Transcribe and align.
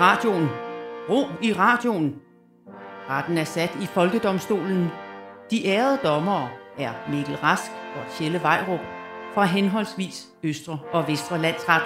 radioen. 0.00 0.48
Ro 1.10 1.26
i 1.42 1.52
radioen. 1.52 2.14
Retten 3.10 3.38
er 3.38 3.44
sat 3.44 3.70
i 3.82 3.86
Folkedomstolen. 3.86 4.88
De 5.50 5.66
ærede 5.66 5.98
dommere 6.04 6.48
er 6.78 6.92
Mikkel 7.10 7.36
Rask 7.36 7.70
og 7.96 8.14
Tjelle 8.18 8.42
Vejrup 8.42 8.80
fra 9.34 9.44
henholdsvis 9.44 10.26
Østre 10.42 10.78
og 10.92 11.08
Vestre 11.08 11.38
Landsret. 11.38 11.82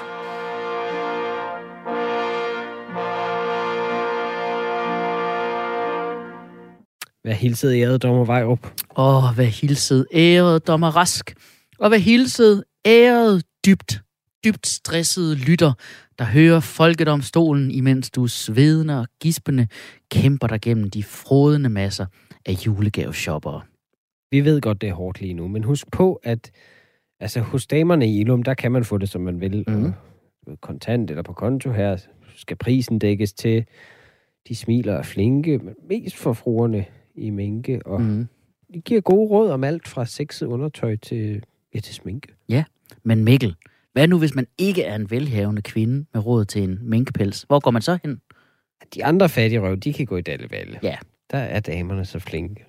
Hvad 7.23 7.35
hilset 7.35 7.75
ærede 7.81 7.99
dommer 7.99 8.25
Vejrup? 8.25 8.67
Åh, 8.97 9.35
hvad 9.35 9.47
hilset 9.47 10.07
ærede 10.15 10.61
dommer 10.61 10.97
Rask. 10.97 11.35
Og 11.79 11.89
hvad 11.89 11.99
hilset 11.99 12.65
ærede 12.87 13.43
dybt, 13.67 14.03
dybt 14.45 14.67
stressede 14.67 15.35
lytter, 15.35 15.73
der 16.19 16.25
hører 16.25 16.61
folkedomstolen, 16.61 17.71
imens 17.71 18.11
du 18.11 18.27
svedende 18.27 19.01
og 19.01 19.07
gispende 19.21 19.69
kæmper 20.11 20.47
dig 20.47 20.61
gennem 20.61 20.91
de 20.91 21.03
frodende 21.03 21.69
masser 21.69 22.07
af 22.47 22.53
julegaveshoppere. 22.67 23.61
Vi 24.31 24.45
ved 24.45 24.61
godt, 24.61 24.81
det 24.81 24.89
er 24.89 24.95
hårdt 24.95 25.21
lige 25.21 25.35
nu, 25.35 25.49
men 25.49 25.65
husk 25.65 25.91
på, 25.91 26.21
at 26.23 26.51
altså, 27.21 27.41
hos 27.41 27.67
damerne 27.67 28.07
i 28.07 28.21
Ilum, 28.21 28.43
der 28.43 28.55
kan 28.55 28.73
man 28.73 28.85
få 28.85 28.99
det, 28.99 29.09
som 29.09 29.21
man 29.21 29.41
vil. 29.41 29.65
Og 30.47 30.61
kontant 30.61 31.11
eller 31.11 31.23
på 31.23 31.33
konto 31.33 31.73
her 31.73 31.97
skal 32.37 32.57
prisen 32.57 32.99
dækkes 32.99 33.33
til. 33.33 33.65
De 34.49 34.55
smiler 34.55 34.95
og 34.95 35.07
flinke, 35.07 35.59
men 35.59 35.75
mest 35.89 36.17
for 36.17 36.33
fruerne 36.33 36.85
i 37.15 37.31
minke. 37.31 37.81
Og 37.87 38.01
mm. 38.01 38.07
Mm. 38.07 38.29
de 38.75 38.81
giver 38.81 39.01
gode 39.01 39.31
råd 39.31 39.51
om 39.51 39.65
alt 39.65 39.89
fra 39.89 40.07
sexet 40.07 40.47
undertøj 40.47 40.97
til, 40.97 41.45
ja, 41.75 41.81
til 41.81 41.95
sminke. 41.95 42.29
Men 43.03 43.25
Mikkel, 43.25 43.57
hvad 43.93 44.09
nu 44.09 44.19
hvis 44.19 44.35
man 44.35 44.47
ikke 44.59 44.83
er 44.83 44.95
en 44.95 45.11
velhavende 45.11 45.63
kvinde 45.63 46.07
med 46.15 46.27
råd 46.27 46.45
til 46.45 46.63
en 46.63 46.79
minkpels? 46.83 47.43
Hvor 47.43 47.61
går 47.61 47.71
man 47.71 47.83
så 47.83 47.99
hen? 48.03 48.21
De 48.95 49.05
andre 49.05 49.29
fattige 49.29 49.61
røv, 49.61 49.77
de 49.77 49.93
kan 49.93 50.07
gå 50.07 50.17
i 50.17 50.23
dallevalle. 50.23 50.81
Ja. 50.83 50.97
Der 51.31 51.39
er 51.39 51.61
damerne 51.61 52.05
så 52.05 52.19
flinke. 52.19 52.65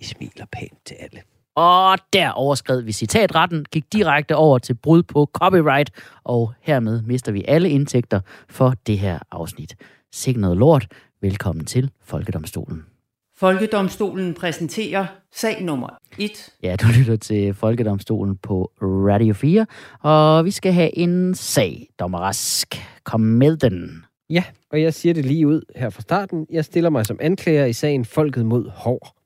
De 0.00 0.06
smiler 0.06 0.46
pænt 0.52 0.86
til 0.86 0.96
alle. 1.00 1.20
Og 1.54 1.98
der 2.12 2.30
overskred 2.30 2.80
vi 2.80 2.92
citatretten, 2.92 3.64
gik 3.64 3.92
direkte 3.92 4.36
over 4.36 4.58
til 4.58 4.74
brud 4.74 5.02
på 5.02 5.30
copyright, 5.32 5.90
og 6.24 6.52
hermed 6.60 7.02
mister 7.02 7.32
vi 7.32 7.44
alle 7.48 7.70
indtægter 7.70 8.20
for 8.48 8.74
det 8.86 8.98
her 8.98 9.18
afsnit. 9.30 9.76
Sikke 10.12 10.40
noget 10.40 10.56
lort. 10.56 10.86
Velkommen 11.20 11.64
til 11.64 11.90
Folkedomstolen. 12.02 12.95
Folkedomstolen 13.38 14.34
præsenterer 14.34 15.06
sag 15.32 15.62
nummer 15.62 15.88
1. 16.18 16.30
Ja, 16.62 16.76
du 16.76 16.86
lytter 16.98 17.16
til 17.16 17.54
Folkedomstolen 17.54 18.36
på 18.36 18.72
Radio 18.82 19.34
4, 19.34 19.66
og 20.00 20.44
vi 20.44 20.50
skal 20.50 20.72
have 20.72 20.98
en 20.98 21.34
sag, 21.34 21.88
dommer 21.98 22.18
Rask. 22.18 22.74
Kom 23.04 23.20
med 23.20 23.56
den. 23.56 24.04
Ja, 24.30 24.44
og 24.70 24.82
jeg 24.82 24.94
siger 24.94 25.14
det 25.14 25.24
lige 25.24 25.46
ud 25.46 25.62
her 25.76 25.90
fra 25.90 26.00
starten. 26.00 26.46
Jeg 26.50 26.64
stiller 26.64 26.90
mig 26.90 27.06
som 27.06 27.18
anklager 27.20 27.66
i 27.66 27.72
sagen 27.72 28.04
Folket 28.04 28.46
mod 28.46 28.70
Hår. 28.70 29.16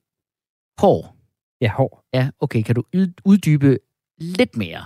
Hår. 0.81 1.17
Ja, 1.61 1.71
Hår. 1.71 2.05
Ja, 2.15 2.29
okay, 2.41 2.63
kan 2.63 2.75
du 2.75 2.83
ud- 2.97 3.13
uddybe 3.25 3.79
lidt 4.19 4.57
mere? 4.57 4.81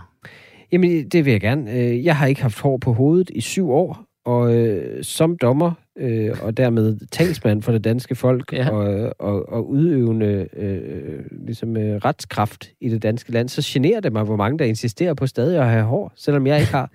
Jamen, 0.72 1.09
det 1.09 1.25
vil 1.25 1.31
jeg 1.31 1.41
gerne. 1.41 1.72
Øh, 1.72 2.05
Jeg 2.05 2.16
har 2.16 2.27
ikke 2.27 2.42
haft 2.42 2.61
hår 2.61 2.77
på 2.77 2.92
hovedet 2.92 3.31
i 3.34 3.41
syv 3.41 3.70
år, 3.70 4.03
og 4.25 4.55
øh, 4.56 5.05
som 5.05 5.36
dommer, 5.39 5.72
øh, 5.98 6.30
og 6.42 6.56
dermed 6.56 6.98
talsmand 7.11 7.62
for 7.62 7.72
det 7.72 7.84
danske 7.84 8.14
folk, 8.14 8.53
Ja. 8.53 8.70
og, 8.70 9.14
og, 9.19 9.48
og 9.48 9.69
udøvende 9.70 10.48
øh, 10.56 11.25
ligesom, 11.47 11.77
øh, 11.77 11.97
retskraft 11.97 12.70
i 12.81 12.89
det 12.89 13.03
danske 13.03 13.33
land, 13.33 13.48
så 13.48 13.62
generer 13.64 14.00
det 14.00 14.12
mig, 14.12 14.25
hvor 14.25 14.36
mange 14.36 14.58
der 14.58 14.64
insisterer 14.64 15.14
på 15.14 15.27
stadig 15.27 15.58
at 15.61 15.69
have 15.69 15.84
hår, 15.84 16.12
selvom 16.16 16.47
jeg 16.47 16.60
ikke 16.60 16.72
har. 16.72 16.91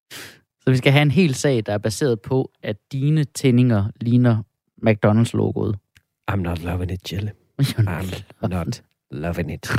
Så 0.64 0.70
vi 0.70 0.76
skal 0.76 0.92
have 0.92 1.02
en 1.02 1.10
hel 1.10 1.34
sag, 1.34 1.62
der 1.66 1.72
er 1.72 1.78
baseret 1.78 2.20
på, 2.20 2.50
at 2.62 2.76
dine 2.92 3.24
tændinger 3.24 3.84
ligner 4.00 4.42
McDonald's-logoet. 4.86 5.74
I'm 6.30 6.36
not 6.42 6.62
loving 6.64 6.92
it, 6.92 7.12
Jelle. 7.12 7.32
I'm 7.62 8.48
not 8.48 8.82
loving 9.10 9.52
it. 9.52 9.70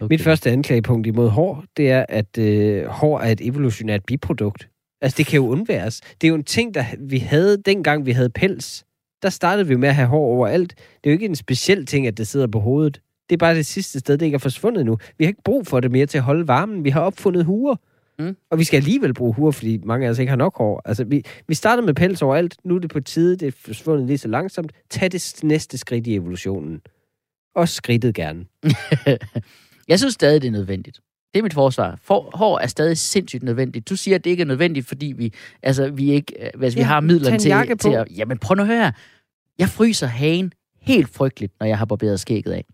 Okay. 0.00 0.06
Mit 0.14 0.22
første 0.22 0.50
anklagepunkt 0.50 1.06
imod 1.06 1.28
hår, 1.28 1.64
det 1.76 1.90
er, 1.90 2.06
at 2.08 2.38
øh, 2.38 2.84
hår 2.86 3.20
er 3.20 3.32
et 3.32 3.40
evolutionært 3.46 4.04
biprodukt. 4.04 4.68
Altså, 5.02 5.16
det 5.16 5.26
kan 5.26 5.36
jo 5.36 5.48
undværes. 5.48 6.00
Det 6.00 6.26
er 6.26 6.28
jo 6.28 6.34
en 6.34 6.44
ting, 6.44 6.74
der 6.74 6.84
vi 6.98 7.18
havde, 7.18 7.56
dengang 7.56 8.06
vi 8.06 8.12
havde 8.12 8.30
pels. 8.30 8.84
Der 9.22 9.28
startede 9.28 9.68
vi 9.68 9.76
med 9.76 9.88
at 9.88 9.94
have 9.94 10.08
hår 10.08 10.26
overalt. 10.26 10.74
Det 10.76 11.10
er 11.10 11.10
jo 11.10 11.12
ikke 11.12 11.26
en 11.26 11.36
speciel 11.36 11.86
ting, 11.86 12.06
at 12.06 12.18
det 12.18 12.28
sidder 12.28 12.46
på 12.46 12.60
hovedet. 12.60 13.00
Det 13.30 13.36
er 13.36 13.38
bare 13.38 13.54
det 13.54 13.66
sidste 13.66 14.00
sted, 14.00 14.18
det 14.18 14.26
ikke 14.26 14.34
er 14.34 14.38
forsvundet 14.38 14.86
nu. 14.86 14.98
Vi 15.18 15.24
har 15.24 15.28
ikke 15.28 15.42
brug 15.44 15.66
for 15.66 15.80
det 15.80 15.90
mere 15.90 16.06
til 16.06 16.18
at 16.18 16.24
holde 16.24 16.48
varmen. 16.48 16.84
Vi 16.84 16.90
har 16.90 17.00
opfundet 17.00 17.44
huer. 17.44 17.76
Mm. 18.18 18.36
Og 18.50 18.58
vi 18.58 18.64
skal 18.64 18.76
alligevel 18.76 19.14
bruge 19.14 19.34
huer, 19.34 19.50
fordi 19.50 19.80
mange 19.84 20.06
af 20.06 20.10
os 20.10 20.18
ikke 20.18 20.30
har 20.30 20.36
nok 20.36 20.58
hår. 20.58 20.82
Altså, 20.84 21.04
vi, 21.04 21.24
vi 21.48 21.54
startede 21.54 21.86
med 21.86 21.94
pels 21.94 22.22
overalt. 22.22 22.56
Nu 22.64 22.74
er 22.74 22.78
det 22.78 22.90
på 22.90 23.00
tide. 23.00 23.36
Det 23.36 23.48
er 23.48 23.52
forsvundet 23.52 24.06
lige 24.06 24.18
så 24.18 24.28
langsomt. 24.28 24.72
Tag 24.90 25.12
det 25.12 25.40
næste 25.42 25.78
skridt 25.78 26.06
i 26.06 26.14
evolutionen. 26.14 26.80
Og 27.54 27.68
skridtet 27.68 28.14
gerne. 28.14 28.44
Jeg 29.88 29.98
synes 29.98 30.14
stadig, 30.14 30.42
det 30.42 30.48
er 30.48 30.52
nødvendigt. 30.52 31.00
Det 31.34 31.38
er 31.38 31.42
mit 31.42 31.54
forsvar. 31.54 31.98
For, 32.02 32.30
hår 32.34 32.58
er 32.58 32.66
stadig 32.66 32.98
sindssygt 32.98 33.42
nødvendigt. 33.42 33.88
Du 33.88 33.96
siger, 33.96 34.14
at 34.14 34.24
det 34.24 34.30
ikke 34.30 34.40
er 34.40 34.46
nødvendigt, 34.46 34.86
fordi 34.86 35.14
vi, 35.16 35.32
altså, 35.62 35.90
vi 35.90 36.12
ikke, 36.12 36.34
øh, 36.44 36.50
hvis 36.54 36.74
vi 36.74 36.80
Ja, 36.80 36.86
har 36.86 37.00
midlerne 37.00 37.38
til, 37.38 37.78
til 37.78 37.88
at... 37.90 38.08
Jamen, 38.16 38.38
prøv 38.38 38.54
nu 38.54 38.62
at 38.62 38.68
høre. 38.68 38.92
Jeg 39.58 39.68
fryser 39.68 40.06
hagen 40.06 40.52
helt 40.80 41.08
frygteligt, 41.08 41.52
når 41.60 41.66
jeg 41.66 41.78
har 41.78 41.84
barberet 41.84 42.20
skægget 42.20 42.52
af. 42.52 42.64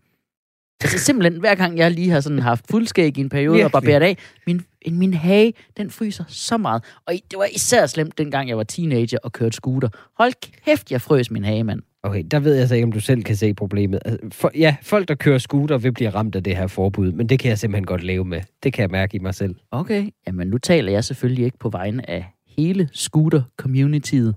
Altså 0.83 0.97
simpelthen, 0.97 1.39
hver 1.39 1.55
gang 1.55 1.77
jeg 1.77 1.91
lige 1.91 2.09
har 2.09 2.19
sådan 2.19 2.39
haft 2.39 2.65
fuldskæg 2.71 3.17
i 3.17 3.21
en 3.21 3.29
periode 3.29 3.53
og 3.53 3.55
Virkelig. 3.55 3.71
barberet 3.71 4.01
af, 4.01 4.17
min, 4.47 4.61
min 4.91 5.13
hage, 5.13 5.53
den 5.77 5.91
fryser 5.91 6.23
så 6.27 6.57
meget. 6.57 6.83
Og 7.05 7.13
det 7.31 7.39
var 7.39 7.47
især 7.55 7.85
slemt, 7.85 8.17
dengang 8.17 8.49
jeg 8.49 8.57
var 8.57 8.63
teenager 8.63 9.17
og 9.23 9.31
kørte 9.31 9.55
scooter. 9.55 9.89
Hold 10.17 10.33
kæft, 10.65 10.91
jeg 10.91 11.01
frøs 11.01 11.31
min 11.31 11.43
hage, 11.43 11.63
mand. 11.63 11.81
Okay, 12.03 12.23
der 12.31 12.39
ved 12.39 12.55
jeg 12.55 12.67
så 12.67 12.75
ikke, 12.75 12.85
om 12.85 12.91
du 12.91 12.99
selv 12.99 13.23
kan 13.23 13.35
se 13.35 13.53
problemet. 13.53 13.99
Altså, 14.05 14.27
for, 14.31 14.51
ja, 14.55 14.75
folk, 14.81 15.07
der 15.07 15.15
kører 15.15 15.37
scooter, 15.37 15.77
vil 15.77 15.93
blive 15.93 16.09
ramt 16.09 16.35
af 16.35 16.43
det 16.43 16.55
her 16.57 16.67
forbud, 16.67 17.11
men 17.11 17.29
det 17.29 17.39
kan 17.39 17.49
jeg 17.49 17.59
simpelthen 17.59 17.85
godt 17.85 18.03
leve 18.03 18.25
med. 18.25 18.41
Det 18.63 18.73
kan 18.73 18.81
jeg 18.81 18.89
mærke 18.89 19.15
i 19.15 19.19
mig 19.19 19.35
selv. 19.35 19.55
Okay. 19.71 20.09
Jamen, 20.27 20.47
nu 20.47 20.57
taler 20.57 20.91
jeg 20.91 21.03
selvfølgelig 21.03 21.45
ikke 21.45 21.57
på 21.57 21.69
vegne 21.69 22.09
af 22.09 22.25
hele 22.57 22.89
scooter-communityet, 22.93 24.33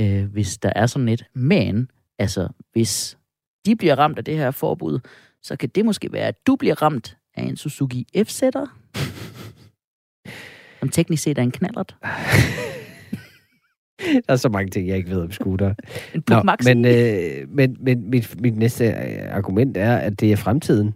øh, 0.00 0.24
hvis 0.24 0.58
der 0.58 0.72
er 0.76 0.86
sådan 0.86 1.08
et. 1.08 1.24
Men, 1.34 1.90
altså, 2.18 2.48
hvis 2.72 3.18
de 3.66 3.76
bliver 3.76 3.98
ramt 3.98 4.18
af 4.18 4.24
det 4.24 4.36
her 4.36 4.50
forbud, 4.50 4.98
så 5.42 5.56
kan 5.56 5.68
det 5.68 5.84
måske 5.84 6.12
være, 6.12 6.28
at 6.28 6.46
du 6.46 6.56
bliver 6.56 6.82
ramt 6.82 7.16
af 7.34 7.42
en 7.42 7.56
Suzuki 7.56 8.06
F-sætter, 8.24 8.66
som 10.80 10.88
teknisk 10.88 11.22
set 11.22 11.38
er 11.38 11.42
en 11.42 11.50
knallert. 11.52 11.96
Der 14.04 14.20
er 14.28 14.36
så 14.36 14.48
mange 14.48 14.70
ting, 14.70 14.88
jeg 14.88 14.96
ikke 14.96 15.10
ved 15.10 15.20
om 15.20 15.32
scooter. 15.32 15.74
Nå, 16.30 16.42
men, 16.64 16.84
øh, 16.84 17.48
men, 17.48 17.76
men 17.80 18.10
mit, 18.10 18.40
mit 18.40 18.56
næste 18.56 18.84
øh, 18.86 19.36
argument 19.36 19.76
er, 19.76 19.96
at 19.96 20.20
det 20.20 20.32
er 20.32 20.36
fremtiden. 20.36 20.94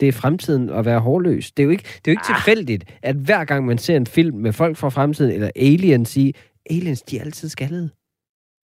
Det 0.00 0.08
er 0.08 0.12
fremtiden 0.12 0.70
at 0.70 0.84
være 0.84 1.00
hårløs. 1.00 1.52
Det 1.52 1.62
er 1.62 1.64
jo 1.64 1.70
ikke, 1.70 1.82
det 1.84 1.94
er 1.94 2.00
jo 2.06 2.12
ikke 2.12 2.22
Ah. 2.28 2.36
tilfældigt, 2.36 2.84
at 3.02 3.16
hver 3.16 3.44
gang 3.44 3.66
man 3.66 3.78
ser 3.78 3.96
en 3.96 4.06
film 4.06 4.36
med 4.36 4.52
folk 4.52 4.76
fra 4.76 4.88
fremtiden, 4.88 5.32
eller 5.32 5.50
aliens 5.56 6.16
i, 6.16 6.34
aliens, 6.70 7.02
de 7.02 7.18
er 7.18 7.22
altid 7.24 7.48
skaldede. 7.48 7.90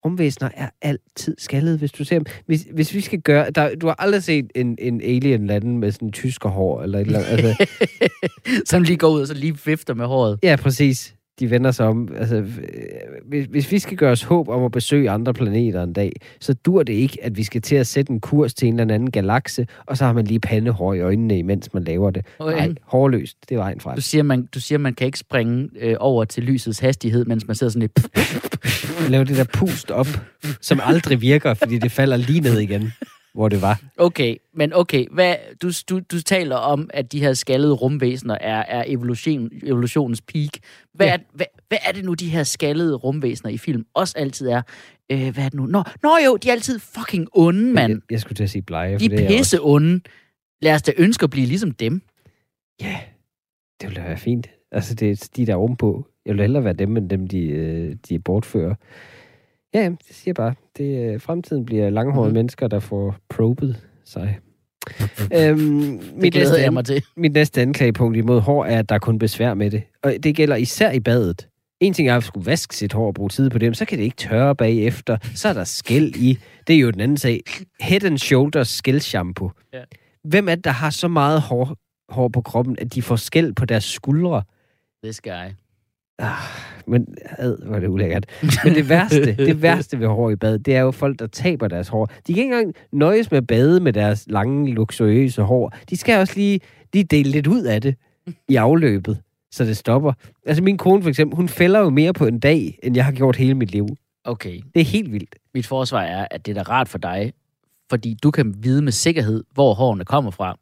Rumvæsener 0.04 0.50
er 0.56 0.70
altid 0.82 1.34
skaldede, 1.38 1.78
hvis 1.78 1.92
du 1.92 2.04
ser 2.04 2.18
dem. 2.18 2.26
Hvis, 2.46 2.66
hvis 2.72 2.94
vi 2.94 3.00
skal 3.00 3.20
gøre... 3.20 3.50
Der, 3.50 3.74
du 3.74 3.86
har 3.86 3.94
aldrig 3.98 4.22
set 4.22 4.46
en, 4.54 4.76
en 4.80 5.00
alien 5.02 5.46
lande 5.46 5.78
med 5.78 5.92
sådan 5.92 6.08
en 6.08 6.12
tysker 6.12 6.48
hår, 6.48 6.82
eller 6.82 6.98
et 6.98 7.06
eller 7.06 7.18
andet. 7.18 7.56
Altså, 7.60 7.66
som 8.70 8.82
lige 8.82 8.96
går 8.96 9.08
ud 9.08 9.20
og 9.20 9.26
så 9.26 9.34
lige 9.34 9.58
vifter 9.66 9.94
med 9.94 10.06
håret. 10.06 10.38
Ja, 10.42 10.56
præcis. 10.56 11.13
De 11.40 11.50
vender 11.50 11.70
sig 11.70 11.86
om. 11.86 12.08
Altså, 12.16 12.36
øh, 12.36 12.44
hvis, 13.28 13.46
hvis 13.46 13.72
vi 13.72 13.78
skal 13.78 13.96
gøre 13.96 14.12
os 14.12 14.22
håb 14.22 14.48
om 14.48 14.64
at 14.64 14.72
besøge 14.72 15.10
andre 15.10 15.34
planeter 15.34 15.82
en 15.82 15.92
dag, 15.92 16.12
så 16.40 16.54
dur 16.54 16.82
det 16.82 16.92
ikke, 16.92 17.18
at 17.22 17.36
vi 17.36 17.42
skal 17.42 17.62
til 17.62 17.76
at 17.76 17.86
sætte 17.86 18.12
en 18.12 18.20
kurs 18.20 18.54
til 18.54 18.68
en 18.68 18.80
eller 18.80 18.94
anden 18.94 19.10
galakse, 19.10 19.66
og 19.86 19.96
så 19.96 20.04
har 20.04 20.12
man 20.12 20.24
lige 20.24 20.40
pandehår 20.40 20.94
i 20.94 21.00
øjnene, 21.00 21.38
imens 21.38 21.74
man 21.74 21.84
laver 21.84 22.10
det. 22.10 22.26
Okay. 22.38 22.56
Nej, 22.56 22.74
hårløst. 22.82 23.36
Det 23.48 23.54
er 23.54 23.58
vejen 23.58 23.80
fra. 23.80 23.94
Du 23.94 24.00
siger, 24.00 24.22
man, 24.22 24.48
du 24.54 24.60
siger, 24.60 24.78
man 24.78 24.94
kan 24.94 25.06
ikke 25.06 25.18
springe 25.18 25.68
øh, 25.80 25.96
over 26.00 26.24
til 26.24 26.42
lysets 26.42 26.78
hastighed, 26.78 27.24
mens 27.24 27.46
man 27.46 27.56
sidder 27.56 27.70
sådan 27.70 27.80
lidt... 27.80 28.08
Lave 29.10 29.24
det 29.24 29.36
der 29.36 29.44
pust 29.44 29.90
op, 29.90 30.06
som 30.60 30.80
aldrig 30.82 31.20
virker, 31.20 31.54
fordi 31.54 31.78
det 31.78 31.92
falder 31.92 32.16
lige 32.16 32.40
ned 32.40 32.58
igen, 32.58 32.92
hvor 33.34 33.48
det 33.48 33.62
var. 33.62 33.82
Okay, 33.98 34.36
men 34.54 34.72
okay, 34.72 35.06
hvad, 35.10 35.36
du, 35.62 35.70
du, 35.90 36.00
du 36.12 36.22
taler 36.22 36.56
om, 36.56 36.90
at 36.94 37.12
de 37.12 37.20
her 37.20 37.32
skaldede 37.32 37.72
rumvæsener 37.72 38.34
er, 38.40 38.58
er 38.68 38.84
evolution, 38.86 39.50
evolutionens 39.62 40.20
peak. 40.20 40.50
Hvad, 40.94 41.06
Ja. 41.06 41.12
er, 41.14 41.18
hvad, 41.32 41.46
hvad 41.68 41.78
er 41.88 41.92
det 41.92 42.04
nu, 42.04 42.14
de 42.14 42.28
her 42.28 42.42
skaldede 42.42 42.94
rumvæsener 42.94 43.50
i 43.50 43.58
film 43.58 43.86
også 43.94 44.14
altid 44.18 44.48
er? 44.48 44.62
Øh, 45.12 45.18
hvad 45.34 45.44
er 45.44 45.48
det 45.48 45.54
nu? 45.54 45.66
Nå, 45.66 45.82
nå 46.02 46.10
jo, 46.26 46.36
de 46.36 46.48
er 46.48 46.52
altid 46.52 46.78
fucking 46.78 47.28
onde, 47.32 47.72
mand. 47.72 47.92
Jeg, 47.92 48.00
jeg 48.10 48.20
skulle 48.20 48.36
til 48.36 48.44
at 48.44 48.50
sige 48.50 48.62
blege, 48.62 48.98
De 48.98 49.14
er 49.14 49.28
pisse 49.28 49.58
onde. 49.62 50.00
Lad 50.62 50.74
os 50.74 50.82
da 50.82 50.92
ønske 50.96 51.24
at 51.24 51.30
blive 51.30 51.46
ligesom 51.46 51.70
dem. 51.70 52.02
Ja, 52.80 52.98
det 53.80 53.88
ville 53.88 54.02
da 54.02 54.06
være 54.08 54.18
fint. 54.18 54.50
Altså, 54.72 54.94
det 54.94 55.10
er 55.10 55.28
de 55.36 55.46
der 55.46 55.52
er 55.52 55.56
ovenpå. 55.56 56.06
Jeg 56.26 56.34
vil 56.34 56.40
hellere 56.40 56.64
være 56.64 56.72
dem, 56.74 56.96
end 56.96 57.10
dem, 57.10 57.26
de, 57.26 57.38
øh, 57.40 57.96
de 58.08 58.18
bortfører. 58.18 58.74
Ja, 59.74 59.84
det 59.84 59.98
siger 60.10 60.22
jeg 60.26 60.34
bare. 60.34 60.54
Det, 60.76 61.12
øh, 61.12 61.20
fremtiden 61.20 61.64
bliver 61.64 61.90
langhårede 61.90 62.30
mm. 62.30 62.34
mennesker, 62.34 62.68
der 62.68 62.80
får 62.80 63.16
probet 63.28 63.80
sig. 64.04 64.38
øhm, 65.38 65.58
mit, 66.16 66.34
næste, 66.34 66.54
jeg 66.54 66.72
mig 66.72 66.84
til. 66.84 67.02
mit 67.16 67.32
næste 67.32 67.60
anklagepunkt 67.60 68.16
imod 68.16 68.40
hår 68.40 68.64
er, 68.64 68.78
at 68.78 68.88
der 68.88 68.94
er 68.94 68.98
kun 68.98 69.18
besvær 69.18 69.54
med 69.54 69.70
det. 69.70 69.82
Og 70.02 70.14
det 70.22 70.36
gælder 70.36 70.56
især 70.56 70.90
i 70.90 71.00
badet. 71.00 71.48
En 71.80 71.92
ting 71.92 72.08
er 72.08 72.16
at 72.16 72.24
skulle 72.24 72.46
vaske 72.46 72.76
sit 72.76 72.92
hår 72.92 73.06
og 73.06 73.14
bruge 73.14 73.28
tid 73.28 73.50
på 73.50 73.58
det, 73.58 73.66
men 73.66 73.74
så 73.74 73.84
kan 73.84 73.98
det 73.98 74.04
ikke 74.04 74.16
tørre 74.16 74.56
bagefter. 74.56 75.18
Så 75.34 75.48
er 75.48 75.52
der 75.52 75.64
skæld 75.64 76.16
i. 76.16 76.38
Det 76.66 76.76
er 76.76 76.80
jo 76.80 76.90
den 76.90 77.00
anden 77.00 77.16
sag. 77.16 77.40
Head 77.80 78.04
and 78.04 78.18
Shoulders 78.18 78.68
skældshampoo. 78.68 79.50
Ja. 79.72 79.82
Hvem 80.24 80.48
er 80.48 80.54
det, 80.54 80.64
der 80.64 80.70
har 80.70 80.90
så 80.90 81.08
meget 81.08 81.40
hår, 81.40 81.76
hår 82.08 82.28
på 82.28 82.40
kroppen, 82.40 82.76
at 82.78 82.94
de 82.94 83.02
får 83.02 83.16
skæld 83.16 83.52
på 83.52 83.64
deres 83.64 83.84
skuldre? 83.84 84.42
This 85.04 85.20
guy. 85.20 85.63
Men 86.86 87.06
ad, 87.38 87.66
hvor 87.66 87.76
er 87.76 87.80
det 87.80 87.88
ulækkert. 87.88 88.26
Men 88.64 88.74
det 88.74 88.88
værste, 88.88 89.36
det 89.36 89.62
værste 89.62 90.00
ved 90.00 90.06
hår 90.08 90.30
i 90.30 90.36
bad, 90.36 90.58
det 90.58 90.76
er 90.76 90.80
jo 90.80 90.90
folk, 90.90 91.18
der 91.18 91.26
taber 91.26 91.68
deres 91.68 91.88
hår. 91.88 92.06
De 92.06 92.34
kan 92.34 92.42
ikke 92.42 92.42
engang 92.56 92.74
nøjes 92.92 93.30
med 93.30 93.38
at 93.38 93.46
bade 93.46 93.80
med 93.80 93.92
deres 93.92 94.24
lange, 94.28 94.74
luksuriøse 94.74 95.42
hår. 95.42 95.72
De 95.90 95.96
skal 95.96 96.18
også 96.18 96.32
lige, 96.36 96.60
lige 96.92 97.04
dele 97.04 97.30
lidt 97.30 97.46
ud 97.46 97.62
af 97.62 97.80
det 97.82 97.94
i 98.48 98.56
afløbet, 98.56 99.20
så 99.52 99.64
det 99.64 99.76
stopper. 99.76 100.12
Altså 100.46 100.62
min 100.62 100.76
kone 100.78 101.02
for 101.02 101.08
eksempel, 101.08 101.36
hun 101.36 101.48
fælder 101.48 101.80
jo 101.80 101.90
mere 101.90 102.12
på 102.12 102.26
en 102.26 102.38
dag, 102.40 102.78
end 102.82 102.96
jeg 102.96 103.04
har 103.04 103.12
gjort 103.12 103.36
hele 103.36 103.54
mit 103.54 103.70
liv. 103.70 103.86
Okay, 104.24 104.60
Det 104.74 104.80
er 104.80 104.84
helt 104.84 105.12
vildt. 105.12 105.34
mit 105.54 105.66
forsvar 105.66 106.02
er, 106.02 106.26
at 106.30 106.46
det 106.46 106.58
er 106.58 106.62
da 106.64 106.70
rart 106.70 106.88
for 106.88 106.98
dig, 106.98 107.32
fordi 107.90 108.16
du 108.22 108.30
kan 108.30 108.54
vide 108.58 108.82
med 108.82 108.92
sikkerhed, 108.92 109.44
hvor 109.52 109.74
hårene 109.74 110.04
kommer 110.04 110.30
fra. 110.30 110.58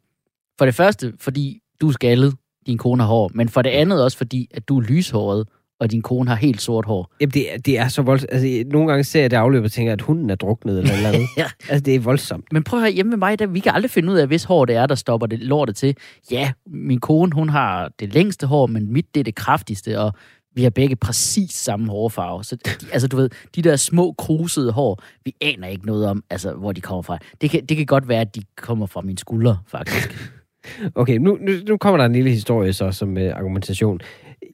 For 0.57 0.65
det 0.65 0.75
første, 0.75 1.13
fordi 1.19 1.59
du 1.81 1.87
er 1.87 1.91
skaldet, 1.91 2.33
din 2.67 2.77
kone 2.77 3.03
har 3.03 3.07
hår, 3.09 3.31
men 3.33 3.49
for 3.49 3.61
det 3.61 3.69
andet 3.69 4.03
også 4.03 4.17
fordi, 4.17 4.47
at 4.53 4.67
du 4.69 4.77
er 4.79 4.81
lyshåret, 4.83 5.47
og 5.79 5.91
din 5.91 6.01
kone 6.01 6.29
har 6.29 6.35
helt 6.35 6.61
sort 6.61 6.85
hår. 6.85 7.11
Jamen, 7.21 7.31
det, 7.31 7.53
er- 7.53 7.57
det 7.57 7.79
er 7.79 7.87
så 7.87 8.01
voldsomt. 8.01 8.31
Altså, 8.33 8.63
nogle 8.71 8.87
gange 8.87 9.03
ser 9.03 9.21
jeg 9.21 9.31
det 9.31 9.37
afløb 9.37 9.63
og 9.63 9.71
tænker, 9.71 9.93
at 9.93 10.01
hunden 10.01 10.29
er 10.29 10.35
druknet 10.35 10.77
eller 10.79 10.93
noget 11.01 11.13
andet. 11.15 11.27
Ja. 11.37 11.45
Altså, 11.69 11.79
det 11.83 11.95
er 11.95 11.99
voldsomt. 11.99 12.45
Men 12.53 12.63
prøv 12.63 12.79
at 12.79 12.83
høre, 12.83 12.91
hjemme 12.93 13.09
med 13.09 13.17
mig, 13.17 13.39
der, 13.39 13.45
vi 13.47 13.59
kan 13.59 13.71
aldrig 13.75 13.91
finde 13.91 14.11
ud 14.13 14.17
af, 14.17 14.27
hvis 14.27 14.43
hår 14.43 14.65
det 14.65 14.75
er, 14.75 14.85
der 14.85 14.95
stopper 14.95 15.27
det 15.27 15.39
lortet 15.39 15.75
til. 15.75 15.95
Ja, 16.31 16.51
min 16.67 16.99
kone, 16.99 17.31
hun 17.33 17.49
har 17.49 17.91
det 17.99 18.13
længste 18.13 18.47
hår, 18.47 18.67
men 18.67 18.93
mit, 18.93 19.05
det 19.13 19.19
er 19.19 19.23
det 19.23 19.35
kraftigste, 19.35 19.99
og 19.99 20.13
vi 20.55 20.63
har 20.63 20.69
begge 20.69 20.95
præcis 20.95 21.51
samme 21.51 21.89
hårfarve. 21.91 22.43
Så 22.43 22.55
de, 22.55 22.69
altså, 22.93 23.07
du 23.07 23.17
ved, 23.17 23.29
de 23.55 23.61
der 23.61 23.75
små 23.75 24.11
krusede 24.17 24.71
hår, 24.71 25.01
vi 25.25 25.35
aner 25.41 25.67
ikke 25.67 25.85
noget 25.85 26.07
om, 26.07 26.23
altså, 26.29 26.53
hvor 26.53 26.71
de 26.71 26.81
kommer 26.81 27.01
fra. 27.01 27.17
Det 27.41 27.49
kan, 27.49 27.65
det 27.65 27.77
kan 27.77 27.85
godt 27.85 28.07
være, 28.07 28.21
at 28.21 28.35
de 28.35 28.41
kommer 28.57 28.85
fra 28.85 29.01
mine 29.01 29.17
skuldre, 29.17 29.57
faktisk. 29.67 30.09
Okay, 30.95 31.17
nu, 31.17 31.37
nu, 31.41 31.51
nu 31.67 31.77
kommer 31.77 31.97
der 31.97 32.05
en 32.05 32.13
lille 32.13 32.29
historie 32.29 32.73
så 32.73 32.91
som 32.91 33.17
uh, 33.17 33.23
argumentation. 33.23 33.99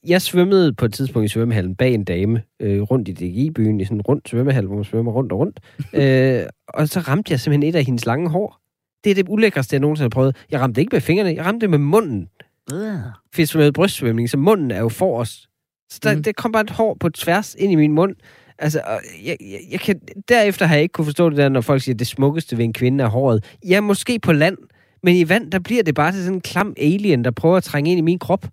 Jeg 0.07 0.21
svømmede 0.21 0.73
på 0.73 0.85
et 0.85 0.93
tidspunkt 0.93 1.25
i 1.25 1.27
svømmehallen 1.27 1.75
bag 1.75 1.93
en 1.93 2.03
dame 2.03 2.41
øh, 2.59 2.81
rundt 2.81 3.07
i 3.07 3.13
DGI-byen, 3.13 3.81
i 3.81 3.85
sådan 3.85 3.97
en 3.97 4.01
rund 4.01 4.21
svømmehal, 4.25 4.65
hvor 4.65 4.75
man 4.75 4.83
svømmer 4.83 5.11
rundt 5.11 5.31
og 5.31 5.39
rundt. 5.39 5.59
øh, 5.93 6.43
og 6.67 6.87
så 6.87 6.99
ramte 6.99 7.31
jeg 7.31 7.39
simpelthen 7.39 7.69
et 7.69 7.75
af 7.75 7.85
hendes 7.85 8.05
lange 8.05 8.29
hår. 8.29 8.59
Det 9.03 9.09
er 9.09 9.15
det 9.15 9.25
ulækreste, 9.29 9.73
jeg 9.73 9.81
nogensinde 9.81 10.05
har 10.05 10.09
prøvet. 10.09 10.35
Jeg 10.51 10.59
ramte 10.59 10.81
ikke 10.81 10.95
med 10.95 11.01
fingrene, 11.01 11.35
jeg 11.35 11.45
ramte 11.45 11.61
det 11.61 11.69
med 11.69 11.77
munden. 11.77 12.29
Øh. 12.73 12.99
Fisk 13.33 13.55
med 13.55 13.71
brystsvømning, 13.71 14.29
så 14.29 14.37
munden 14.37 14.71
er 14.71 14.79
jo 14.79 14.89
forrest. 14.89 15.49
Så 15.91 15.99
der, 16.03 16.15
mm. 16.15 16.23
det 16.23 16.35
kom 16.35 16.51
bare 16.51 16.63
et 16.63 16.69
hår 16.69 16.97
på 16.99 17.09
tværs 17.09 17.55
ind 17.59 17.71
i 17.71 17.75
min 17.75 17.91
mund. 17.91 18.15
Altså, 18.59 18.81
jeg, 19.25 19.37
jeg, 19.41 19.59
jeg 19.71 19.79
kan, 19.79 19.99
derefter 20.29 20.65
har 20.65 20.75
jeg 20.75 20.83
ikke 20.83 20.93
kunne 20.93 21.05
forstå 21.05 21.29
det 21.29 21.37
der, 21.37 21.49
når 21.49 21.61
folk 21.61 21.81
siger, 21.81 21.95
at 21.95 21.99
det 21.99 22.07
smukkeste 22.07 22.57
ved 22.57 22.65
en 22.65 22.73
kvinde 22.73 23.03
er 23.03 23.07
håret. 23.07 23.57
Ja, 23.67 23.81
måske 23.81 24.19
på 24.19 24.33
land, 24.33 24.57
men 25.03 25.15
i 25.15 25.29
vand, 25.29 25.51
der 25.51 25.59
bliver 25.59 25.83
det 25.83 25.95
bare 25.95 26.11
til 26.11 26.23
sådan 26.23 26.33
en 26.33 26.41
klam 26.41 26.73
alien, 26.77 27.23
der 27.23 27.31
prøver 27.31 27.57
at 27.57 27.63
trænge 27.63 27.91
ind 27.91 27.97
i 27.97 28.01
min 28.01 28.19
krop. 28.19 28.45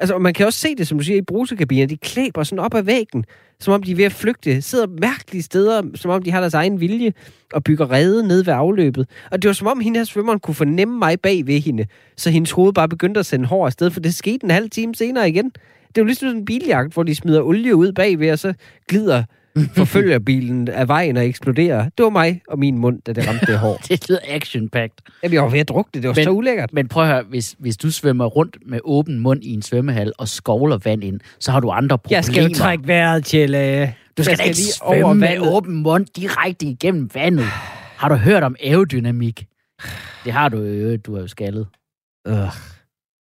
Altså, 0.00 0.14
og 0.14 0.22
man 0.22 0.34
kan 0.34 0.46
også 0.46 0.58
se 0.58 0.74
det, 0.74 0.86
som 0.86 0.98
du 0.98 1.04
siger, 1.04 1.18
i 1.18 1.22
brusekabiner. 1.22 1.86
De 1.86 1.96
klæber 1.96 2.42
sådan 2.42 2.64
op 2.64 2.74
ad 2.74 2.82
væggen, 2.82 3.24
som 3.60 3.74
om 3.74 3.82
de 3.82 3.92
er 3.92 3.96
ved 3.96 4.04
at 4.04 4.12
flygte. 4.12 4.62
Sidder 4.62 4.86
mærkelige 4.86 5.42
steder, 5.42 5.82
som 5.94 6.10
om 6.10 6.22
de 6.22 6.30
har 6.30 6.40
deres 6.40 6.54
egen 6.54 6.80
vilje, 6.80 7.12
og 7.52 7.64
bygger 7.64 7.90
rede 7.90 8.28
ned 8.28 8.44
ved 8.44 8.52
afløbet. 8.52 9.08
Og 9.30 9.42
det 9.42 9.48
var 9.48 9.52
som 9.52 9.66
om, 9.66 9.80
hende 9.80 9.98
her 9.98 10.04
svømmeren 10.04 10.40
kunne 10.40 10.54
fornemme 10.54 10.98
mig 10.98 11.20
bag 11.20 11.46
ved 11.46 11.60
hende, 11.60 11.86
så 12.16 12.30
hendes 12.30 12.50
hoved 12.50 12.72
bare 12.72 12.88
begyndte 12.88 13.20
at 13.20 13.26
sende 13.26 13.46
hår 13.46 13.66
afsted, 13.66 13.90
for 13.90 14.00
det 14.00 14.14
skete 14.14 14.44
en 14.44 14.50
halv 14.50 14.70
time 14.70 14.94
senere 14.94 15.28
igen. 15.28 15.50
Det 15.88 15.98
er 15.98 16.02
jo 16.02 16.04
ligesom 16.04 16.28
sådan 16.28 16.40
en 16.40 16.44
biljagt, 16.44 16.92
hvor 16.92 17.02
de 17.02 17.14
smider 17.14 17.42
olie 17.42 17.76
ud 17.76 17.92
bagved, 17.92 18.32
og 18.32 18.38
så 18.38 18.54
glider 18.88 19.24
forfølgerbilen 19.76 20.68
af 20.68 20.88
vejen 20.88 21.16
og 21.16 21.26
eksploderer. 21.26 21.84
Det 21.98 22.04
var 22.04 22.10
mig 22.10 22.40
og 22.48 22.58
min 22.58 22.78
mund, 22.78 23.02
da 23.06 23.12
det 23.12 23.28
ramte 23.28 23.46
det 23.46 23.58
hår. 23.58 23.76
Det 23.88 24.08
lyder 24.08 24.20
action-packed. 24.28 25.18
Jamen, 25.22 25.34
jeg 25.34 25.42
var 25.42 25.48
ved 25.48 25.58
at 25.60 25.68
drukne 25.68 25.90
det. 25.94 26.02
Det 26.02 26.08
var 26.08 26.14
Men- 26.14 26.24
så 26.24 26.30
ulækkert. 26.30 26.72
Men 26.72 26.88
prøv 26.88 27.02
at 27.02 27.08
høre, 27.08 27.22
hvis, 27.22 27.56
hvis 27.58 27.76
du 27.76 27.90
svømmer 27.90 28.24
rundt 28.26 28.56
med 28.66 28.80
åben 28.84 29.18
mund 29.20 29.44
i 29.44 29.52
en 29.52 29.62
svømmehal 29.62 30.12
og 30.18 30.28
skovler 30.28 30.78
vand 30.84 31.04
ind, 31.04 31.20
så 31.40 31.52
har 31.52 31.60
du 31.60 31.70
andre 31.70 31.98
problemer. 31.98 32.16
Jeg 32.16 32.24
skal 32.24 32.42
jo 32.48 32.54
trække 32.54 32.86
vejret, 32.86 33.24
Tjelle. 33.24 33.94
Du 34.18 34.24
skal 34.24 34.38
da 34.38 34.42
ikke 34.42 34.56
lige 34.56 34.72
svømme 34.72 35.04
over 35.04 35.14
med 35.14 35.28
vandet. 35.28 35.52
åben 35.52 35.82
mund 35.82 36.06
direkte 36.16 36.66
igennem 36.66 37.10
vandet. 37.14 37.44
Har 37.96 38.08
du 38.08 38.14
hørt 38.14 38.42
om 38.42 38.56
aerodynamik? 38.64 39.46
Det 40.24 40.32
har 40.32 40.48
du 40.48 40.56
jo, 40.62 40.96
du 40.96 41.14
er 41.16 41.20
jo 41.20 41.26
skaldet. 41.26 41.66
Ugh. 42.28 42.48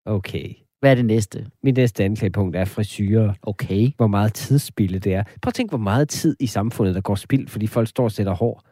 Okay. 0.06 0.48
Hvad 0.84 0.90
er 0.90 0.94
det 0.94 1.04
næste? 1.04 1.46
Mit 1.62 1.76
næste 1.76 2.04
anklagepunkt 2.04 2.56
er 2.56 2.64
frisyrer. 2.64 3.32
Okay. 3.42 3.90
Hvor 3.96 4.06
meget 4.06 4.34
tidsspilde 4.34 4.98
det 4.98 5.14
er. 5.14 5.22
Prøv 5.42 5.48
at 5.48 5.54
tænke, 5.54 5.70
hvor 5.70 5.78
meget 5.78 6.08
tid 6.08 6.36
i 6.40 6.46
samfundet, 6.46 6.94
der 6.94 7.00
går 7.00 7.14
spild, 7.14 7.48
fordi 7.48 7.66
folk 7.66 7.88
står 7.88 8.04
og 8.04 8.12
sætter 8.12 8.32
hår. 8.32 8.62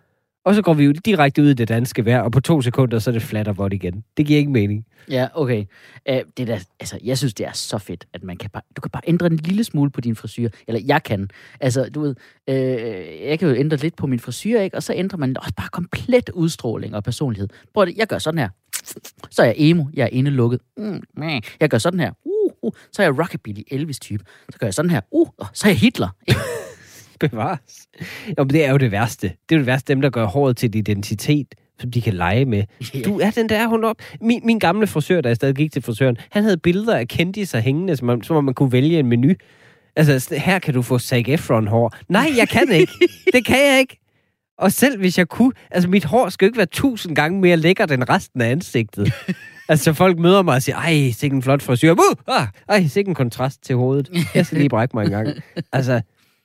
Og 0.44 0.55
så 0.55 0.62
går 0.62 0.75
vi 0.75 0.85
jo 0.85 0.93
direkte 0.93 1.43
ud 1.43 1.49
i 1.49 1.55
det 1.55 1.69
danske 1.69 2.05
vejr, 2.05 2.20
og 2.20 2.32
på 2.32 2.41
to 2.41 2.61
sekunder, 2.61 2.99
så 2.99 3.11
er 3.11 3.12
det 3.12 3.23
flat 3.23 3.49
og 3.49 3.59
vådt 3.59 3.73
igen. 3.73 4.05
Det 4.17 4.26
giver 4.26 4.38
ikke 4.38 4.50
mening. 4.50 4.87
Ja, 5.11 5.29
okay. 5.35 5.64
Uh, 6.11 6.17
det 6.37 6.47
der, 6.47 6.59
altså, 6.81 6.99
jeg 7.05 7.19
synes, 7.19 7.35
det 7.35 7.47
er 7.47 7.53
så 7.53 7.79
fedt, 7.79 8.06
at 8.12 8.23
man 8.23 8.37
kan 8.37 8.50
bare, 8.50 8.62
du 8.76 8.81
kan 8.81 8.91
bare 8.91 9.03
ændre 9.06 9.26
en 9.26 9.37
lille 9.37 9.64
smule 9.64 9.91
på 9.91 10.00
din 10.00 10.17
frisyr. 10.17 10.49
Eller 10.69 10.81
jeg 10.85 11.03
kan. 11.03 11.29
Altså, 11.61 11.91
du 11.94 12.00
ved, 12.00 12.14
øh, 12.49 12.56
jeg 13.29 13.38
kan 13.38 13.49
jo 13.49 13.55
ændre 13.55 13.76
lidt 13.76 13.97
på 13.97 14.06
min 14.06 14.19
frisyr, 14.19 14.61
ikke? 14.61 14.76
Og 14.76 14.82
så 14.82 14.93
ændrer 14.97 15.19
man 15.19 15.37
også 15.38 15.55
bare 15.56 15.69
komplet 15.73 16.31
udstråling 16.31 16.94
og 16.94 17.05
personlighed. 17.05 17.49
Prøv 17.75 17.87
det, 17.87 17.97
jeg 17.97 18.06
gør 18.06 18.19
sådan 18.19 18.38
her. 18.38 18.49
Så 19.31 19.43
er 19.43 19.46
jeg 19.46 19.55
emo, 19.58 19.84
jeg 19.94 20.02
er 20.05 20.08
indelukket. 20.12 20.61
Mm, 20.76 21.02
jeg 21.61 21.69
gør 21.70 21.79
sådan 21.79 22.00
her. 22.00 22.11
Uh, 22.25 22.52
uh, 22.62 22.73
så 22.93 23.02
er 23.02 23.06
jeg 23.06 23.19
rockabilly 23.19 23.61
Elvis-type. 23.70 24.25
Så 24.50 24.58
gør 24.58 24.67
jeg 24.67 24.75
sådan 24.75 24.90
her. 24.90 25.00
Uh, 25.11 25.26
så 25.52 25.67
er 25.67 25.70
jeg 25.70 25.79
Hitler. 25.79 26.08
Bevares. 27.20 27.87
Jo, 28.38 28.44
men 28.44 28.49
det 28.50 28.64
er 28.64 28.70
jo 28.70 28.76
det 28.76 28.90
værste. 28.93 29.26
Det 29.29 29.55
er 29.55 29.56
jo 29.56 29.58
det 29.58 29.67
værste, 29.67 29.93
dem, 29.94 30.00
der 30.00 30.11
gør 30.11 30.25
håret 30.26 30.56
til 30.56 30.67
en 30.69 30.75
identitet, 30.79 31.55
som 31.81 31.90
de 31.90 32.02
kan 32.02 32.14
lege 32.14 32.44
med. 32.44 32.62
Yeah. 32.96 33.05
Du 33.05 33.19
er 33.20 33.31
den 33.31 33.49
der, 33.49 33.67
hun 33.67 33.84
op. 33.84 33.96
Min, 34.20 34.40
min 34.44 34.58
gamle 34.58 34.87
frisør, 34.87 35.20
da 35.20 35.28
jeg 35.28 35.37
stadig 35.37 35.55
gik 35.55 35.73
til 35.73 35.82
frisøren, 35.82 36.17
han 36.31 36.43
havde 36.43 36.56
billeder 36.56 36.96
af 36.96 37.08
kendtiser 37.08 37.61
hængende, 37.61 37.96
som, 37.96 38.08
om- 38.08 38.23
som 38.23 38.37
om 38.37 38.44
man 38.44 38.55
kunne 38.55 38.73
vælge 38.73 38.99
en 38.99 39.06
menu. 39.06 39.32
Altså, 39.96 40.35
her 40.37 40.58
kan 40.58 40.75
du 40.75 40.82
få 40.82 40.99
Zac 40.99 41.25
Efron 41.28 41.67
hår. 41.67 41.93
Nej, 42.08 42.26
jeg 42.37 42.49
kan 42.49 42.73
ikke. 42.73 42.93
Det 43.35 43.44
kan 43.46 43.58
jeg 43.73 43.78
ikke. 43.81 43.99
Og 44.58 44.72
selv 44.72 44.99
hvis 44.99 45.19
jeg 45.19 45.28
kunne, 45.28 45.52
altså 45.70 45.88
mit 45.88 46.04
hår 46.04 46.28
skal 46.28 46.46
jo 46.46 46.49
ikke 46.49 46.58
være 46.58 46.66
tusind 46.66 47.16
gange 47.16 47.40
mere 47.40 47.56
lækkert 47.56 47.93
end 47.93 48.04
resten 48.08 48.40
af 48.40 48.50
ansigtet. 48.50 49.12
altså 49.68 49.92
folk 49.92 50.18
møder 50.18 50.42
mig 50.42 50.54
og 50.54 50.62
siger, 50.62 50.76
ej, 50.76 51.11
sikke 51.11 51.37
en 51.37 51.42
flot 51.42 51.62
frisyr. 51.62 51.92
Uh, 51.92 52.37
ah, 52.37 52.47
ej, 52.68 52.87
sikke 52.87 53.09
en 53.09 53.14
kontrast 53.14 53.62
til 53.62 53.76
hovedet. 53.76 54.11
Jeg 54.35 54.47
skal 54.47 54.59
lige 54.59 54.68
brække 54.68 54.97
mig 54.97 55.04
en 55.04 55.11
gang. 55.11 55.28
Altså, 55.73 56.00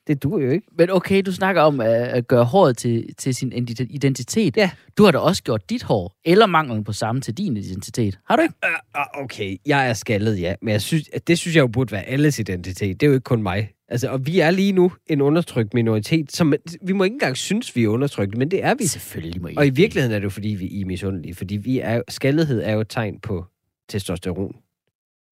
det 0.08 0.24
duer 0.24 0.44
jo 0.44 0.50
ikke. 0.50 0.68
Men 0.78 0.90
okay, 0.90 1.22
du 1.26 1.32
snakker 1.32 1.62
om 1.62 1.80
at, 1.80 1.90
at 1.94 2.28
gøre 2.28 2.46
håret 2.46 2.78
til, 2.78 3.16
til 3.18 3.36
sin 3.36 3.54
identi- 3.54 3.88
identitet. 3.90 4.58
Ja. 4.58 4.72
Du 4.98 5.04
har 5.04 5.12
da 5.12 5.18
også 5.18 5.44
gjort 5.44 5.70
dit 5.70 5.84
hår, 5.84 6.16
eller 6.26 6.46
manglen 6.46 6.84
på 6.84 6.94
samme 6.94 7.22
til 7.22 7.34
din 7.34 7.58
identitet. 7.58 8.20
Har 8.26 8.36
du 8.36 8.42
ikke? 8.42 8.56
Ah, 8.64 9.06
Okay, 9.24 9.58
jeg 9.66 9.90
er 9.90 9.94
skaldet, 9.94 10.42
ja. 10.42 10.56
Men 10.62 10.72
jeg 10.72 10.82
synes, 10.82 11.10
at 11.14 11.28
det 11.28 11.38
synes 11.40 11.56
jeg 11.56 11.62
jo 11.62 11.68
burde 11.68 11.92
være 11.92 12.04
alles 12.04 12.40
identitet. 12.40 13.00
Det 13.02 13.06
er 13.06 13.08
jo 13.08 13.14
ikke 13.14 13.24
kun 13.24 13.44
mig. 13.44 13.72
Altså, 13.90 14.10
og 14.10 14.26
vi 14.28 14.40
er 14.40 14.52
lige 14.52 14.72
nu 14.72 14.92
en 15.08 15.22
undertrykt 15.22 15.74
minoritet, 15.74 16.32
som 16.32 16.54
vi 16.82 16.94
må 16.94 17.04
ikke 17.04 17.14
engang 17.14 17.38
synes, 17.38 17.76
vi 17.76 17.84
er 17.84 17.88
undertrykt, 17.88 18.38
men 18.38 18.52
det 18.52 18.64
er 18.64 18.76
vi. 18.76 18.86
Selvfølgelig 18.86 19.42
må 19.42 19.48
I. 19.48 19.54
Og 19.58 19.68
i 19.68 19.70
virkeligheden 19.70 20.16
er 20.16 20.20
det 20.20 20.24
jo, 20.24 20.30
fordi 20.30 20.48
vi 20.48 20.82
er 20.82 20.86
misundelige. 20.86 21.36
Fordi 21.36 21.58
vi 21.58 21.80
er, 21.80 22.02
skaldighed 22.10 22.62
er 22.64 22.72
jo 22.74 22.80
et 22.82 22.90
tegn 22.90 23.20
på 23.20 23.46
testosteron. 23.90 24.56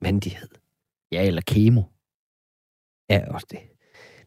Mandighed. 0.01 0.48
Ja, 1.12 1.27
eller 1.27 1.41
kemo. 1.48 1.82
Ja, 3.10 3.22
også 3.34 3.48
det. 3.51 3.60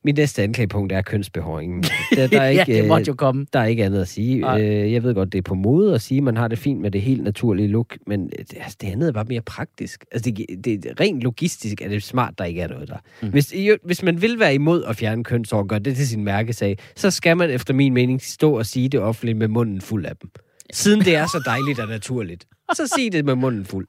Mit 0.05 0.17
næste 0.17 0.43
anklagepunkt 0.43 0.93
er 0.93 1.02
kønsbehåringen. 1.02 1.83
Der, 2.17 2.26
der, 2.26 2.40
er 2.40 2.50
ja, 2.50 2.61
ikke, 2.61 2.73
det 2.75 2.83
øh, 2.83 2.88
måtte 2.88 3.09
jo 3.09 3.14
komme. 3.14 3.47
der 3.52 3.59
er 3.61 3.64
ikke 3.64 3.85
andet 3.85 4.00
at 4.00 4.09
sige. 4.09 4.40
Nej. 4.40 4.61
Øh, 4.62 4.93
jeg 4.93 5.02
ved 5.02 5.14
godt, 5.14 5.33
det 5.33 5.38
er 5.38 5.43
på 5.43 5.55
mode 5.55 5.95
at 5.95 6.00
sige, 6.00 6.19
at 6.19 6.25
man 6.25 6.37
har 6.37 6.49
det 6.49 6.59
fint 6.59 6.81
med 6.81 6.90
det 6.90 7.02
helt 7.02 7.23
naturlige 7.25 7.69
look, 7.69 7.97
men 8.07 8.23
øh, 8.38 8.45
det, 8.50 8.57
altså, 8.61 8.76
det 8.81 8.87
andet 8.88 9.09
er 9.09 9.12
bare 9.12 9.25
mere 9.28 9.40
praktisk. 9.40 10.05
Altså, 10.12 10.31
det, 10.31 10.47
det, 10.64 10.83
det, 10.83 11.00
rent 11.00 11.21
logistisk 11.23 11.83
er 11.83 11.88
det 11.88 12.02
smart, 12.02 12.35
der 12.38 12.45
ikke 12.45 12.61
er 12.61 12.69
noget 12.69 12.88
der. 12.88 12.97
Mm. 13.23 13.28
Hvis, 13.28 13.52
i- 13.52 13.71
hvis 13.85 14.02
man 14.02 14.23
vil 14.23 14.38
være 14.38 14.55
imod 14.55 14.85
at 14.85 14.97
fjerne 14.97 15.25
kønshår 15.25 15.59
og 15.59 15.69
gøre 15.69 15.78
det 15.78 15.97
til 15.97 16.09
sin 16.09 16.25
mærkesag, 16.25 16.78
så 16.97 17.11
skal 17.11 17.37
man 17.37 17.50
efter 17.50 17.75
min 17.75 17.95
mening 17.95 18.23
stå 18.23 18.59
og 18.59 18.67
sige 18.67 18.88
det 18.88 19.00
offentligt 19.00 19.38
med 19.38 19.49
munden 19.49 19.81
fuld 19.81 20.07
af 20.07 20.17
dem. 20.23 20.31
Siden 20.73 21.00
det 21.00 21.17
er 21.17 21.26
så 21.26 21.43
dejligt 21.47 21.78
og 21.81 21.88
naturligt. 21.88 22.47
Så 22.75 22.87
sig 22.97 23.12
det 23.12 23.25
med 23.25 23.35
munden 23.35 23.64
fuld. 23.64 23.87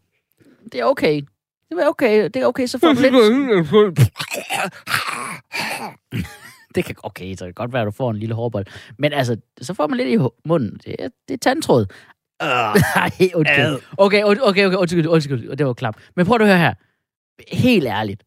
Det 0.71 0.79
er 0.79 0.85
okay. 0.85 1.21
Det 1.69 1.77
er 1.83 1.87
okay. 1.87 2.23
Det 2.23 2.35
er 2.35 2.45
okay, 2.45 2.65
så 2.67 2.79
får 2.79 2.93
du 2.93 3.01
lidt... 3.01 3.13
Det 6.75 6.85
kan, 6.85 6.95
okay, 7.03 7.35
så 7.35 7.45
kan 7.45 7.53
godt 7.53 7.73
være, 7.73 7.81
at 7.81 7.85
du 7.85 7.91
får 7.91 8.11
en 8.11 8.17
lille 8.17 8.35
hårbold. 8.35 8.65
Men 8.97 9.13
altså, 9.13 9.37
så 9.61 9.73
får 9.73 9.87
man 9.87 9.97
lidt 9.97 10.21
i 10.21 10.25
munden. 10.45 10.79
Det 10.85 10.95
er, 10.99 11.09
det 11.27 11.33
er 11.33 11.37
tandtråd. 11.37 11.85
Nej, 12.95 13.29
undskyld. 13.35 13.79
Okay, 13.97 14.23
okay, 14.23 14.41
okay, 14.41 14.65
okay, 14.65 14.77
undskyld, 14.77 15.07
undskyld. 15.07 15.55
Det 15.55 15.65
var 15.65 15.73
klap. 15.73 15.97
Men 16.15 16.25
prøv 16.25 16.41
at 16.41 16.47
høre 16.47 16.57
her. 16.57 16.73
Helt 17.51 17.87
ærligt. 17.87 18.23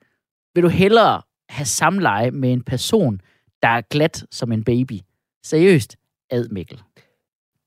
Vil 0.54 0.62
du 0.62 0.68
hellere 0.68 1.22
have 1.48 1.66
samleje 1.66 2.30
med 2.30 2.52
en 2.52 2.62
person, 2.62 3.20
der 3.62 3.68
er 3.68 3.80
glat 3.80 4.24
som 4.30 4.52
en 4.52 4.64
baby? 4.64 4.98
Seriøst? 5.44 5.96
Ad 6.30 6.48
Mikkel. 6.48 6.80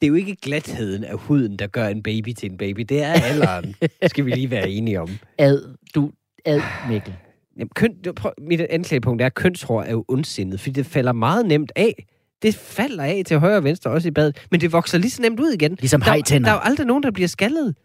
Det 0.01 0.07
er 0.07 0.07
jo 0.07 0.13
ikke 0.13 0.35
glatheden 0.35 1.03
af 1.03 1.17
huden, 1.17 1.59
der 1.59 1.67
gør 1.67 1.87
en 1.87 2.03
baby 2.03 2.33
til 2.33 2.51
en 2.51 2.57
baby. 2.57 2.79
Det 2.79 3.03
er 3.03 3.13
alderen. 3.13 3.75
skal 4.07 4.25
vi 4.25 4.31
lige 4.31 4.51
være 4.51 4.69
enige 4.69 5.01
om. 5.01 5.09
Ad, 5.37 5.75
du, 5.95 6.11
ad 6.45 6.61
Mikkel. 6.89 7.15
Jamen, 7.59 7.69
køn, 7.75 7.91
prøv, 8.15 8.31
mit 8.41 8.61
anklagepunkt 8.61 9.21
er, 9.21 9.25
at 9.25 9.33
kønshår 9.33 9.81
er 9.81 9.91
jo 9.91 10.05
ondsindet, 10.07 10.59
fordi 10.59 10.71
det 10.71 10.85
falder 10.85 11.11
meget 11.11 11.45
nemt 11.45 11.71
af. 11.75 12.05
Det 12.41 12.55
falder 12.55 13.03
af 13.03 13.23
til 13.25 13.39
højre 13.39 13.57
og 13.57 13.63
venstre, 13.63 13.91
også 13.91 14.07
i 14.07 14.11
badet, 14.11 14.45
men 14.51 14.61
det 14.61 14.71
vokser 14.71 14.97
lige 14.97 15.11
så 15.11 15.21
nemt 15.21 15.39
ud 15.39 15.49
igen. 15.49 15.75
Ligesom 15.79 16.01
Der, 16.01 16.05
hejtænder. 16.11 16.49
der 16.49 16.53
er 16.53 16.59
jo 16.59 16.69
aldrig 16.69 16.87
nogen, 16.87 17.03
der 17.03 17.11
bliver 17.11 17.27
skaldet. 17.27 17.75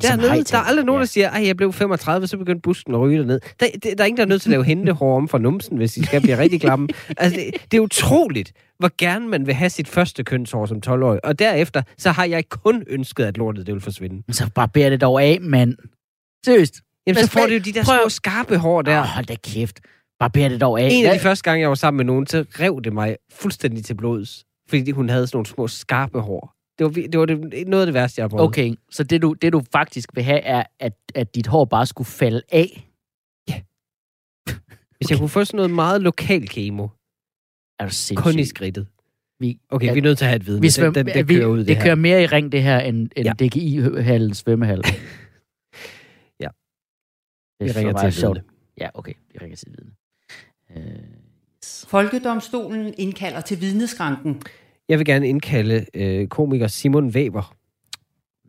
Ligesom 0.00 0.20
Dernede, 0.20 0.44
der 0.44 0.58
er 0.58 0.62
aldrig 0.62 0.84
nogen, 0.86 1.00
der 1.00 1.06
siger, 1.06 1.30
at 1.30 1.46
jeg 1.46 1.56
blev 1.56 1.72
35, 1.72 2.26
så 2.26 2.38
begyndte 2.38 2.60
busken 2.62 2.94
at 2.94 3.00
ryge 3.00 3.18
derned. 3.18 3.40
Der, 3.60 3.66
der, 3.82 3.94
der 3.94 4.04
er 4.04 4.06
ingen, 4.06 4.16
der 4.16 4.22
er 4.22 4.28
nødt 4.28 4.42
til 4.42 4.48
at 4.48 4.50
lave 4.50 4.64
hentehår 4.64 5.16
om 5.16 5.28
fra 5.28 5.38
numsen, 5.38 5.76
hvis 5.76 5.92
de 5.92 6.06
skal 6.06 6.20
blive 6.20 6.38
rigtig 6.38 6.60
klamme. 6.60 6.88
Altså, 7.18 7.40
det, 7.40 7.70
det 7.70 7.76
er 7.76 7.80
utroligt, 7.80 8.52
hvor 8.78 8.90
gerne 8.98 9.28
man 9.28 9.46
vil 9.46 9.54
have 9.54 9.70
sit 9.70 9.88
første 9.88 10.24
kønshår 10.24 10.66
som 10.66 10.80
12-årig. 10.86 11.24
Og 11.24 11.38
derefter, 11.38 11.82
så 11.98 12.10
har 12.10 12.24
jeg 12.24 12.48
kun 12.48 12.84
ønsket, 12.86 13.24
at 13.24 13.36
lortet 13.36 13.66
det 13.66 13.74
vil 13.74 13.82
forsvinde. 13.82 14.32
Så 14.32 14.50
bare 14.54 14.68
bær 14.68 14.90
det 14.90 15.00
dog 15.00 15.22
af, 15.22 15.38
mand. 15.40 15.76
Seriøst. 16.46 16.74
Jamen, 17.06 17.16
Men 17.18 17.24
så 17.26 17.30
får 17.30 17.46
du 17.46 17.52
jo 17.52 17.58
de 17.58 17.72
der 17.72 17.84
prøv- 17.84 18.00
små 18.02 18.08
skarpe 18.08 18.56
hår 18.58 18.82
der. 18.82 18.92
Ja. 18.92 19.00
Oh, 19.00 19.06
hold 19.06 19.26
da 19.26 19.34
kæft. 19.44 19.80
Bare 20.20 20.30
bær 20.30 20.48
det 20.48 20.60
dog 20.60 20.80
af. 20.80 20.88
En 20.92 21.06
af 21.06 21.14
de 21.14 21.20
første 21.20 21.42
gange, 21.42 21.60
jeg 21.60 21.68
var 21.68 21.74
sammen 21.74 21.96
med 21.96 22.04
nogen, 22.04 22.26
så 22.26 22.44
rev 22.60 22.80
det 22.84 22.92
mig 22.92 23.16
fuldstændig 23.32 23.84
til 23.84 23.94
blods. 23.94 24.44
Fordi 24.68 24.90
hun 24.90 25.08
havde 25.08 25.26
sådan 25.26 25.36
nogle 25.36 25.46
små 25.46 25.68
skarpe 25.68 26.20
hår. 26.20 26.52
Det 26.78 26.84
var, 26.84 26.90
det 26.90 27.18
var 27.20 27.26
det, 27.26 27.68
noget 27.68 27.82
af 27.82 27.86
det 27.86 27.94
værste, 27.94 28.18
jeg 28.20 28.24
har 28.24 28.28
prøvet. 28.28 28.44
Okay, 28.48 28.74
så 28.90 29.04
det 29.04 29.22
du, 29.22 29.32
det 29.32 29.52
du 29.52 29.62
faktisk 29.72 30.10
vil 30.14 30.24
have, 30.24 30.40
er, 30.40 30.62
at, 30.80 30.92
at 31.14 31.34
dit 31.34 31.46
hår 31.46 31.64
bare 31.64 31.86
skulle 31.86 32.08
falde 32.08 32.42
af. 32.52 32.88
Hvis 34.96 35.10
jeg 35.10 35.18
kunne 35.18 35.28
få 35.28 35.44
sådan 35.44 35.56
noget 35.56 35.70
meget 35.70 36.00
lokal 36.02 36.48
kemo, 36.48 36.88
Er 37.80 37.84
du 37.84 37.90
sindssyg? 37.92 38.16
kun 38.32 38.38
i 38.38 38.44
skridtet. 38.44 38.86
Vi, 39.40 39.58
Okay, 39.70 39.92
vi 39.92 39.98
er 39.98 40.02
nødt 40.02 40.18
til 40.18 40.24
at 40.24 40.28
have 40.28 40.36
et 40.36 40.46
vidne. 40.46 40.60
vi 40.60 40.66
Den, 40.66 40.72
svøm, 40.72 40.94
den, 40.94 41.06
den 41.06 41.28
vi, 41.28 41.34
kører 41.34 41.46
ud, 41.46 41.58
det, 41.58 41.68
det 41.68 41.76
her. 41.76 41.82
kører 41.82 41.94
mere 41.94 42.22
i 42.22 42.26
ring, 42.26 42.52
det 42.52 42.62
her, 42.62 42.78
end, 42.80 42.96
end 43.16 43.26
Ja. 43.26 43.32
ja. 43.40 43.46
DGI-hallen 43.46 44.34
svømmehal. 44.34 44.82
Vi 47.60 47.68
er 47.68 47.76
ringer 47.76 47.92
til 47.98 48.12
sjovt. 48.12 48.36
vidne. 48.36 48.48
Ja, 48.80 48.88
okay. 48.94 49.12
Vi 49.32 49.38
ringer 49.42 49.56
til 49.56 49.68
vidne. 49.68 49.90
Øh, 50.76 51.02
yes. 51.58 51.86
Folkedomstolen 51.88 52.94
indkalder 52.98 53.40
til 53.40 53.60
vidneskranken. 53.60 54.42
Jeg 54.88 54.98
vil 54.98 55.06
gerne 55.06 55.28
indkalde 55.28 55.86
øh, 55.94 56.28
komiker 56.28 56.66
Simon 56.66 57.06
Weber. 57.08 57.54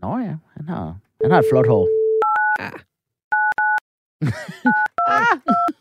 Nå 0.02 0.18
ja, 0.18 0.36
han 0.58 0.68
har, 0.68 0.98
han 1.22 1.32
har 1.32 1.40
et 1.40 1.46
flot 1.52 1.68
hår. 1.68 1.88
Ja, 2.60 2.70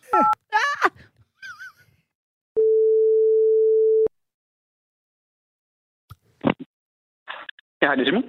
det 7.95 8.01
er 8.01 8.05
Simon. 8.05 8.25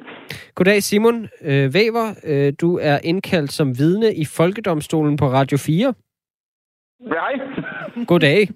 Goddag 0.55 0.83
Simon 0.83 1.27
øh, 1.41 1.69
Weber. 1.69 2.13
Øh, 2.23 2.53
du 2.61 2.77
er 2.81 2.99
indkaldt 3.03 3.51
som 3.51 3.77
vidne 3.77 4.15
i 4.15 4.25
Folkedomstolen 4.25 5.17
på 5.17 5.29
Radio 5.29 5.57
4. 5.57 5.93
Ja, 7.05 7.13
hej. 7.13 8.05
Goddag. 8.07 8.49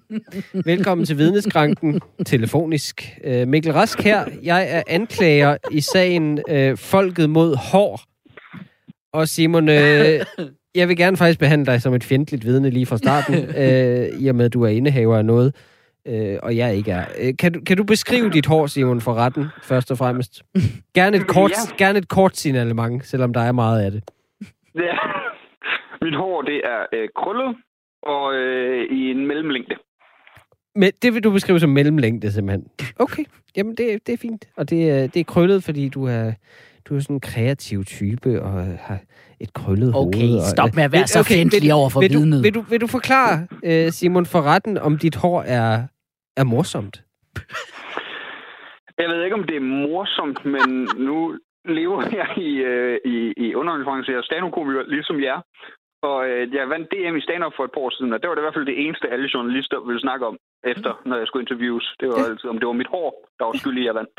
Velkommen 0.65 1.05
til 1.05 1.17
vidneskranken 1.17 2.01
telefonisk. 2.25 3.17
Øh, 3.23 3.47
Mikkel 3.47 3.73
Rask 3.73 4.01
her. 4.01 4.25
Jeg 4.43 4.67
er 4.69 4.83
anklager 4.87 5.57
i 5.71 5.81
sagen 5.81 6.39
øh, 6.49 6.77
Folket 6.77 7.29
mod 7.29 7.55
hår. 7.55 8.01
Og 9.13 9.27
Simon, 9.27 9.69
øh, 9.69 10.19
jeg 10.75 10.87
vil 10.87 10.97
gerne 10.97 11.17
faktisk 11.17 11.39
behandle 11.39 11.65
dig 11.65 11.81
som 11.81 11.93
et 11.93 12.03
fjendtligt 12.03 12.45
vidne 12.45 12.69
lige 12.69 12.85
fra 12.85 12.97
starten, 12.97 13.35
øh, 13.63 14.21
i 14.21 14.27
og 14.27 14.35
med 14.35 14.45
at 14.45 14.53
du 14.53 14.63
er 14.63 14.69
indehaver 14.69 15.17
af 15.17 15.25
noget, 15.25 15.55
øh, 16.07 16.37
og 16.43 16.57
jeg 16.57 16.75
ikke 16.75 16.91
er. 16.91 17.05
Øh, 17.21 17.33
kan, 17.39 17.53
du, 17.53 17.59
kan 17.65 17.77
du 17.77 17.83
beskrive 17.83 18.29
dit 18.29 18.45
hår, 18.45 18.67
Simon, 18.67 19.01
for 19.01 19.13
retten, 19.13 19.45
først 19.63 19.91
og 19.91 19.97
fremmest? 19.97 20.43
Gerne 20.95 21.17
et 21.17 21.27
kort, 21.35 21.51
Ja. 21.51 21.85
gerne 21.85 21.99
et 21.99 22.07
kort 22.09 22.37
signalement, 22.37 23.05
selvom 23.05 23.33
der 23.33 23.41
er 23.41 23.51
meget 23.51 23.85
af 23.85 23.91
det. 23.91 24.03
Er, 24.75 26.05
mit 26.05 26.15
hår, 26.15 26.41
det 26.41 26.55
er 26.63 26.85
øh, 26.93 27.07
krøllet 27.15 27.55
og 28.03 28.33
øh, 28.35 28.83
i 28.91 29.11
en 29.11 29.27
mellemlængde. 29.27 29.75
Men 30.75 30.91
det 31.01 31.13
vil 31.13 31.23
du 31.23 31.31
beskrive 31.31 31.59
som 31.59 31.69
mellemlængde, 31.69 32.31
simpelthen. 32.31 32.67
Okay, 32.99 33.23
jamen 33.57 33.75
det, 33.75 34.07
det 34.07 34.13
er 34.13 34.17
fint. 34.17 34.45
Og 34.57 34.69
det, 34.69 34.89
er- 34.89 35.07
det 35.07 35.19
er 35.19 35.23
krøllet, 35.23 35.63
fordi 35.63 35.89
du 35.89 36.05
er, 36.05 36.31
du 36.89 36.95
er 36.95 36.99
sådan 36.99 37.15
en 37.15 37.19
kreativ 37.19 37.85
type 37.85 38.41
og 38.41 38.51
har 38.87 38.99
et 39.39 39.53
krøllet 39.53 39.93
hoved. 39.93 40.07
Okay, 40.15 40.29
og, 40.29 40.41
stop 40.55 40.75
med 40.75 40.83
at 40.83 40.91
være 40.91 41.01
Vil- 41.01 41.07
så 41.07 41.23
fjendtlig 41.23 41.61
vil, 41.61 41.71
over 41.71 41.89
for 41.89 41.99
vil 41.99 42.13
du, 42.13 42.19
vidnet. 42.19 42.43
vil, 42.43 42.53
du, 42.53 42.61
vil 42.61 42.81
du 42.81 42.87
forklare, 42.87 43.47
øh, 43.63 43.91
Simon, 43.91 44.25
for 44.25 44.41
retten, 44.41 44.77
om 44.77 44.97
dit 44.97 45.15
hår 45.15 45.41
er, 45.41 45.87
er 46.37 46.43
morsomt? 46.43 47.03
Jeg 49.01 49.09
ved 49.09 49.23
ikke, 49.23 49.35
om 49.35 49.43
det 49.43 49.55
er 49.55 49.65
morsomt, 49.87 50.39
men 50.45 50.67
nu 51.07 51.37
lever 51.65 52.01
jeg 52.19 52.29
i, 52.47 52.51
øh, 52.71 52.97
i, 53.05 53.33
i 53.45 53.55
underholdningsbranchen. 53.55 54.13
Jeg 54.13 54.19
er 54.19 54.27
stand-up-komiker, 54.29 54.83
ligesom 54.95 55.17
jer. 55.27 55.39
Og 56.09 56.19
øh, 56.29 56.41
jeg 56.55 56.69
vandt 56.73 56.87
DM 56.91 57.15
i 57.21 57.23
stand-up 57.27 57.53
for 57.57 57.63
et 57.67 57.73
par 57.75 57.81
år 57.85 57.91
siden, 57.97 58.13
og 58.13 58.19
det 58.19 58.27
var 58.27 58.35
det 58.35 58.41
i 58.41 58.45
hvert 58.45 58.57
fald 58.57 58.71
det 58.71 58.77
eneste, 58.85 59.05
alle 59.13 59.27
journalister 59.33 59.77
ville 59.87 60.01
snakke 60.07 60.23
om 60.29 60.35
efter, 60.73 60.91
når 61.09 61.15
jeg 61.17 61.27
skulle 61.27 61.43
interviews. 61.45 61.85
Det 61.99 62.07
var 62.07 62.19
altid, 62.29 62.47
om 62.53 62.57
det 62.59 62.67
var 62.71 62.77
mit 62.81 62.91
hår, 62.95 63.09
der 63.39 63.45
var 63.45 63.53
skyld 63.61 63.77
i, 63.77 63.81
at 63.81 63.85
jeg 63.89 63.95
vandt. 64.01 64.15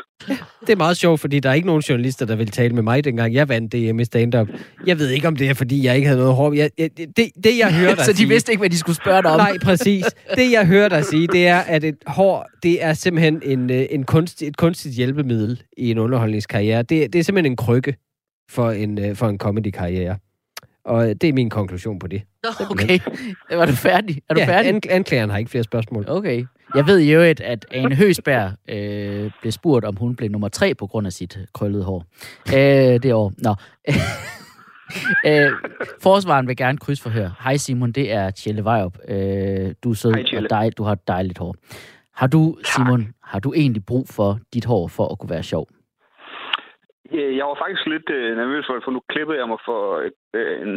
Det 0.65 0.71
er 0.77 0.81
meget 0.85 0.97
sjovt, 1.03 1.19
fordi 1.19 1.39
der 1.39 1.49
er 1.49 1.53
ikke 1.53 1.71
nogen 1.71 1.85
journalister, 1.89 2.25
der 2.25 2.35
vil 2.35 2.51
tale 2.51 2.73
med 2.75 2.83
mig, 2.83 3.03
dengang 3.03 3.33
jeg 3.33 3.49
vandt 3.49 3.67
DM 3.73 3.99
i 3.99 4.05
stand-up. 4.11 4.47
Jeg 4.89 4.95
ved 4.99 5.09
ikke, 5.09 5.27
om 5.27 5.35
det 5.35 5.49
er, 5.49 5.53
fordi 5.53 5.85
jeg 5.85 5.95
ikke 5.95 6.07
havde 6.07 6.19
noget 6.19 6.35
hår. 6.35 6.53
Jeg, 6.53 6.69
jeg, 6.77 6.89
det, 6.97 7.27
det, 7.45 7.53
jeg 7.63 7.69
hører 7.79 7.95
dig 7.97 8.05
så 8.05 8.11
de 8.11 8.17
sige, 8.17 8.29
vidste 8.29 8.51
ikke, 8.51 8.61
hvad 8.61 8.69
de 8.69 8.79
skulle 8.83 8.99
spørge 9.03 9.21
dig 9.23 9.31
om. 9.31 9.37
Nej, 9.37 9.55
præcis. 9.69 10.05
Det, 10.39 10.51
jeg 10.51 10.67
hører 10.67 10.89
dig 10.89 11.03
sige, 11.03 11.27
det 11.27 11.47
er, 11.47 11.59
at 11.59 11.83
et 11.83 11.97
hår, 12.07 12.47
det 12.63 12.83
er 12.83 12.93
simpelthen 12.93 13.41
en, 13.45 13.71
øh, 13.71 13.85
en 13.89 14.03
kunst, 14.03 14.41
et 14.41 14.57
kunstigt 14.57 14.95
hjælpemiddel 14.95 15.63
i 15.77 15.91
en 15.91 15.97
underholdningskarriere. 15.97 16.83
Det, 16.83 17.13
det 17.13 17.19
er 17.19 17.23
simpelthen 17.23 17.51
en 17.51 17.57
krykke 17.57 17.95
for 18.49 18.71
en, 18.71 19.05
øh, 19.05 19.15
for 19.15 19.27
en 19.27 19.37
comedy-karriere. 19.37 20.17
Og 20.85 21.09
øh, 21.09 21.15
det 21.21 21.29
er 21.29 21.33
min 21.33 21.49
konklusion 21.49 21.99
på 21.99 22.07
det. 22.07 22.21
Okay, 22.71 22.99
var 23.51 23.65
du 23.65 23.71
færdig? 23.71 24.21
Er 24.29 24.33
du 24.33 24.39
ja, 24.39 24.47
færdig? 24.47 24.69
An, 24.69 24.81
anklageren 24.89 25.29
har 25.29 25.37
ikke 25.37 25.51
flere 25.51 25.63
spørgsmål. 25.63 26.05
Okay. 26.07 26.45
Jeg 26.75 26.87
ved 26.87 26.99
jo, 27.01 27.21
at, 27.21 27.41
at 27.41 27.65
Ane 27.71 27.95
Høsberg 27.95 28.51
øh, 28.69 29.31
blev 29.41 29.51
spurgt, 29.51 29.85
om 29.85 29.95
hun 29.95 30.15
blev 30.15 30.29
nummer 30.29 30.47
tre 30.47 30.75
på 30.75 30.87
grund 30.87 31.07
af 31.07 31.13
sit 31.13 31.39
krøllede 31.53 31.83
hår. 31.83 32.05
Øh, 32.53 33.03
det 33.03 33.13
år. 33.13 33.33
Nå. 33.37 33.55
øh, 35.27 35.51
forsvaren 36.01 36.47
vil 36.47 36.57
gerne 36.57 36.77
krydsforhøre. 36.77 37.33
Hej 37.43 37.57
Simon, 37.57 37.91
det 37.91 38.11
er 38.11 38.31
Tjelle 38.31 38.63
Vejrup. 38.63 38.97
Øh, 39.07 39.73
du 39.83 39.91
er 39.91 39.95
sød 39.95 40.13
Hej, 40.13 40.43
og 40.43 40.49
dej, 40.49 40.69
du 40.77 40.83
har 40.83 40.91
et 40.91 41.07
dejligt 41.07 41.37
hår. 41.37 41.55
Har 42.15 42.27
du, 42.27 42.57
Simon, 42.75 43.07
har 43.23 43.39
du 43.39 43.53
egentlig 43.53 43.85
brug 43.85 44.07
for 44.09 44.39
dit 44.53 44.65
hår 44.65 44.87
for 44.87 45.07
at 45.07 45.19
kunne 45.19 45.29
være 45.29 45.43
sjov? 45.43 45.67
Jeg 47.11 47.45
var 47.45 47.57
faktisk 47.63 47.85
lidt 47.85 48.09
øh, 48.09 48.37
nervøs 48.37 48.65
for 48.65 48.73
det, 48.73 48.83
for 48.83 48.91
nu 48.91 49.01
klippede 49.09 49.39
jeg 49.39 49.47
mig 49.47 49.59
for 49.65 49.81
øh, 50.33 50.61
en, 50.61 50.71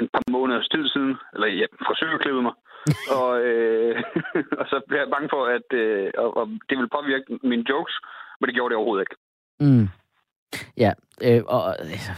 en 0.00 0.08
par 0.14 0.30
måneders 0.30 0.68
tid 0.68 0.88
siden. 0.88 1.14
Eller 1.34 1.46
ja, 1.46 1.66
frisør 1.86 2.18
klippede 2.18 2.42
mig. 2.48 2.54
og, 3.20 3.30
øh, 3.48 4.02
og 4.60 4.66
så 4.70 4.76
blev 4.88 4.98
jeg 5.00 5.14
bange 5.14 5.28
for, 5.34 5.42
at 5.56 5.68
øh, 5.72 6.10
og, 6.18 6.36
og 6.36 6.46
det 6.68 6.74
ville 6.78 6.94
påvirke 6.96 7.38
mine 7.42 7.64
jokes, 7.70 7.94
men 8.38 8.46
det 8.46 8.54
gjorde 8.54 8.70
det 8.70 8.76
overhovedet 8.76 9.06
ikke. 9.06 9.16
Mm. 9.60 9.86
Ja, 10.84 10.92
øh, 11.26 11.42
og 11.56 11.64
øh, 11.80 12.10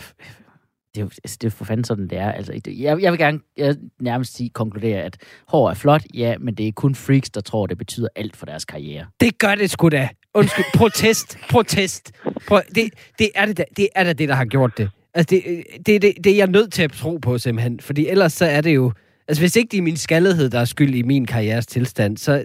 det 0.98 1.02
er 1.02 1.06
jo 1.06 1.10
altså, 1.24 1.38
det 1.40 1.46
er 1.46 1.50
for 1.50 1.64
fanden 1.64 1.84
sådan, 1.84 2.08
det 2.08 2.18
er. 2.18 2.32
Altså, 2.32 2.52
jeg, 2.66 3.02
jeg 3.02 3.12
vil 3.12 3.18
gerne 3.18 3.40
jeg 3.56 3.76
nærmest 4.00 4.36
sige, 4.36 4.50
konkludere, 4.50 5.02
at 5.02 5.16
hår 5.48 5.70
er 5.70 5.74
flot, 5.74 6.02
ja, 6.14 6.34
men 6.40 6.54
det 6.54 6.68
er 6.68 6.72
kun 6.72 6.94
freaks, 6.94 7.30
der 7.30 7.40
tror, 7.40 7.66
det 7.66 7.78
betyder 7.78 8.08
alt 8.16 8.36
for 8.36 8.46
deres 8.46 8.64
karriere. 8.64 9.06
Det 9.20 9.38
gør 9.38 9.54
det 9.54 9.70
sgu 9.70 9.88
da. 9.88 10.08
Undskyld. 10.34 10.64
Protest. 10.74 11.38
Protest. 11.50 12.12
Prøv, 12.48 12.60
det, 12.74 12.90
det, 13.18 13.30
er 13.34 13.46
det, 13.46 13.58
da, 13.58 13.64
det 13.76 13.88
er 13.94 14.04
da 14.04 14.12
det, 14.12 14.28
der 14.28 14.34
har 14.34 14.44
gjort 14.44 14.78
det. 14.78 14.90
Altså, 15.14 15.26
det, 15.34 15.64
det, 15.86 16.02
det, 16.02 16.12
det 16.24 16.32
er 16.32 16.36
jeg 16.36 16.46
nødt 16.46 16.72
til 16.72 16.82
at 16.82 16.92
tro 16.92 17.16
på, 17.16 17.38
simpelthen. 17.38 17.80
Fordi 17.80 18.08
ellers 18.08 18.32
så 18.32 18.44
er 18.44 18.60
det 18.60 18.74
jo... 18.74 18.92
Altså, 19.28 19.42
hvis 19.42 19.56
ikke 19.56 19.70
det 19.70 19.78
er 19.78 19.82
min 19.82 19.96
skaldighed, 19.96 20.50
der 20.50 20.60
er 20.60 20.64
skyld 20.64 20.94
i 20.94 21.02
min 21.02 21.26
karrieres 21.26 21.66
tilstand, 21.66 22.16
så 22.16 22.44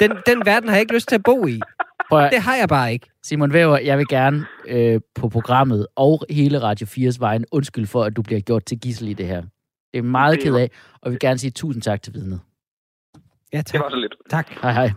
den, 0.00 0.12
den 0.26 0.42
verden 0.44 0.68
har 0.68 0.76
jeg 0.76 0.80
ikke 0.80 0.94
lyst 0.94 1.08
til 1.08 1.14
at 1.14 1.22
bo 1.22 1.46
i. 1.46 1.60
Prøv 2.08 2.20
at, 2.24 2.32
Det 2.32 2.42
har 2.42 2.56
jeg 2.56 2.68
bare 2.68 2.92
ikke. 2.92 3.10
Simon 3.22 3.52
Væver, 3.52 3.78
jeg 3.78 3.98
vil 3.98 4.06
gerne 4.08 4.46
øh, 4.68 5.00
på 5.14 5.28
programmet 5.28 5.86
og 5.96 6.24
hele 6.30 6.62
Radio 6.62 6.86
4's 6.86 7.16
vejen 7.18 7.44
undskyld 7.52 7.86
for, 7.86 8.04
at 8.04 8.16
du 8.16 8.22
bliver 8.22 8.40
gjort 8.40 8.64
til 8.64 8.80
gissel 8.80 9.08
i 9.08 9.12
det 9.12 9.26
her. 9.26 9.42
Det 9.92 9.98
er 9.98 10.02
meget 10.02 10.36
Det 10.36 10.44
ked 10.44 10.54
af, 10.54 10.70
og 10.92 11.00
jeg 11.04 11.10
vil 11.12 11.18
gerne 11.20 11.38
sige 11.38 11.50
tusind 11.50 11.82
tak 11.82 12.02
til 12.02 12.14
vidnet. 12.14 12.40
Ja, 13.52 13.58
Det 13.58 13.66
tak. 13.66 13.80
var 13.80 13.90
så 13.90 13.96
lidt. 13.96 14.14
tak. 14.30 14.48
Hej 14.62 14.72
hej. 14.72 14.90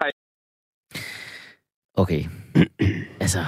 Hej. 0.00 0.10
Okay. 1.94 2.24
altså, 3.20 3.38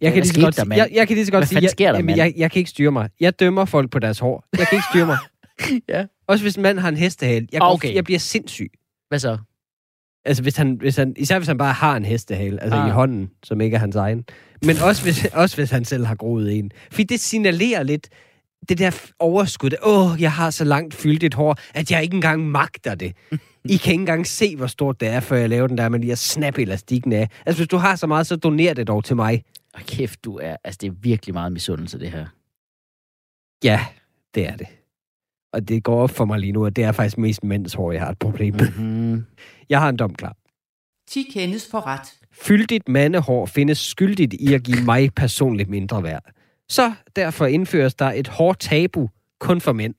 Jeg 0.00 0.12
kan, 0.12 0.22
lige 0.22 0.32
så 0.32 0.40
godt, 0.40 0.56
der, 0.56 0.76
jeg, 0.76 0.88
jeg 0.92 1.08
kan 1.08 1.14
lige 1.16 1.26
så 1.26 1.32
godt 1.32 1.40
Hvad 1.40 1.46
sige, 1.46 1.62
jeg, 1.62 1.70
sker 1.70 1.92
der, 1.92 1.98
jamen, 1.98 2.16
jeg, 2.16 2.34
jeg 2.36 2.50
kan 2.50 2.58
ikke 2.60 2.70
styre 2.70 2.90
mig. 2.92 3.10
Jeg 3.20 3.40
dømmer 3.40 3.64
folk 3.64 3.90
på 3.90 3.98
deres 3.98 4.18
hår. 4.18 4.44
Jeg 4.58 4.66
kan 4.66 4.76
ikke 4.76 4.86
styre 4.92 5.06
mig. 5.06 5.18
Ja. 5.88 6.06
Også 6.26 6.44
hvis 6.44 6.56
en 6.56 6.62
mand 6.62 6.78
har 6.78 6.88
en 6.88 6.96
hestehale. 6.96 7.48
Jeg, 7.52 7.60
går, 7.60 7.66
Okay. 7.74 7.94
jeg 7.94 8.04
bliver 8.04 8.18
sindssyg. 8.18 8.70
hvad 9.08 9.18
så? 9.18 9.38
Altså, 10.24 10.42
hvis 10.42 10.56
han, 10.56 10.74
hvis 10.74 10.96
han, 10.96 11.14
især 11.16 11.38
hvis 11.38 11.48
han 11.48 11.58
bare 11.58 11.72
har 11.72 11.96
en 11.96 12.04
hestehale, 12.04 12.62
altså 12.62 12.78
Ah. 12.78 12.88
i 12.88 12.90
hånden, 12.90 13.30
som 13.44 13.60
ikke 13.60 13.74
er 13.74 13.80
hans 13.80 13.96
egen. 13.96 14.24
Men 14.62 14.76
også 14.78 15.02
hvis, 15.02 15.24
også 15.42 15.56
hvis 15.56 15.70
han 15.70 15.84
selv 15.84 16.06
har 16.06 16.14
groet 16.14 16.58
en. 16.58 16.70
Fordi 16.90 17.04
det 17.04 17.20
signalerer 17.20 17.82
lidt 17.82 18.08
det 18.68 18.78
der 18.78 19.10
overskud. 19.18 19.70
Åh, 19.82 20.12
oh, 20.12 20.22
jeg 20.22 20.32
har 20.32 20.50
så 20.50 20.64
langt 20.64 20.94
fyldt 20.94 21.24
et 21.24 21.34
hår, 21.34 21.56
at 21.74 21.90
jeg 21.90 22.02
ikke 22.02 22.14
engang 22.14 22.50
magter 22.50 22.94
det. 22.94 23.12
I 23.64 23.76
kan 23.76 23.92
ikke 23.92 24.00
engang 24.02 24.26
se, 24.26 24.56
hvor 24.56 24.66
stort 24.66 25.00
det 25.00 25.08
er, 25.08 25.20
før 25.20 25.36
jeg 25.36 25.48
laver 25.48 25.66
den 25.66 25.78
der 25.78 25.88
med 25.88 25.98
lige 26.00 26.12
at 26.12 26.18
snappe 26.18 26.62
elastikken 26.62 27.12
af. 27.12 27.28
Altså, 27.46 27.60
hvis 27.60 27.68
du 27.68 27.76
har 27.76 27.96
så 27.96 28.06
meget, 28.06 28.26
så 28.26 28.36
doner 28.36 28.74
det 28.74 28.86
dog 28.86 29.04
til 29.04 29.16
mig. 29.16 29.42
Og 29.74 29.80
kæft, 29.80 30.24
du 30.24 30.36
er... 30.36 30.56
Altså, 30.64 30.78
det 30.80 30.86
er 30.86 30.92
virkelig 31.02 31.32
meget 31.32 31.52
misundelse, 31.52 31.98
det 31.98 32.10
her. 32.10 32.26
Ja, 33.64 33.84
det 34.34 34.48
er 34.48 34.56
det. 34.56 34.66
Og 35.52 35.68
det 35.68 35.82
går 35.82 36.02
op 36.02 36.10
for 36.10 36.24
mig 36.24 36.40
lige 36.40 36.52
nu, 36.52 36.66
at 36.66 36.76
det 36.76 36.84
er 36.84 36.92
faktisk 36.92 37.18
mest 37.18 37.44
mænds 37.44 37.74
hår, 37.74 37.92
jeg 37.92 38.00
har 38.00 38.10
et 38.10 38.18
problem 38.18 38.54
med. 38.54 38.72
Mm. 38.78 39.24
Jeg 39.70 39.80
har 39.80 39.88
en 39.88 39.96
dom 39.96 40.14
klar. 40.14 40.36
10 41.08 41.22
kendes 41.32 41.68
for 41.70 41.86
ret. 41.86 42.14
Fyldigt 42.32 42.88
mandehår 42.88 43.46
findes 43.46 43.78
skyldigt 43.78 44.34
i 44.34 44.54
at 44.54 44.62
give 44.62 44.84
mig 44.84 45.14
personligt 45.14 45.68
mindre 45.68 46.02
værd. 46.02 46.22
Så 46.68 46.92
derfor 47.16 47.46
indføres 47.46 47.94
der 47.94 48.12
et 48.12 48.28
hårdt 48.28 48.60
tabu 48.60 49.08
kun 49.40 49.60
for 49.60 49.72
mænd, 49.72 49.94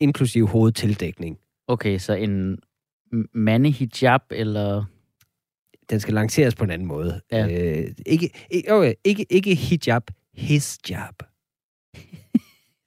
inklusiv 0.00 0.46
hovedtildækning. 0.46 1.38
Okay, 1.68 1.98
så 1.98 2.14
en 2.14 2.58
mandehijab, 3.32 4.20
eller... 4.30 4.84
Den 5.90 6.00
skal 6.00 6.14
lanceres 6.14 6.54
på 6.54 6.64
en 6.64 6.70
anden 6.70 6.88
måde. 6.88 7.20
Ja. 7.32 7.46
Øh, 7.46 7.88
ikke, 8.06 8.46
ikke, 8.50 8.72
okay, 8.72 8.94
ikke, 9.04 9.26
ikke 9.30 9.54
hijab, 9.54 10.02
his 10.34 10.78
job. 10.90 11.22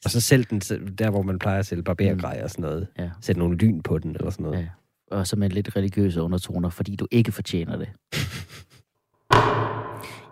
Og 0.05 0.11
så 0.11 0.21
selv 0.21 0.43
den, 0.43 0.59
der 0.97 1.09
hvor 1.09 1.21
man 1.21 1.39
plejer 1.39 1.59
at 1.59 1.65
sælge 1.65 1.83
barbergrej 1.83 2.41
og 2.43 2.49
sådan 2.49 2.63
noget. 2.63 2.87
Ja. 2.99 3.09
Sætte 3.21 3.39
nogle 3.39 3.57
lyn 3.57 3.81
på 3.81 3.97
den 3.97 4.11
eller 4.11 4.29
sådan 4.29 4.43
noget. 4.43 4.59
Ja. 4.59 4.67
Og 5.11 5.27
så 5.27 5.35
med 5.35 5.49
lidt 5.49 5.75
religiøse 5.75 6.21
undertoner, 6.21 6.69
fordi 6.69 6.95
du 6.95 7.07
ikke 7.11 7.31
fortjener 7.31 7.77
det. 7.77 7.89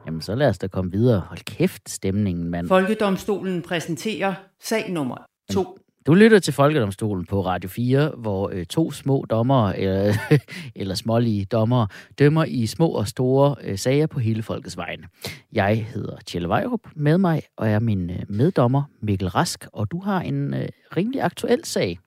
Jamen, 0.05 0.21
så 0.21 0.35
lad 0.35 0.49
os 0.49 0.57
da 0.57 0.67
komme 0.67 0.91
videre. 0.91 1.19
Hold 1.19 1.39
kæft, 1.39 1.89
stemningen, 1.89 2.49
mand. 2.49 2.67
Folkedomstolen 2.67 3.61
præsenterer 3.61 4.33
sag 4.61 4.91
nummer 4.91 5.17
2. 5.51 5.77
Du 6.07 6.13
lytter 6.13 6.39
til 6.39 6.53
Folkedomstolen 6.53 7.25
på 7.25 7.41
Radio 7.45 7.69
4, 7.69 8.11
hvor 8.17 8.51
øh, 8.53 8.65
to 8.65 8.91
små 8.91 9.25
dommere, 9.29 9.77
eller, 9.79 10.13
eller 10.75 10.95
smålige 10.95 11.45
dommere, 11.45 11.87
dømmer 12.19 12.45
i 12.45 12.65
små 12.65 12.87
og 12.87 13.07
store 13.07 13.55
øh, 13.63 13.77
sager 13.77 14.07
på 14.07 14.19
hele 14.19 14.43
folkets 14.43 14.77
vegne. 14.77 15.03
Jeg 15.53 15.85
hedder 15.85 16.17
Tjelle 16.25 16.49
Vejrup. 16.49 16.79
Med 16.95 17.17
mig 17.17 17.41
og 17.57 17.69
er 17.69 17.79
min 17.79 18.09
øh, 18.09 18.19
meddommer 18.29 18.83
Mikkel 19.01 19.27
Rask, 19.27 19.65
og 19.73 19.91
du 19.91 19.99
har 19.99 20.21
en 20.21 20.53
øh, 20.53 20.67
rimelig 20.97 21.21
aktuel 21.21 21.65
sag. 21.65 21.99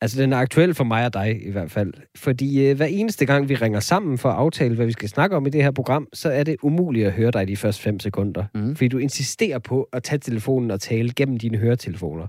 Altså, 0.00 0.22
den 0.22 0.32
er 0.32 0.36
aktuel 0.36 0.74
for 0.74 0.84
mig 0.84 1.06
og 1.06 1.14
dig 1.14 1.46
i 1.46 1.50
hvert 1.50 1.70
fald. 1.70 1.92
Fordi 2.16 2.66
øh, 2.66 2.76
hver 2.76 2.86
eneste 2.86 3.26
gang, 3.26 3.48
vi 3.48 3.54
ringer 3.54 3.80
sammen 3.80 4.18
for 4.18 4.28
at 4.28 4.36
aftale, 4.36 4.74
hvad 4.74 4.86
vi 4.86 4.92
skal 4.92 5.08
snakke 5.08 5.36
om 5.36 5.46
i 5.46 5.50
det 5.50 5.62
her 5.62 5.70
program, 5.70 6.08
så 6.12 6.30
er 6.30 6.44
det 6.44 6.56
umuligt 6.62 7.06
at 7.06 7.12
høre 7.12 7.30
dig 7.30 7.48
de 7.48 7.56
første 7.56 7.82
fem 7.82 8.00
sekunder. 8.00 8.44
Mm. 8.54 8.76
Fordi 8.76 8.88
du 8.88 8.98
insisterer 8.98 9.58
på 9.58 9.88
at 9.92 10.02
tage 10.02 10.18
telefonen 10.18 10.70
og 10.70 10.80
tale 10.80 11.12
gennem 11.12 11.36
dine 11.36 11.58
høretelefoner. 11.58 12.26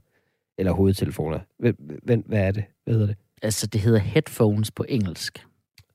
Eller 0.57 0.71
hovedtelefoner. 0.71 1.39
Hvad, 1.59 1.73
hvad, 2.03 2.39
er 2.39 2.51
det? 2.51 2.63
Hvad 2.83 2.93
hedder 2.93 3.07
det? 3.07 3.15
Altså, 3.41 3.67
det 3.67 3.81
hedder 3.81 3.99
headphones 3.99 4.71
på 4.71 4.85
engelsk. 4.89 5.45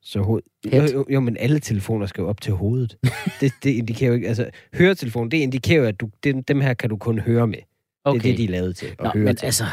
Så 0.02 0.20
hoved... 0.20 0.42
Jo, 0.64 0.70
Head. 0.70 0.92
jo, 0.92 1.06
jo, 1.10 1.20
men 1.20 1.36
alle 1.36 1.58
telefoner 1.58 2.06
skal 2.06 2.22
jo 2.22 2.28
op 2.28 2.40
til 2.40 2.52
hovedet. 2.52 2.96
det, 3.40 3.52
det 3.62 3.70
indikerer 3.70 4.08
jo 4.08 4.14
ikke... 4.14 4.28
Altså, 4.28 4.50
høretelefon, 4.74 5.30
det 5.30 5.36
indikerer 5.36 5.80
jo, 5.80 5.86
at 5.86 6.00
du, 6.00 6.10
dem, 6.24 6.44
dem 6.44 6.60
her 6.60 6.74
kan 6.74 6.90
du 6.90 6.96
kun 6.96 7.18
høre 7.18 7.46
med. 7.46 7.58
Okay. 8.04 8.20
Det 8.20 8.28
er 8.28 8.32
det, 8.32 8.38
de 8.38 8.44
er 8.44 8.48
lavet 8.48 8.76
til 8.76 8.86
at 8.86 9.00
Nå, 9.00 9.10
høre 9.14 9.24
men 9.24 9.36
til. 9.36 9.46
altså, 9.46 9.64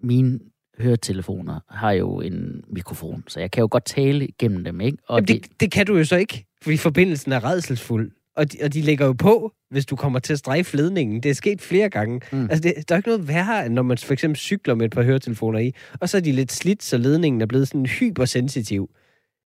mine 0.00 0.38
høretelefoner 0.78 1.60
har 1.68 1.92
jo 1.92 2.20
en 2.20 2.64
mikrofon, 2.68 3.24
så 3.28 3.40
jeg 3.40 3.50
kan 3.50 3.60
jo 3.60 3.68
godt 3.70 3.84
tale 3.84 4.26
igennem 4.26 4.64
dem, 4.64 4.80
ikke? 4.80 4.98
Og 5.08 5.16
Jamen, 5.16 5.42
det, 5.42 5.60
det 5.60 5.70
kan 5.70 5.86
du 5.86 5.96
jo 5.96 6.04
så 6.04 6.16
ikke, 6.16 6.46
fordi 6.62 6.76
forbindelsen 6.76 7.32
er 7.32 7.44
redselsfuld. 7.44 8.10
Og 8.38 8.52
de, 8.52 8.58
og 8.62 8.74
de 8.74 8.80
lægger 8.82 9.06
jo 9.06 9.12
på, 9.12 9.52
hvis 9.70 9.86
du 9.86 9.96
kommer 9.96 10.18
til 10.18 10.32
at 10.32 10.38
strejfe 10.38 10.76
ledningen. 10.76 11.22
Det 11.22 11.30
er 11.30 11.34
sket 11.34 11.60
flere 11.60 11.88
gange. 11.90 12.20
Mm. 12.32 12.42
Altså, 12.42 12.60
det, 12.60 12.88
der 12.88 12.94
er 12.94 12.96
ikke 12.96 13.08
noget 13.08 13.28
værre, 13.28 13.66
end 13.66 13.74
når 13.74 13.82
man 13.82 13.98
for 13.98 14.12
eksempel 14.12 14.36
cykler 14.36 14.74
med 14.74 14.86
et 14.86 14.92
par 14.92 15.02
høretelefoner 15.02 15.58
i, 15.58 15.72
og 16.00 16.08
så 16.08 16.16
er 16.16 16.20
de 16.20 16.32
lidt 16.32 16.52
slidt, 16.52 16.82
så 16.82 16.98
ledningen 16.98 17.40
er 17.40 17.46
blevet 17.46 17.68
sådan 17.68 17.86
hypersensitiv. 17.86 18.90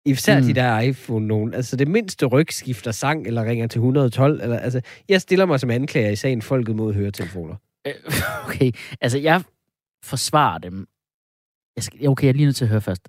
Især 0.07 0.37
Mm. 0.37 0.41
mm. 0.43 0.47
de 0.49 0.55
der 0.55 0.81
iPhone 0.81 1.27
nogen. 1.27 1.55
Altså, 1.55 1.77
det 1.77 1.89
mindste 1.89 2.27
ryg 2.27 2.53
skifter 2.53 2.91
sang, 2.93 3.27
eller 3.27 3.45
ringer 3.45 3.67
til 3.67 3.79
112. 3.79 4.41
Eller, 4.43 4.59
altså, 4.59 4.81
jeg 5.09 5.21
stiller 5.21 5.47
mig 5.47 5.61
som 5.61 5.71
anklager 5.71 6.11
i 6.11 6.17
sagen 6.17 6.43
folket 6.43 6.77
mod 6.77 6.95
høretelefoner. 6.95 7.55
Øh, 7.87 7.95
Okay, 8.47 8.71
altså 9.01 9.19
jeg 9.19 9.43
forsvarer 10.05 10.59
dem. 10.59 10.87
Jeg 11.77 11.85
skal, 11.85 12.09
okay, 12.09 12.25
jeg 12.25 12.29
er 12.29 12.35
lige 12.35 12.45
nødt 12.47 12.57
til 12.57 12.65
at 12.65 12.69
høre 12.69 12.81
først. 12.81 13.09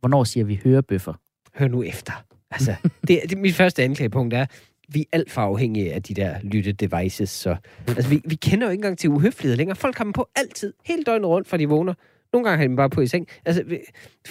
Hvornår 0.00 0.24
siger 0.24 0.44
vi 0.44 0.60
hørebøffer? 0.64 1.14
Hør 1.54 1.68
nu 1.68 1.82
efter. 1.82 2.12
Altså, 2.50 2.74
det, 3.08 3.20
det, 3.30 3.38
mit 3.38 3.54
første 3.54 3.82
anklagepunkt 3.82 4.34
er, 4.34 4.46
vi 4.94 5.00
er 5.00 5.04
alt 5.12 5.30
for 5.30 5.40
afhængige 5.40 5.92
af 5.92 6.02
de 6.02 6.14
der 6.14 6.34
lytte-devices. 6.42 7.30
Så, 7.30 7.56
altså, 7.88 8.08
vi, 8.10 8.20
vi 8.24 8.34
kender 8.34 8.66
jo 8.66 8.70
ikke 8.70 8.78
engang 8.78 8.98
til 8.98 9.10
uhøflighed 9.10 9.56
længere. 9.56 9.76
Folk 9.76 9.96
har 9.96 10.04
dem 10.04 10.12
på 10.12 10.28
altid, 10.36 10.72
hele 10.84 11.02
døgnet 11.02 11.28
rundt, 11.28 11.48
fra 11.48 11.56
de 11.56 11.68
vågner. 11.68 11.94
Nogle 12.32 12.48
gange 12.48 12.56
har 12.56 12.64
de 12.64 12.68
dem 12.68 12.76
bare 12.76 12.90
på 12.90 13.00
i 13.00 13.06
seng. 13.06 13.28
Altså, 13.44 13.64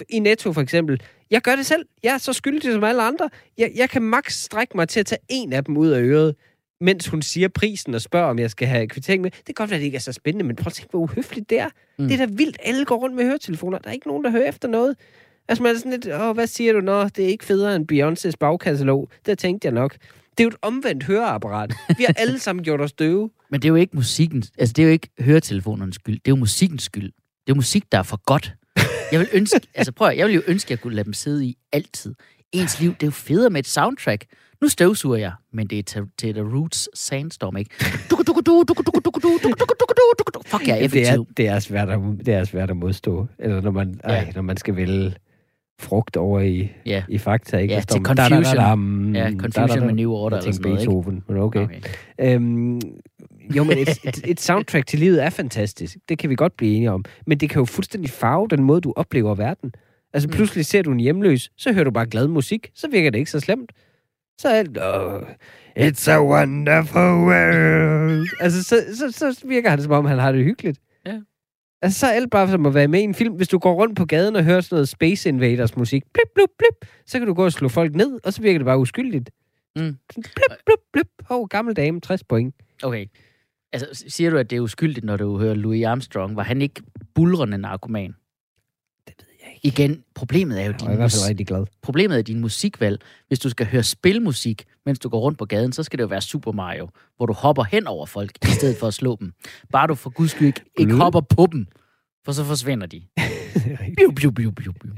i 0.10 0.20
Netto 0.20 0.54
for 0.54 0.62
eksempel. 0.62 1.02
Jeg 1.32 1.42
gør 1.42 1.56
det 1.56 1.66
selv. 1.66 1.86
Jeg 2.04 2.14
er 2.14 2.18
så 2.18 2.34
skyldig 2.34 2.74
som 2.74 2.84
alle 2.84 3.02
andre. 3.02 3.30
Jeg, 3.58 3.72
jeg 3.76 3.90
kan 3.90 4.02
maks 4.02 4.42
strække 4.44 4.78
mig 4.78 4.90
til 4.90 5.00
at 5.00 5.06
tage 5.06 5.20
en 5.30 5.54
af 5.54 5.64
dem 5.64 5.78
ud 5.78 5.90
af 5.90 6.02
øret, 6.02 6.36
mens 6.82 7.08
hun 7.08 7.22
siger 7.22 7.48
prisen 7.48 7.94
og 7.94 8.02
spørger, 8.02 8.30
om 8.30 8.40
jeg 8.40 8.52
skal 8.52 8.68
have 8.68 8.88
kvittering 8.88 9.22
med. 9.22 9.32
Det 9.32 9.46
kan 9.46 9.54
godt 9.56 9.70
være, 9.70 9.78
at 9.78 9.80
det 9.80 9.86
ikke 9.86 9.96
er 9.96 10.00
så 10.00 10.14
spændende, 10.14 10.46
men 10.46 10.56
prøv 10.56 10.68
at 10.68 10.74
tænke, 10.74 10.92
hvor 10.92 11.00
uhøfligt 11.00 11.50
det 11.50 11.60
er. 11.60 11.70
Mm. 12.00 12.08
Det 12.08 12.22
er 12.22 12.26
da 12.26 12.34
vildt. 12.34 12.58
Alle 12.64 12.86
går 12.86 12.96
rundt 12.96 13.16
med 13.16 13.26
høretelefoner. 13.26 13.78
Der 13.78 13.90
er 13.90 13.94
ikke 13.94 14.08
nogen, 14.08 14.24
der 14.24 14.32
hører 14.32 14.50
efter 14.50 14.68
noget. 14.68 14.96
Altså, 15.48 15.64
man 15.64 15.76
er 15.76 15.78
sådan 15.78 15.92
lidt, 15.92 16.08
åh, 16.08 16.34
hvad 16.34 16.48
siger 16.48 16.74
du? 16.74 16.82
Nå, 16.82 17.04
det 17.04 17.26
er 17.26 17.28
ikke 17.28 17.46
federe 17.46 17.76
end 17.76 17.92
Beyoncé's 17.92 18.38
bagkatalog. 18.40 19.10
Det 19.26 19.38
tænkte 19.38 19.66
jeg 19.66 19.74
nok. 19.74 19.96
Det 20.38 20.40
er 20.40 20.44
jo 20.44 20.48
et 20.48 20.56
omvendt 20.62 21.04
høreapparat. 21.04 21.74
Vi 21.98 22.04
har 22.04 22.14
alle 22.18 22.40
sammen 22.46 22.64
gjort 22.64 22.82
os 22.82 22.94
døve. 22.94 23.30
Men 23.50 23.62
det 23.62 23.68
er 23.68 23.70
jo 23.70 23.76
ikke 23.76 23.96
musikken, 23.96 24.44
altså 24.58 24.74
det 24.74 24.82
er 24.82 24.86
jo 24.86 24.92
ikke 24.92 25.10
høretelefonernes 25.20 25.96
skyld, 25.96 26.16
det 26.16 26.28
er 26.28 26.32
jo 26.32 26.36
musikkens 26.36 26.84
skyld. 26.84 27.04
Det 27.04 27.48
er 27.48 27.54
jo 27.54 27.56
musik, 27.56 27.92
der 27.92 27.98
er 27.98 28.04
for 28.04 28.22
godt. 28.26 28.54
Jeg 29.12 29.20
vil 29.20 29.28
ønske, 29.34 29.62
altså 29.76 29.92
prøv 29.92 30.08
at, 30.08 30.18
jeg 30.18 30.28
vil 30.28 30.36
jo 30.36 30.42
ønske, 30.48 30.68
at 30.68 30.72
jeg 30.72 30.80
kunne 30.80 30.96
lade 30.96 31.06
dem 31.06 31.14
sidde 31.14 31.46
i 31.46 31.58
altid. 31.72 32.16
Ens 32.52 32.80
liv, 32.80 32.94
det 32.94 33.04
er 33.04 33.08
jo 33.08 33.12
federe 33.12 33.50
med 33.50 33.60
et 33.60 33.68
soundtrack. 33.68 34.26
Nu 34.62 34.68
støvsuger 34.68 35.18
jeg, 35.18 35.32
men 35.54 35.68
det 35.68 35.80
er 35.80 35.84
til, 35.84 36.04
til 36.18 36.34
The 36.34 36.44
Roots 36.44 36.90
Sandstorm, 37.00 37.58
ikke? 37.58 37.70
Fuck, 40.46 40.68
jeg 40.68 40.76
er 40.76 40.78
det, 40.78 40.86
effektiv. 40.86 41.22
er, 41.22 41.26
det, 41.38 41.48
er 41.48 41.60
svært 41.60 41.90
at, 41.90 42.00
det 42.26 42.34
er 42.34 42.44
svært 42.44 42.70
at 42.70 42.78
modstå. 42.78 43.28
Eller 43.40 43.62
når 43.62 43.72
man, 43.72 44.00
ej, 44.04 44.32
når 44.36 44.42
man 44.42 44.58
skal 44.58 44.76
vælge 44.76 45.14
frugt 45.82 46.18
over 46.18 46.40
i, 46.40 46.72
Ja. 46.86 47.04
i 47.10 47.18
fakta. 47.18 47.58
Ikke? 47.58 47.74
Ja, 47.74 47.80
til 47.82 48.02
man, 48.02 48.16
da, 48.16 48.24
da, 48.24 48.30
da, 48.30 48.36
confusion. 48.36 48.58
dam, 48.58 49.16
Ja, 49.16 49.24
da, 49.24 49.30
da, 49.30 49.38
Confusion 49.38 49.80
da. 49.80 49.86
med 49.86 49.94
New 49.94 50.12
Order 50.12 50.38
Jeg 50.38 50.44
tænkte 50.44 50.62
noget, 50.62 50.82
ikke? 50.82 50.90
Beethoven, 50.92 51.24
men 51.28 51.38
okay. 51.38 51.64
Okay. 51.64 51.80
Øhm, 52.20 52.82
jo, 53.56 53.64
men 53.64 53.78
et, 53.78 53.90
et, 54.08 54.22
et 54.26 54.40
soundtrack 54.42 54.86
til 54.88 55.00
livet 55.00 55.24
er 55.24 55.30
fantastisk. 55.30 55.98
Det 56.10 56.18
kan 56.18 56.30
vi 56.30 56.36
godt 56.36 56.58
blive 56.58 56.76
enige 56.76 56.92
om. 56.92 57.06
Men 57.28 57.38
det 57.38 57.50
kan 57.50 57.60
jo 57.60 57.66
fuldstændig 57.66 58.10
farve 58.12 58.48
den 58.48 58.64
måde, 58.64 58.82
du 58.82 58.94
oplever 58.96 59.36
verden. 59.36 59.72
Altså 60.14 60.28
Mm. 60.28 60.34
pludselig 60.34 60.66
ser 60.66 60.82
du 60.82 60.92
en 60.92 61.00
hjemløs, 61.00 61.52
så 61.58 61.74
hører 61.74 61.84
du 61.84 61.92
bare 61.92 62.06
glad 62.06 62.28
musik, 62.28 62.70
så 62.76 62.88
virker 62.92 63.10
det 63.10 63.20
ikke 63.20 63.32
så 63.32 63.40
slemt. 63.40 63.72
Så 64.38 64.48
er 64.50 64.54
alt, 64.54 64.78
oh, 64.78 65.22
it's 65.80 66.12
a 66.12 66.22
wonderful 66.24 67.02
world. 67.02 68.28
altså, 68.40 68.64
så, 68.64 68.76
så, 68.98 69.12
så 69.12 69.48
virker 69.48 69.70
han 69.70 69.82
som 69.82 69.92
om, 69.92 70.06
han 70.06 70.20
har 70.20 70.32
det 70.32 70.44
hyggeligt. 70.44 70.80
Ja. 71.06 71.20
Altså, 71.82 72.00
så 72.00 72.08
er 72.08 72.12
alt 72.12 72.32
bare 72.32 72.50
som 72.50 72.66
at 72.66 72.74
være 72.74 72.88
med 72.88 73.00
i 73.00 73.04
en 73.04 73.16
film. 73.16 73.34
Hvis 73.34 73.48
du 73.48 73.60
går 73.60 73.74
rundt 73.74 73.98
på 73.98 74.06
gaden 74.06 74.36
og 74.36 74.44
hører 74.44 74.62
sådan 74.62 74.76
noget 74.76 74.90
Space 74.90 75.30
Invaders 75.30 75.76
musik, 75.78 76.04
blip, 76.14 76.28
blip, 76.36 76.50
blip, 76.58 76.90
så 77.06 77.20
kan 77.20 77.28
du 77.28 77.34
gå 77.34 77.46
og 77.46 77.52
slå 77.52 77.70
folk 77.70 77.96
ned, 77.96 78.20
og 78.24 78.34
så 78.34 78.42
virker 78.42 78.60
det 78.60 78.66
bare 78.66 78.80
uskyldigt. 78.80 79.30
Mm. 79.76 79.98
Blip, 80.16 80.60
blip, 80.66 80.80
blip. 80.94 81.08
Hov, 81.26 81.48
gammel 81.48 81.76
dame, 81.76 82.02
60 82.02 82.24
point. 82.24 82.56
Okay. 82.84 83.06
Altså, 83.74 84.04
siger 84.08 84.30
du, 84.30 84.38
at 84.38 84.50
det 84.50 84.56
er 84.56 84.60
uskyldigt, 84.60 85.06
når 85.06 85.18
du 85.18 85.38
hører 85.38 85.54
Louis 85.54 85.86
Armstrong? 85.86 86.36
Var 86.36 86.44
han 86.44 86.62
ikke 86.62 86.82
bulrende 87.16 87.58
narkoman? 87.58 88.16
Det 89.08 89.14
ved 89.20 89.28
jeg 89.44 89.54
ikke. 89.64 89.84
Igen, 89.84 90.04
problemet 90.16 90.62
er 90.62 90.66
jo 90.66 90.72
Jeg 90.72 90.74
er 90.74 90.78
din 90.78 90.94
i 90.94 90.96
hvert 90.96 91.24
fald 91.28 91.46
glad. 91.46 91.66
Problemet 91.82 92.18
er 92.18 92.22
din 92.22 92.40
musikvalg. 92.40 93.02
Hvis 93.28 93.40
du 93.40 93.50
skal 93.50 93.66
høre 93.66 93.84
spilmusik, 93.84 94.64
mens 94.86 95.00
du 95.00 95.10
går 95.10 95.20
rundt 95.20 95.38
på 95.38 95.46
gaden, 95.46 95.74
så 95.74 95.84
skal 95.84 95.98
det 95.98 96.04
jo 96.04 96.08
være 96.08 96.22
Super 96.22 96.52
Mario, 96.52 96.90
hvor 97.18 97.26
du 97.26 97.34
hopper 97.34 97.64
hen 97.64 97.88
over 97.88 98.06
folk, 98.06 98.32
i 98.44 98.48
stedet 98.48 98.78
for 98.78 98.88
at 98.88 98.94
slå 98.94 99.18
dem. 99.20 99.34
Bare 99.72 99.88
du 99.88 99.96
for 99.96 100.10
guds 100.10 100.32
skyld 100.32 100.48
ikke, 100.48 100.62
ikke 100.78 100.96
hopper 100.96 101.22
på 101.22 101.48
dem, 101.52 101.68
for 102.26 102.32
så 102.32 102.44
forsvinder 102.44 102.88
de. 102.88 103.02
Biu, 103.98 104.12
biu, 104.12 104.32
biu, 104.32 104.52
biu, 104.52 104.74
biu. 104.74 104.94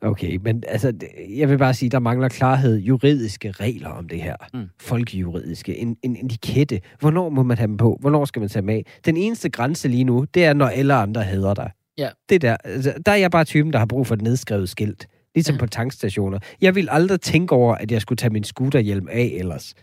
Okay, 0.00 0.38
men 0.42 0.62
altså, 0.68 0.92
jeg 1.36 1.48
vil 1.48 1.58
bare 1.58 1.74
sige, 1.74 1.90
der 1.90 1.98
mangler 1.98 2.28
klarhed, 2.28 2.76
juridiske 2.76 3.50
regler 3.50 3.88
om 3.88 4.08
det 4.08 4.22
her. 4.22 4.36
Mm. 4.54 4.66
Folkejuridiske, 4.80 5.76
en, 5.78 5.96
en 6.02 6.26
etikette. 6.26 6.80
Hvornår 7.00 7.28
må 7.28 7.42
man 7.42 7.58
have 7.58 7.68
dem 7.68 7.76
på? 7.76 7.98
Hvornår 8.00 8.24
skal 8.24 8.40
man 8.40 8.48
tage 8.48 8.60
dem 8.60 8.68
af? 8.68 8.86
Den 9.04 9.16
eneste 9.16 9.48
grænse 9.48 9.88
lige 9.88 10.04
nu, 10.04 10.26
det 10.34 10.44
er, 10.44 10.52
når 10.52 10.66
alle 10.66 10.94
andre 10.94 11.22
hader 11.22 11.54
dig. 11.54 11.70
Ja. 11.98 12.08
Det 12.28 12.42
der, 12.42 12.56
altså, 12.64 12.94
der 13.06 13.12
er 13.12 13.16
jeg 13.16 13.30
bare 13.30 13.44
typen, 13.44 13.72
der 13.72 13.78
har 13.78 13.86
brug 13.86 14.06
for 14.06 14.14
et 14.14 14.22
nedskrevet 14.22 14.68
skilt. 14.68 15.06
Ligesom 15.36 15.54
Ja. 15.54 15.58
på 15.58 15.66
tankstationer. 15.66 16.38
Jeg 16.60 16.74
vil 16.74 16.88
aldrig 16.90 17.20
tænke 17.20 17.52
over, 17.54 17.74
at 17.74 17.90
jeg 17.92 18.00
skulle 18.00 18.16
tage 18.16 18.30
min 18.30 18.44
scooterhjelm 18.44 19.08
af 19.10 19.32
ellers. 19.38 19.74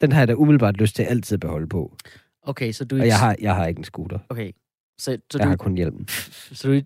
Den 0.00 0.12
har 0.12 0.20
jeg 0.20 0.28
da 0.28 0.34
umiddelbart 0.34 0.76
lyst 0.76 0.96
til 0.96 1.02
altid 1.02 1.34
at 1.36 1.40
beholde 1.40 1.66
på. 1.68 1.96
Okay, 2.42 2.72
så 2.72 2.84
du... 2.84 2.96
Og 3.00 3.06
jeg 3.06 3.18
har, 3.18 3.36
jeg 3.40 3.54
har 3.54 3.66
ikke 3.66 3.78
en 3.78 3.84
scooter. 3.84 4.18
Okay, 4.28 4.52
så, 4.98 5.04
så 5.30 5.38
Jeg 5.38 5.44
du... 5.44 5.48
har 5.48 5.56
kun 5.56 5.74
hjelmen. 5.76 6.08
Så 6.52 6.68
du... 6.68 6.80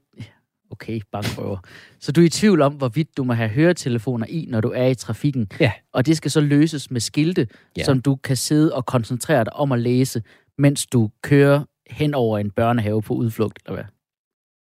Okay, 0.70 1.00
bankrøver. 1.12 1.58
Så 2.00 2.12
du 2.12 2.20
er 2.20 2.24
i 2.24 2.28
tvivl 2.28 2.60
om, 2.62 2.74
hvorvidt 2.74 3.16
du 3.16 3.24
må 3.24 3.32
have 3.32 3.48
høretelefoner 3.48 4.26
i, 4.28 4.46
når 4.48 4.60
du 4.60 4.68
er 4.76 4.86
i 4.86 4.94
trafikken. 4.94 5.46
Ja. 5.60 5.72
Og 5.92 6.06
det 6.06 6.16
skal 6.16 6.30
så 6.30 6.40
løses 6.40 6.90
med 6.90 7.00
skilte, 7.00 7.48
Ja. 7.76 7.84
som 7.84 8.02
du 8.02 8.16
kan 8.16 8.36
sidde 8.36 8.74
og 8.74 8.86
koncentrere 8.86 9.44
dig 9.44 9.52
om 9.52 9.72
at 9.72 9.78
læse, 9.80 10.22
mens 10.58 10.86
du 10.86 11.10
kører 11.22 11.64
hen 11.90 12.14
over 12.14 12.38
en 12.38 12.50
børnehave 12.50 13.02
på 13.02 13.14
udflugt, 13.14 13.58
eller 13.66 13.74
hvad? 13.76 13.84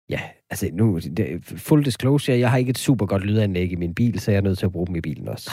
Ja, 0.09 0.19
altså 0.49 0.69
nu, 0.73 0.99
det, 0.99 1.27
full 1.43 1.85
disclosure, 1.85 2.37
jeg 2.37 2.49
har 2.51 2.57
ikke 2.57 2.69
et 2.69 2.77
super 2.77 3.05
godt 3.05 3.25
lydanlæg 3.25 3.71
i 3.71 3.75
min 3.75 3.93
bil, 3.95 4.19
så 4.19 4.31
jeg 4.31 4.37
er 4.37 4.41
nødt 4.41 4.57
til 4.57 4.65
at 4.65 4.71
bruge 4.71 4.87
dem 4.87 4.95
i 4.95 5.01
bilen 5.01 5.27
også. 5.27 5.51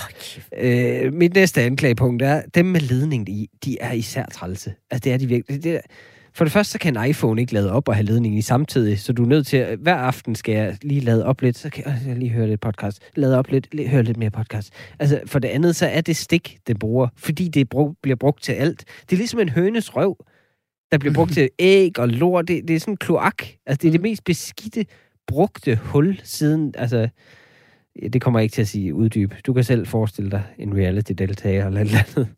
Øh, 0.59 1.13
mit 1.13 1.35
næste 1.35 1.63
anklagepunkt 1.63 2.23
er, 2.23 2.43
dem 2.55 2.67
med 2.67 2.81
ledning 2.81 3.29
i, 3.29 3.51
de 3.65 3.77
er 3.81 3.93
især 3.93 4.27
trælse. 4.27 4.75
Altså 4.91 5.05
det 5.05 5.13
er 5.13 5.17
de 5.17 5.27
virkelig. 5.27 5.65
Det 5.65 5.75
er, 5.75 5.81
For 6.33 6.45
det 6.45 6.53
første, 6.53 6.73
så 6.73 6.79
kan 6.79 6.97
en 6.97 7.11
iPhone 7.11 7.41
ikke 7.41 7.53
lade 7.53 7.73
op 7.73 7.89
og 7.89 7.95
have 7.95 8.05
ledningen 8.05 8.39
i 8.39 8.43
samtidig, 8.43 9.01
så 9.01 9.13
du 9.13 9.23
er 9.23 9.29
nødt 9.29 9.47
til, 9.47 9.57
at 9.57 9.79
hver 9.79 9.95
aften 9.95 10.35
skal 10.35 10.55
jeg 10.55 10.77
lige 10.83 11.01
lade 11.01 11.27
op 11.27 11.43
lidt, 11.43 11.59
så 11.59 11.71
kan 11.71 11.85
jeg, 11.87 11.99
jeg 12.07 12.17
lige 12.17 12.31
høre 12.31 12.47
lidt 12.47 12.61
podcast, 12.61 13.03
lade 13.17 13.39
op 13.39 13.51
lidt, 13.51 13.75
lige, 13.75 13.89
høre 13.89 14.03
lidt 14.03 14.17
mere 14.17 14.31
podcast. 14.31 14.73
Altså, 14.99 15.21
for 15.27 15.39
det 15.39 15.49
andet, 15.49 15.77
så 15.77 15.87
er 15.87 16.01
det 16.01 16.17
stik, 16.17 16.59
det 16.67 16.79
bruger, 16.79 17.09
fordi 17.17 17.49
det 17.49 17.69
brug, 17.69 17.97
bliver 18.03 18.17
brugt 18.17 18.43
til 18.43 18.53
alt. 18.53 18.85
Det 19.11 19.13
er 19.13 19.17
ligesom 19.17 19.41
en 19.41 19.49
hønes 19.49 19.97
røv, 19.97 20.17
der 20.93 20.99
bliver 20.99 21.15
brugt 21.15 21.33
til 21.39 21.49
æg 21.59 21.99
og 21.99 22.09
lort. 22.09 22.49
Det, 22.49 22.69
det 22.69 22.77
er 22.77 22.81
sådan 22.81 22.93
en 22.93 22.97
kloak. 22.97 23.43
Altså, 23.67 23.83
det 23.83 23.89
er 23.89 23.93
det 23.93 24.01
mest 24.01 24.25
beskidte, 24.25 24.87
brugte 25.27 25.77
hul 25.77 26.21
siden, 26.25 26.75
altså, 26.79 27.09
det 28.13 28.23
kommer 28.23 28.41
jeg 28.41 28.45
ikke 28.45 28.55
til 28.55 28.63
at 28.63 28.69
sige 28.69 28.95
uddyb. 28.95 29.35
Du 29.47 29.53
kan 29.53 29.65
selv 29.65 29.87
forestille 29.87 30.31
dig 30.31 30.43
en 30.59 30.77
reality-deltager 30.77 31.67
eller 31.67 31.81
et 31.81 31.87
eller 31.87 31.99
andet. 31.99 32.29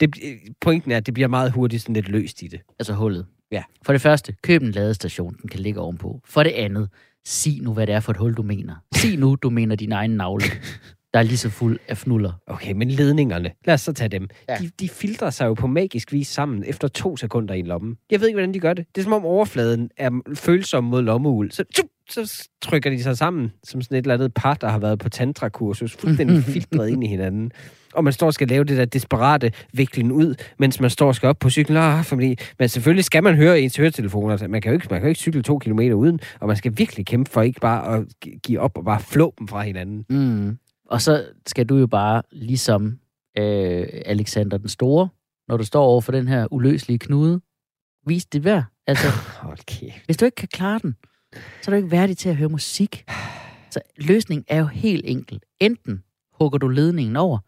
Det, 0.00 0.14
pointen 0.60 0.92
er, 0.92 0.96
at 0.96 1.06
det 1.06 1.14
bliver 1.14 1.28
meget 1.28 1.52
hurtigt 1.52 1.82
sådan 1.82 1.94
lidt 1.94 2.08
løst 2.08 2.42
i 2.42 2.46
det. 2.46 2.60
Altså 2.78 2.92
hullet. 2.92 3.26
Ja. 3.52 3.62
For 3.82 3.92
det 3.92 4.02
første, 4.02 4.34
køb 4.42 4.62
en 4.62 4.70
ladestation, 4.70 5.36
den 5.42 5.48
kan 5.48 5.60
ligge 5.60 5.80
ovenpå. 5.80 6.20
For 6.24 6.42
det 6.42 6.50
andet, 6.50 6.88
sig 7.24 7.58
nu, 7.62 7.72
hvad 7.72 7.86
det 7.86 7.94
er 7.94 8.00
for 8.00 8.12
et 8.12 8.18
hul, 8.18 8.34
du 8.34 8.42
mener. 8.42 8.74
Sig 8.94 9.16
nu, 9.16 9.34
du 9.34 9.50
mener 9.50 9.76
din 9.76 9.92
egen 9.92 10.10
navle, 10.10 10.44
der 11.14 11.18
er 11.18 11.22
lige 11.22 11.36
så 11.36 11.50
fuld 11.50 11.78
af 11.88 11.98
fnuller. 11.98 12.32
Okay, 12.46 12.72
men 12.72 12.90
ledningerne, 12.90 13.50
lad 13.64 13.74
os 13.74 13.80
så 13.80 13.92
tage 13.92 14.08
dem. 14.08 14.28
Ja. 14.48 14.54
De, 14.56 14.70
de 14.80 14.88
filtrer 14.88 15.30
sig 15.30 15.46
jo 15.46 15.54
på 15.54 15.66
magisk 15.66 16.12
vis 16.12 16.28
sammen 16.28 16.64
efter 16.66 16.88
to 16.88 17.16
sekunder 17.16 17.54
i 17.54 17.58
en 17.58 17.66
lomme. 17.66 17.96
Jeg 18.10 18.20
ved 18.20 18.28
ikke, 18.28 18.36
hvordan 18.36 18.54
de 18.54 18.60
gør 18.60 18.72
det. 18.74 18.86
Det 18.94 19.00
er 19.00 19.04
som 19.04 19.12
om 19.12 19.24
overfladen 19.24 19.90
er 19.96 20.10
følsom 20.34 20.84
mod 20.84 21.02
lommeuld. 21.02 21.50
Så, 21.50 21.64
tjup, 21.76 21.86
så 22.10 22.48
trykker 22.62 22.90
de 22.90 23.02
sig 23.02 23.16
sammen, 23.18 23.52
som 23.64 23.82
sådan 23.82 23.98
et 23.98 24.02
eller 24.02 24.14
andet 24.14 24.34
par, 24.34 24.54
der 24.54 24.68
har 24.68 24.78
været 24.78 24.98
på 24.98 25.08
tantrakursus, 25.08 25.96
fuldstændig 25.96 26.44
filtreret 26.54 26.88
ind 26.88 27.04
i 27.04 27.06
hinanden. 27.06 27.52
Og 27.94 28.04
man 28.04 28.12
står 28.12 28.26
og 28.26 28.34
skal 28.34 28.48
lave 28.48 28.64
det 28.64 28.76
der 28.78 28.84
desperate 28.84 29.52
viklen 29.72 30.12
ud, 30.12 30.34
mens 30.58 30.80
man 30.80 30.90
står 30.90 31.06
og 31.08 31.14
skal 31.14 31.26
op 31.28 31.38
på 31.38 31.50
cyklen. 31.50 31.76
Ah, 31.76 32.04
fordi, 32.04 32.36
men 32.58 32.68
selvfølgelig 32.68 33.04
skal 33.04 33.22
man 33.22 33.34
høre 33.36 33.60
ens 33.60 33.76
høretelefoner. 33.76 34.48
Man 34.48 34.60
kan 34.62 34.70
jo 34.70 34.74
ikke, 34.74 34.86
man 34.90 35.00
kan 35.00 35.06
jo 35.06 35.08
ikke 35.08 35.20
cykle 35.20 35.42
to 35.42 35.58
kilometer 35.58 35.94
uden, 35.94 36.20
og 36.40 36.48
man 36.48 36.56
skal 36.56 36.72
virkelig 36.78 37.06
kæmpe 37.06 37.30
for 37.30 37.42
ikke 37.42 37.60
bare 37.60 37.96
at 37.96 38.04
gi- 38.22 38.38
give 38.42 38.60
op 38.60 38.78
og 38.78 38.84
bare 38.84 39.00
flå 39.00 39.34
dem 39.38 39.48
fra 39.48 39.62
hinanden. 39.62 40.04
Mm. 40.10 40.58
Og 40.90 41.02
så 41.02 41.26
skal 41.46 41.66
du 41.66 41.76
jo 41.76 41.86
bare, 41.86 42.22
ligesom 42.32 42.98
øh, 43.38 43.86
Alexander 44.06 44.58
den 44.58 44.68
Store, 44.68 45.08
når 45.48 45.56
du 45.56 45.64
står 45.64 45.84
over 45.84 46.00
for 46.00 46.12
den 46.12 46.28
her 46.28 46.52
uløselige 46.52 46.98
knude, 46.98 47.40
vise 48.06 48.28
det 48.32 48.44
værd. 48.44 48.64
Altså, 48.86 49.06
kæft. 49.66 50.04
hvis 50.06 50.16
du 50.16 50.24
ikke 50.24 50.34
kan 50.34 50.48
klare 50.48 50.78
den, 50.82 50.96
så 51.62 51.70
er 51.70 51.72
du 51.72 51.76
ikke 51.76 51.90
værdig 51.90 52.16
til 52.16 52.28
at 52.28 52.36
høre 52.36 52.48
musik. 52.48 53.04
Så 53.70 53.80
løsningen 53.96 54.44
er 54.48 54.58
jo 54.58 54.66
helt 54.66 55.04
enkel. 55.08 55.40
Enten 55.60 56.02
hugger 56.40 56.58
du 56.58 56.68
ledningen 56.68 57.16
over, 57.16 57.38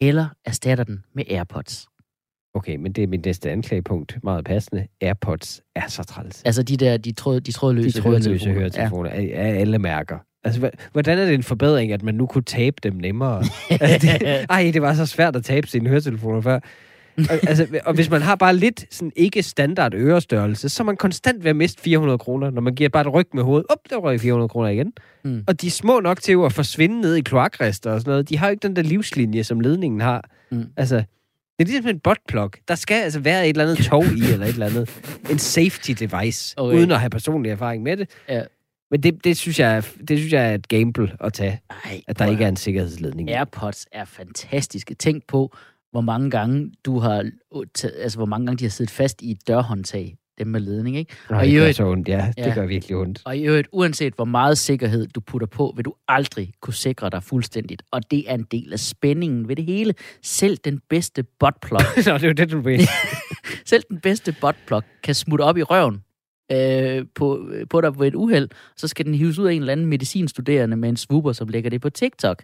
eller 0.00 0.28
erstatter 0.44 0.84
den 0.84 1.04
med 1.14 1.24
AirPods. 1.30 1.86
Okay, 2.54 2.76
men 2.76 2.92
det 2.92 3.04
er 3.04 3.08
mit 3.08 3.24
næste 3.24 3.50
anklagepunkt. 3.50 4.18
Meget 4.24 4.44
passende. 4.44 4.88
AirPods 5.00 5.60
er 5.74 5.88
så 5.88 6.02
træls. 6.04 6.42
Altså 6.42 6.62
de 6.62 6.76
der, 6.76 6.96
de, 6.96 7.12
tråd, 7.12 7.40
de 7.40 7.52
trådløse, 7.52 7.98
De 7.98 8.02
trådløse 8.02 8.50
høretelefoner. 8.50 8.60
høretelefoner 8.60 9.10
af, 9.10 9.32
af 9.34 9.60
alle 9.60 9.78
mærker. 9.78 10.18
Altså, 10.46 10.70
hvordan 10.92 11.18
er 11.18 11.24
det 11.24 11.34
en 11.34 11.42
forbedring, 11.42 11.92
at 11.92 12.02
man 12.02 12.14
nu 12.14 12.26
kunne 12.26 12.44
tabe 12.44 12.76
dem 12.82 12.94
nemmere? 12.94 13.44
altså, 13.70 14.18
det, 14.20 14.46
ej, 14.50 14.70
det 14.74 14.82
var 14.82 14.94
så 14.94 15.06
svært 15.06 15.36
at 15.36 15.44
tabe 15.44 15.66
sine 15.66 15.88
høretelefoner 15.88 16.40
før. 16.40 16.60
Og, 17.18 17.48
altså, 17.48 17.66
og 17.84 17.94
hvis 17.94 18.10
man 18.10 18.22
har 18.22 18.34
bare 18.34 18.56
lidt 18.56 18.94
sådan 18.94 19.12
ikke 19.16 19.42
standard 19.42 19.94
ørestørrelse, 19.94 20.68
så 20.68 20.82
er 20.82 20.84
man 20.84 20.96
konstant 20.96 21.44
ved 21.44 21.50
at 21.50 21.56
miste 21.56 21.82
400 21.82 22.18
kroner, 22.18 22.50
når 22.50 22.60
man 22.60 22.74
giver 22.74 22.88
bare 22.88 23.00
et 23.02 23.14
ryg 23.14 23.26
med 23.34 23.42
hovedet. 23.42 23.66
Op, 23.68 23.78
der 23.90 23.96
røg 23.96 24.20
400 24.20 24.48
kroner 24.48 24.68
igen. 24.68 24.92
Mm. 25.24 25.44
Og 25.46 25.60
de 25.60 25.66
er 25.66 25.70
små 25.70 26.00
nok 26.00 26.20
til 26.20 26.36
at 26.44 26.52
forsvinde 26.52 27.00
ned 27.00 27.14
i 27.14 27.20
kloakrester 27.20 27.90
og 27.92 28.00
sådan 28.00 28.10
noget. 28.10 28.28
De 28.28 28.38
har 28.38 28.46
jo 28.46 28.50
ikke 28.50 28.68
den 28.68 28.76
der 28.76 28.82
livslinje, 28.82 29.44
som 29.44 29.60
ledningen 29.60 30.00
har. 30.00 30.30
Mm. 30.50 30.64
Altså, 30.76 30.96
det 31.58 31.64
er 31.64 31.64
ligesom 31.64 31.88
en 31.88 32.00
buttplug. 32.00 32.50
Der 32.68 32.74
skal 32.74 33.02
altså 33.02 33.20
være 33.20 33.44
et 33.44 33.48
eller 33.48 33.64
andet 33.64 33.86
tog 33.86 34.04
i, 34.04 34.32
eller 34.32 34.46
et 34.46 34.52
eller 34.52 34.66
andet. 34.66 35.00
En 35.30 35.38
safety 35.38 35.90
device, 35.90 36.54
okay. 36.58 36.76
uden 36.76 36.90
at 36.90 37.00
have 37.00 37.10
personlig 37.10 37.50
erfaring 37.50 37.82
med 37.82 37.96
det. 37.96 38.10
Ja. 38.28 38.42
Men 38.90 39.02
det, 39.02 39.24
det, 39.24 39.36
synes 39.36 39.58
jeg, 39.60 39.82
det 40.08 40.18
synes 40.18 40.32
jeg 40.32 40.50
er 40.50 40.54
et 40.54 40.68
gamble 40.68 41.12
at 41.20 41.32
tage, 41.32 41.60
Ej, 41.84 42.00
at 42.08 42.18
der 42.18 42.26
ikke 42.26 42.44
er 42.44 42.48
en 42.48 42.56
sikkerhedsledning. 42.56 43.30
AirPods 43.30 43.86
er 43.92 44.04
fantastiske. 44.04 44.94
Tænk 44.94 45.26
på, 45.28 45.56
hvor 45.92 46.00
mange 46.00 46.30
gange 46.30 46.72
du 46.84 46.98
har, 46.98 47.30
altså 48.02 48.18
hvor 48.18 48.26
mange 48.26 48.46
gange 48.46 48.58
de 48.58 48.64
har 48.64 48.70
siddet 48.70 48.90
fast 48.90 49.22
i 49.22 49.30
et 49.30 49.48
dørhåndtag, 49.48 50.16
dem 50.38 50.46
med 50.46 50.60
ledning, 50.60 50.96
ikke? 50.96 51.14
Nå, 51.30 51.36
og 51.36 51.42
det 51.44 51.48
i 51.50 51.54
gør 51.54 51.60
øvrigt- 51.60 51.76
så 51.76 51.84
ondt. 51.86 52.08
Ja, 52.08 52.32
det 52.36 52.46
Ja. 52.46 52.54
gør 52.54 52.66
virkelig 52.66 52.96
ondt. 52.96 53.22
Og 53.24 53.36
i 53.36 53.42
øvrigt, 53.46 53.68
uanset 53.72 54.14
hvor 54.14 54.24
meget 54.24 54.58
sikkerhed 54.58 55.06
du 55.06 55.20
putter 55.20 55.46
på, 55.46 55.72
vil 55.76 55.84
du 55.84 55.94
aldrig 56.08 56.52
kunne 56.60 56.74
sikre 56.74 57.10
dig 57.10 57.22
fuldstændigt. 57.22 57.82
Og 57.90 58.10
det 58.10 58.30
er 58.30 58.34
en 58.34 58.46
del 58.50 58.72
af 58.72 58.78
spændingen 58.80 59.48
ved 59.48 59.56
det 59.56 59.64
hele. 59.64 59.94
Selv 60.22 60.56
den 60.56 60.80
bedste 60.90 61.22
buttplug, 61.40 61.80
Nå, 62.06 62.12
det 62.14 62.22
er 62.24 62.26
jo 62.28 62.32
det, 62.32 62.50
du 62.52 62.62
selv 63.70 63.82
den 63.90 64.00
bedste 64.00 64.34
buttplug 64.40 64.82
kan 65.02 65.14
smutte 65.14 65.42
op 65.42 65.56
i 65.56 65.62
røven 65.62 66.02
øh, 66.52 67.04
på, 67.14 67.50
på 67.70 67.80
dig 67.80 67.98
ved 67.98 68.06
et 68.06 68.14
uheld. 68.14 68.48
Så 68.76 68.88
skal 68.88 69.06
den 69.06 69.14
hives 69.14 69.38
ud 69.38 69.46
af 69.46 69.52
en 69.52 69.60
eller 69.60 69.72
anden 69.72 69.86
medicinstuderende 69.86 70.76
med 70.76 70.88
en 70.88 70.96
swooper, 70.96 71.32
som 71.32 71.48
lægger 71.48 71.70
det 71.70 71.80
på 71.80 71.90
TikTok. 71.90 72.42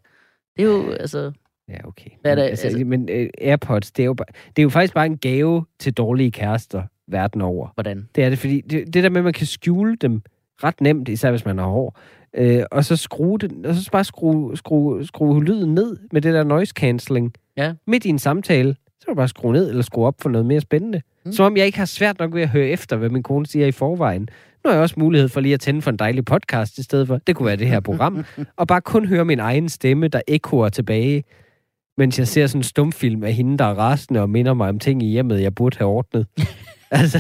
Det 0.57 0.63
er 0.63 0.67
jo, 0.67 0.91
altså... 0.91 1.33
Ja, 1.69 1.89
okay. 1.89 2.11
Hvad 2.21 2.31
er 2.31 2.35
det, 2.35 2.43
altså, 2.43 2.67
altså- 2.67 2.85
men 2.85 3.03
uh, 3.03 3.27
AirPods, 3.39 3.93
det 3.93 4.03
er, 4.03 4.07
jo 4.07 4.15
bare, 4.15 4.27
det 4.57 4.59
er 4.59 4.63
jo 4.63 4.69
faktisk 4.69 4.95
bare 4.95 5.07
en 5.07 5.19
gave 5.19 5.65
til 5.79 5.93
dårlige 5.93 6.31
kærester 6.31 6.83
verden 7.09 7.41
over. 7.41 7.69
Hvordan? 7.75 8.09
Det 8.15 8.25
er 8.25 8.29
det, 8.29 8.39
fordi 8.39 8.61
det, 8.61 8.95
det 8.95 9.03
der 9.03 9.09
med, 9.09 9.21
at 9.21 9.25
man 9.25 9.33
kan 9.33 9.47
skjule 9.47 9.97
dem 9.97 10.23
ret 10.65 10.81
nemt, 10.81 11.09
især 11.09 11.31
hvis 11.31 11.45
man 11.45 11.59
har 11.59 11.67
hår, 11.67 11.99
øh, 12.37 12.63
og 12.71 12.85
så 12.85 12.97
skrue 12.97 13.39
den, 13.39 13.67
og 13.67 13.75
så 13.75 13.91
bare 13.91 14.05
skrue, 14.05 14.57
skrue, 14.57 15.05
skrue 15.07 15.45
lyden 15.45 15.75
ned 15.75 15.97
med 16.13 16.21
det 16.21 16.35
der 16.35 16.45
noise 16.45 16.73
cancelling. 16.77 17.35
Ja. 17.57 17.75
Midt 17.87 18.05
i 18.05 18.09
en 18.09 18.19
samtale, 18.19 18.77
så 19.03 19.07
kan 19.07 19.15
du 19.15 19.17
bare 19.17 19.29
skrue 19.29 19.53
ned 19.53 19.69
eller 19.71 19.83
skrue 19.83 20.07
op 20.07 20.15
for 20.23 20.29
noget 20.29 20.47
mere 20.47 20.61
spændende. 20.61 20.99
Mm. 20.99 21.29
Mm. 21.29 21.33
Som 21.33 21.47
om 21.47 21.57
jeg 21.57 21.67
ikke 21.67 21.79
har 21.79 21.85
svært 21.85 22.19
nok 22.19 22.35
ved 22.35 22.43
at 22.43 22.49
høre 22.49 22.67
efter, 22.67 22.97
hvad 22.97 23.11
min 23.11 23.23
kone 23.23 23.47
siger 23.47 23.67
i 23.67 23.73
forvejen. 23.73 24.23
Nu 24.65 24.69
har 24.69 24.73
jeg 24.73 24.83
også 24.83 24.95
mulighed 24.99 25.29
for 25.29 25.41
lige 25.41 25.55
at 25.55 25.61
tænde 25.61 25.83
for 25.83 25.91
en 25.91 25.97
dejlig 25.97 26.25
podcast 26.25 26.79
i 26.79 26.83
stedet 26.83 27.07
for. 27.07 27.19
Det 27.27 27.37
kunne 27.37 27.47
være 27.47 27.57
det 27.57 27.69
her 27.69 27.81
program. 27.81 28.25
og 28.57 28.67
bare 28.67 28.81
kun 28.81 29.07
høre 29.07 29.25
min 29.25 29.39
egen 29.39 29.69
stemme, 29.69 30.09
der 30.09 30.21
ekoer 30.29 30.69
tilbage, 30.69 31.25
mens 31.99 32.19
jeg 32.19 32.29
ser 32.29 32.47
sådan 32.47 32.59
en 32.59 32.63
stumfilm 32.63 33.25
af 33.25 33.33
hende, 33.33 33.59
der 33.59 33.65
er 33.65 33.75
rasende 33.75 34.21
og 34.21 34.31
minder 34.31 34.55
mig 34.55 34.69
om 34.69 34.79
ting 34.79 35.03
i 35.03 35.07
hjemmet, 35.07 35.43
jeg 35.43 35.55
burde 35.55 35.79
have 35.79 35.89
ordnet. 35.89 36.27
altså, 36.91 37.19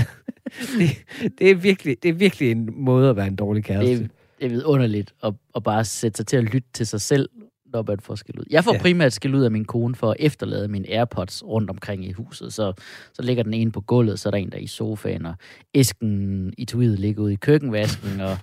det, 0.78 1.04
det, 1.38 1.50
er 1.50 1.54
virkelig, 1.54 1.96
det 2.02 2.08
er 2.08 2.12
virkelig 2.12 2.50
en 2.50 2.68
måde 2.76 3.10
at 3.10 3.16
være 3.16 3.26
en 3.26 3.36
dårlig 3.36 3.64
kæreste. 3.64 3.92
Det 3.92 4.04
er, 4.04 4.08
det 4.38 4.46
er 4.46 4.48
vidunderligt 4.48 5.14
at, 5.24 5.34
at 5.56 5.62
bare 5.62 5.84
sætte 5.84 6.16
sig 6.16 6.26
til 6.26 6.36
at 6.36 6.44
lytte 6.44 6.68
til 6.72 6.86
sig 6.86 7.00
selv, 7.00 7.28
når 7.72 7.84
man 7.88 8.00
får 8.00 8.14
skæld 8.14 8.38
ud. 8.38 8.44
Jeg 8.50 8.64
får 8.64 8.74
ja. 8.74 8.80
Primært 8.80 9.12
skæld 9.12 9.34
ud 9.34 9.42
af 9.42 9.50
min 9.50 9.64
kone 9.64 9.94
for 9.94 10.10
at 10.10 10.16
efterlade 10.18 10.68
mine 10.68 10.88
AirPods 10.90 11.44
rundt 11.44 11.70
omkring 11.70 12.04
i 12.04 12.12
huset. 12.12 12.52
Så, 12.52 12.72
så 13.12 13.22
ligger 13.22 13.42
den 13.42 13.54
ene 13.54 13.72
på 13.72 13.80
gulvet, 13.80 14.20
så 14.20 14.28
er 14.28 14.30
der 14.30 14.38
en 14.38 14.50
der 14.50 14.56
er 14.56 14.62
i 14.62 14.66
sofaen, 14.66 15.26
og 15.26 15.34
æsken 15.74 16.54
i 16.58 16.64
tuiet 16.64 16.98
ligger 16.98 17.22
ude 17.22 17.32
i 17.32 17.36
køkkenvasken. 17.36 18.20
Og, 18.20 18.38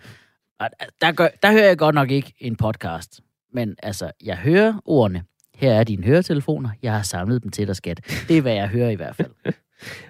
og 0.59 0.69
der, 1.01 1.11
gør, 1.11 1.27
der 1.43 1.51
hører 1.51 1.67
jeg 1.67 1.77
godt 1.77 1.95
nok 1.95 2.11
ikke 2.11 2.33
en 2.39 2.55
podcast. 2.55 3.21
Men 3.53 3.75
altså, 3.83 4.11
jeg 4.23 4.37
hører 4.37 4.81
ordene. 4.85 5.23
Her 5.55 5.73
er 5.73 5.83
dine 5.83 6.03
høretelefoner. 6.03 6.69
Jeg 6.83 6.93
har 6.93 7.01
samlet 7.01 7.43
dem 7.43 7.51
til 7.51 7.67
dig, 7.67 7.75
skat. 7.75 8.25
Det 8.27 8.37
er, 8.37 8.41
hvad 8.41 8.53
jeg 8.53 8.67
hører 8.67 8.89
i 8.89 8.95
hvert 8.95 9.15
fald. 9.15 9.31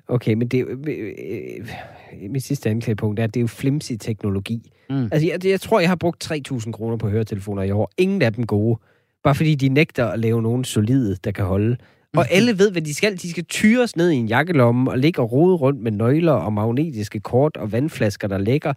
Okay, 0.07 0.33
men 0.33 0.47
det 0.47 0.61
jo, 0.61 0.67
øh, 0.87 1.13
øh, 1.29 2.29
mit 2.29 2.43
sidste 2.43 2.69
anklagepunkt 2.69 3.19
er, 3.19 3.23
at 3.23 3.33
det 3.33 3.39
er 3.39 3.41
jo 3.41 3.47
flimsy 3.47 3.91
teknologi. 3.99 4.71
Mm. 4.89 5.09
Altså, 5.11 5.27
jeg, 5.27 5.45
jeg 5.45 5.61
tror, 5.61 5.79
jeg 5.79 5.89
har 5.89 5.95
brugt 5.95 6.31
3.000 6.31 6.71
kroner 6.71 6.97
på 6.97 7.09
høretelefoner 7.09 7.63
i 7.63 7.71
år. 7.71 7.91
Ingen 7.97 8.21
af 8.21 8.33
dem 8.33 8.45
gode. 8.45 8.79
Bare 9.23 9.35
fordi 9.35 9.55
de 9.55 9.69
nægter 9.69 10.05
at 10.07 10.19
lave 10.19 10.41
nogen 10.41 10.63
solide, 10.63 11.15
der 11.23 11.31
kan 11.31 11.45
holde. 11.45 11.77
Og 12.17 12.31
alle 12.31 12.57
ved, 12.57 12.71
hvad 12.71 12.81
de 12.81 12.93
skal. 12.93 13.17
De 13.17 13.31
skal 13.31 13.45
tyres 13.45 13.95
ned 13.95 14.09
i 14.09 14.15
en 14.15 14.27
jakkelomme 14.27 14.91
og 14.91 14.97
ligge 14.97 15.21
og 15.21 15.31
rode 15.31 15.55
rundt 15.55 15.81
med 15.81 15.91
nøgler 15.91 16.31
og 16.31 16.53
magnetiske 16.53 17.19
kort 17.19 17.57
og 17.57 17.71
vandflasker, 17.71 18.27
der 18.27 18.37
lægger. 18.37 18.73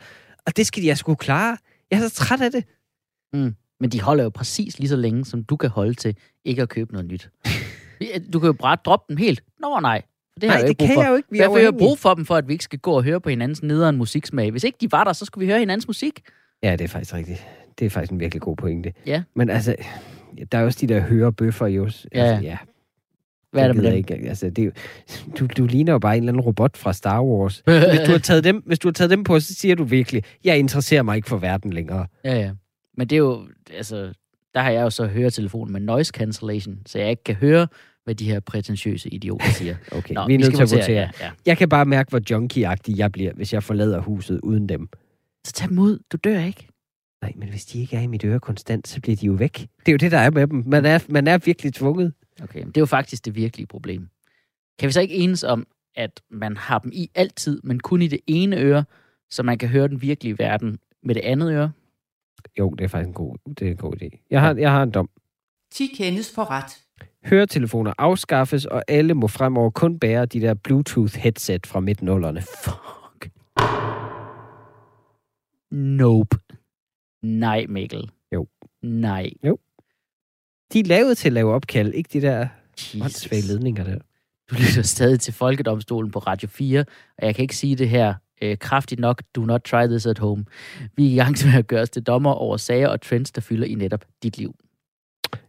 Og 0.46 0.56
det 0.56 0.66
skal 0.66 0.82
de 0.82 0.88
altså 0.88 1.04
kunne 1.04 1.16
klare. 1.16 1.56
Jeg 1.90 1.96
er 2.02 2.08
så 2.08 2.14
træt 2.14 2.40
af 2.40 2.50
det. 2.52 2.64
Men 3.80 3.90
de 3.90 4.00
holder 4.00 4.24
jo 4.24 4.30
præcis 4.30 4.78
lige 4.78 4.88
så 4.88 4.96
længe, 4.96 5.24
som 5.24 5.44
du 5.44 5.56
kan 5.56 5.70
holde 5.70 5.94
til 5.94 6.16
ikke 6.44 6.62
at 6.62 6.68
købe 6.68 6.92
noget 6.92 7.08
nyt. 7.08 7.30
Du 8.32 8.38
kan 8.38 8.46
jo 8.46 8.52
bare 8.52 8.76
droppe 8.84 9.04
dem 9.08 9.16
helt. 9.16 9.42
Nå 9.60 9.78
nej. 9.80 10.02
Det 10.40 10.50
har 10.50 10.56
Nej, 10.58 10.58
jeg 10.60 10.68
det 10.68 10.78
kan 10.78 10.94
for. 10.94 11.02
jeg 11.02 11.10
jo 11.10 11.16
ikke. 11.16 11.28
Vi 11.30 11.38
er 11.38 11.42
Derfor 11.42 11.56
har 11.56 11.62
jeg 11.62 11.74
brug 11.78 11.98
for 11.98 12.14
dem, 12.14 12.26
for 12.26 12.36
at 12.36 12.48
vi 12.48 12.52
ikke 12.52 12.64
skal 12.64 12.78
gå 12.78 12.92
og 12.92 13.02
høre 13.02 13.20
på 13.20 13.28
hinandens 13.30 13.62
nederen 13.62 13.96
musiksmag. 13.96 14.50
Hvis 14.50 14.64
ikke 14.64 14.78
de 14.80 14.92
var 14.92 15.04
der, 15.04 15.12
så 15.12 15.24
skulle 15.24 15.46
vi 15.46 15.50
høre 15.52 15.58
hinandens 15.60 15.86
musik. 15.86 16.20
Ja, 16.62 16.72
det 16.72 16.80
er 16.80 16.88
faktisk 16.88 17.14
rigtigt. 17.14 17.46
Det 17.78 17.84
er 17.86 17.90
faktisk 17.90 18.12
en 18.12 18.20
virkelig 18.20 18.42
god 18.42 18.56
pointe. 18.56 18.92
Ja. 19.06 19.22
Men 19.36 19.50
altså, 19.50 19.76
der 20.52 20.58
er 20.58 20.64
også 20.64 20.78
de 20.80 20.86
der 20.94 21.00
hørebøffer 21.00 21.66
jo. 21.66 21.84
Altså, 21.84 22.08
Ja. 22.14 22.38
ja. 22.42 22.56
Hvad 23.52 23.62
er 23.62 23.66
det 23.66 23.76
med 23.76 23.84
dem? 23.84 23.94
Ikke. 23.94 24.14
Altså, 24.14 24.50
det 24.50 24.58
er 24.58 24.64
jo, 24.66 24.70
du, 25.38 25.46
du 25.46 25.66
ligner 25.66 25.92
jo 25.92 25.98
bare 25.98 26.16
en 26.16 26.22
eller 26.22 26.32
anden 26.32 26.40
robot 26.40 26.76
fra 26.76 26.92
Star 26.92 27.22
Wars. 27.24 27.62
Hvis 27.90 28.00
du 28.06 28.10
har 28.12 28.18
taget 28.18 28.44
dem, 28.44 28.62
hvis 28.66 28.78
du 28.78 28.88
har 28.88 28.92
taget 28.92 29.10
dem 29.10 29.24
på, 29.24 29.40
så 29.40 29.54
siger 29.54 29.74
du 29.74 29.84
virkelig, 29.84 30.22
jeg 30.44 30.58
interesserer 30.58 31.02
mig 31.02 31.16
ikke 31.16 31.28
for 31.28 31.36
verden 31.36 31.72
længere. 31.72 32.06
Ja, 32.24 32.34
ja. 32.38 32.50
Men 32.96 33.06
det 33.08 33.16
er 33.16 33.20
jo, 33.20 33.42
altså, 33.76 34.12
der 34.54 34.60
har 34.60 34.70
jeg 34.70 34.82
jo 34.82 34.90
så 34.90 35.06
høretelefonen 35.06 35.72
med 35.72 35.80
noise 35.80 36.10
cancellation, 36.10 36.78
så 36.86 36.98
jeg 36.98 37.10
ikke 37.10 37.24
kan 37.24 37.34
høre, 37.34 37.66
hvad 38.04 38.14
de 38.14 38.24
her 38.24 38.40
prætentiøse 38.40 39.08
idioter 39.08 39.50
siger. 39.58 39.76
Okay, 39.92 40.14
Nå, 40.14 40.26
vi 40.26 40.34
er 40.34 40.38
nødt 40.38 40.54
til 40.54 40.62
at 40.62 40.70
votere. 40.70 40.90
Ja, 41.00 41.10
ja. 41.20 41.30
Jeg 41.46 41.58
kan 41.58 41.68
bare 41.68 41.84
mærke, 41.84 42.10
hvor 42.10 42.20
junkie 42.30 42.76
jeg 42.96 43.12
bliver, 43.12 43.32
hvis 43.32 43.52
jeg 43.52 43.62
forlader 43.62 44.00
huset 44.00 44.40
uden 44.42 44.68
dem. 44.68 44.88
Så 45.46 45.52
tag 45.52 45.68
dem 45.68 45.78
ud. 45.78 45.98
Du 46.12 46.16
dør 46.24 46.38
ikke. 46.44 46.68
Nej, 47.22 47.32
men 47.36 47.48
hvis 47.48 47.64
de 47.64 47.80
ikke 47.80 47.96
er 47.96 48.00
i 48.00 48.06
mit 48.06 48.24
øre 48.24 48.40
konstant, 48.40 48.88
så 48.88 49.00
bliver 49.00 49.16
de 49.16 49.26
jo 49.26 49.32
væk. 49.32 49.58
Det 49.58 49.88
er 49.88 49.92
jo 49.92 49.96
det, 49.96 50.12
der 50.12 50.18
er 50.18 50.30
med 50.30 50.46
dem. 50.46 50.62
Man 50.66 50.84
er, 50.84 50.98
man 51.08 51.26
er 51.28 51.38
virkelig 51.38 51.74
tvunget. 51.74 52.12
Okay, 52.42 52.58
men 52.58 52.68
det 52.68 52.76
er 52.76 52.80
jo 52.80 52.86
faktisk 52.86 53.24
det 53.24 53.34
virkelige 53.34 53.66
problem. 53.66 54.08
Kan 54.78 54.86
vi 54.86 54.92
så 54.92 55.00
ikke 55.00 55.14
enes 55.14 55.44
om, 55.44 55.66
at 55.96 56.22
man 56.30 56.56
har 56.56 56.78
dem 56.78 56.90
i 56.94 57.10
altid, 57.14 57.60
men 57.64 57.80
kun 57.80 58.02
i 58.02 58.08
det 58.08 58.20
ene 58.26 58.58
øre, 58.58 58.84
så 59.30 59.42
man 59.42 59.58
kan 59.58 59.68
høre 59.68 59.88
den 59.88 60.02
virkelige 60.02 60.38
verden 60.38 60.78
med 61.02 61.14
det 61.14 61.20
andet 61.20 61.52
øre? 61.52 61.72
Jo, 62.58 62.70
det 62.70 62.84
er 62.84 62.88
faktisk 62.88 63.08
en 63.08 63.14
god, 63.14 63.36
det 63.58 63.66
er 63.66 63.70
en 63.70 63.76
god 63.76 64.02
idé. 64.02 64.26
Jeg 64.30 64.40
har, 64.40 64.54
jeg 64.54 64.70
har 64.70 64.82
en 64.82 64.90
dom. 64.90 65.10
10 65.72 65.86
kendes 65.86 66.34
for 66.34 66.50
ret. 66.50 66.78
Høretelefoner 67.24 67.92
afskaffes, 67.98 68.64
og 68.64 68.84
alle 68.88 69.14
må 69.14 69.28
fremover 69.28 69.70
kun 69.70 69.98
bære 69.98 70.26
de 70.26 70.40
der 70.40 70.54
Bluetooth-headset 70.54 71.66
fra 71.66 71.80
midt-nullerne. 71.80 72.42
Fuck. 72.64 73.30
Nope. 75.70 76.38
Nej, 77.22 77.66
Mikkel. 77.68 78.10
Jo. 78.34 78.46
Nej. 78.82 79.30
De 80.72 80.80
er 80.80 80.84
lavet 80.84 81.18
til 81.18 81.28
at 81.28 81.32
lave 81.32 81.52
opkald, 81.52 81.94
ikke 81.94 82.10
de 82.12 82.20
der 82.20 82.48
åndssvage 83.02 83.42
ledninger 83.42 83.84
der. 83.84 83.98
Du 84.50 84.54
lytter 84.54 84.82
stadig 84.82 85.20
til 85.20 85.34
Folkedomstolen 85.34 86.10
på 86.10 86.18
Radio 86.18 86.48
4, 86.48 86.84
og 87.18 87.26
jeg 87.26 87.34
kan 87.34 87.42
ikke 87.42 87.56
sige 87.56 87.76
det 87.76 87.88
her 87.88 88.14
øh, 88.42 88.58
kraftigt 88.58 89.00
nok. 89.00 89.22
Do 89.36 89.44
not 89.44 89.62
try 89.62 89.86
this 89.86 90.06
at 90.06 90.18
home. 90.18 90.44
Vi 90.96 91.06
er 91.06 91.12
i 91.12 91.16
gang 91.16 91.36
med 91.44 91.58
at 91.58 91.66
gøre 91.66 91.82
os 91.82 91.90
til 91.90 92.02
dommer 92.02 92.30
over 92.30 92.56
sager 92.56 92.88
og 92.88 93.00
trends, 93.00 93.32
der 93.32 93.40
fylder 93.40 93.66
i 93.66 93.74
netop 93.74 94.04
dit 94.22 94.38
liv. 94.38 94.54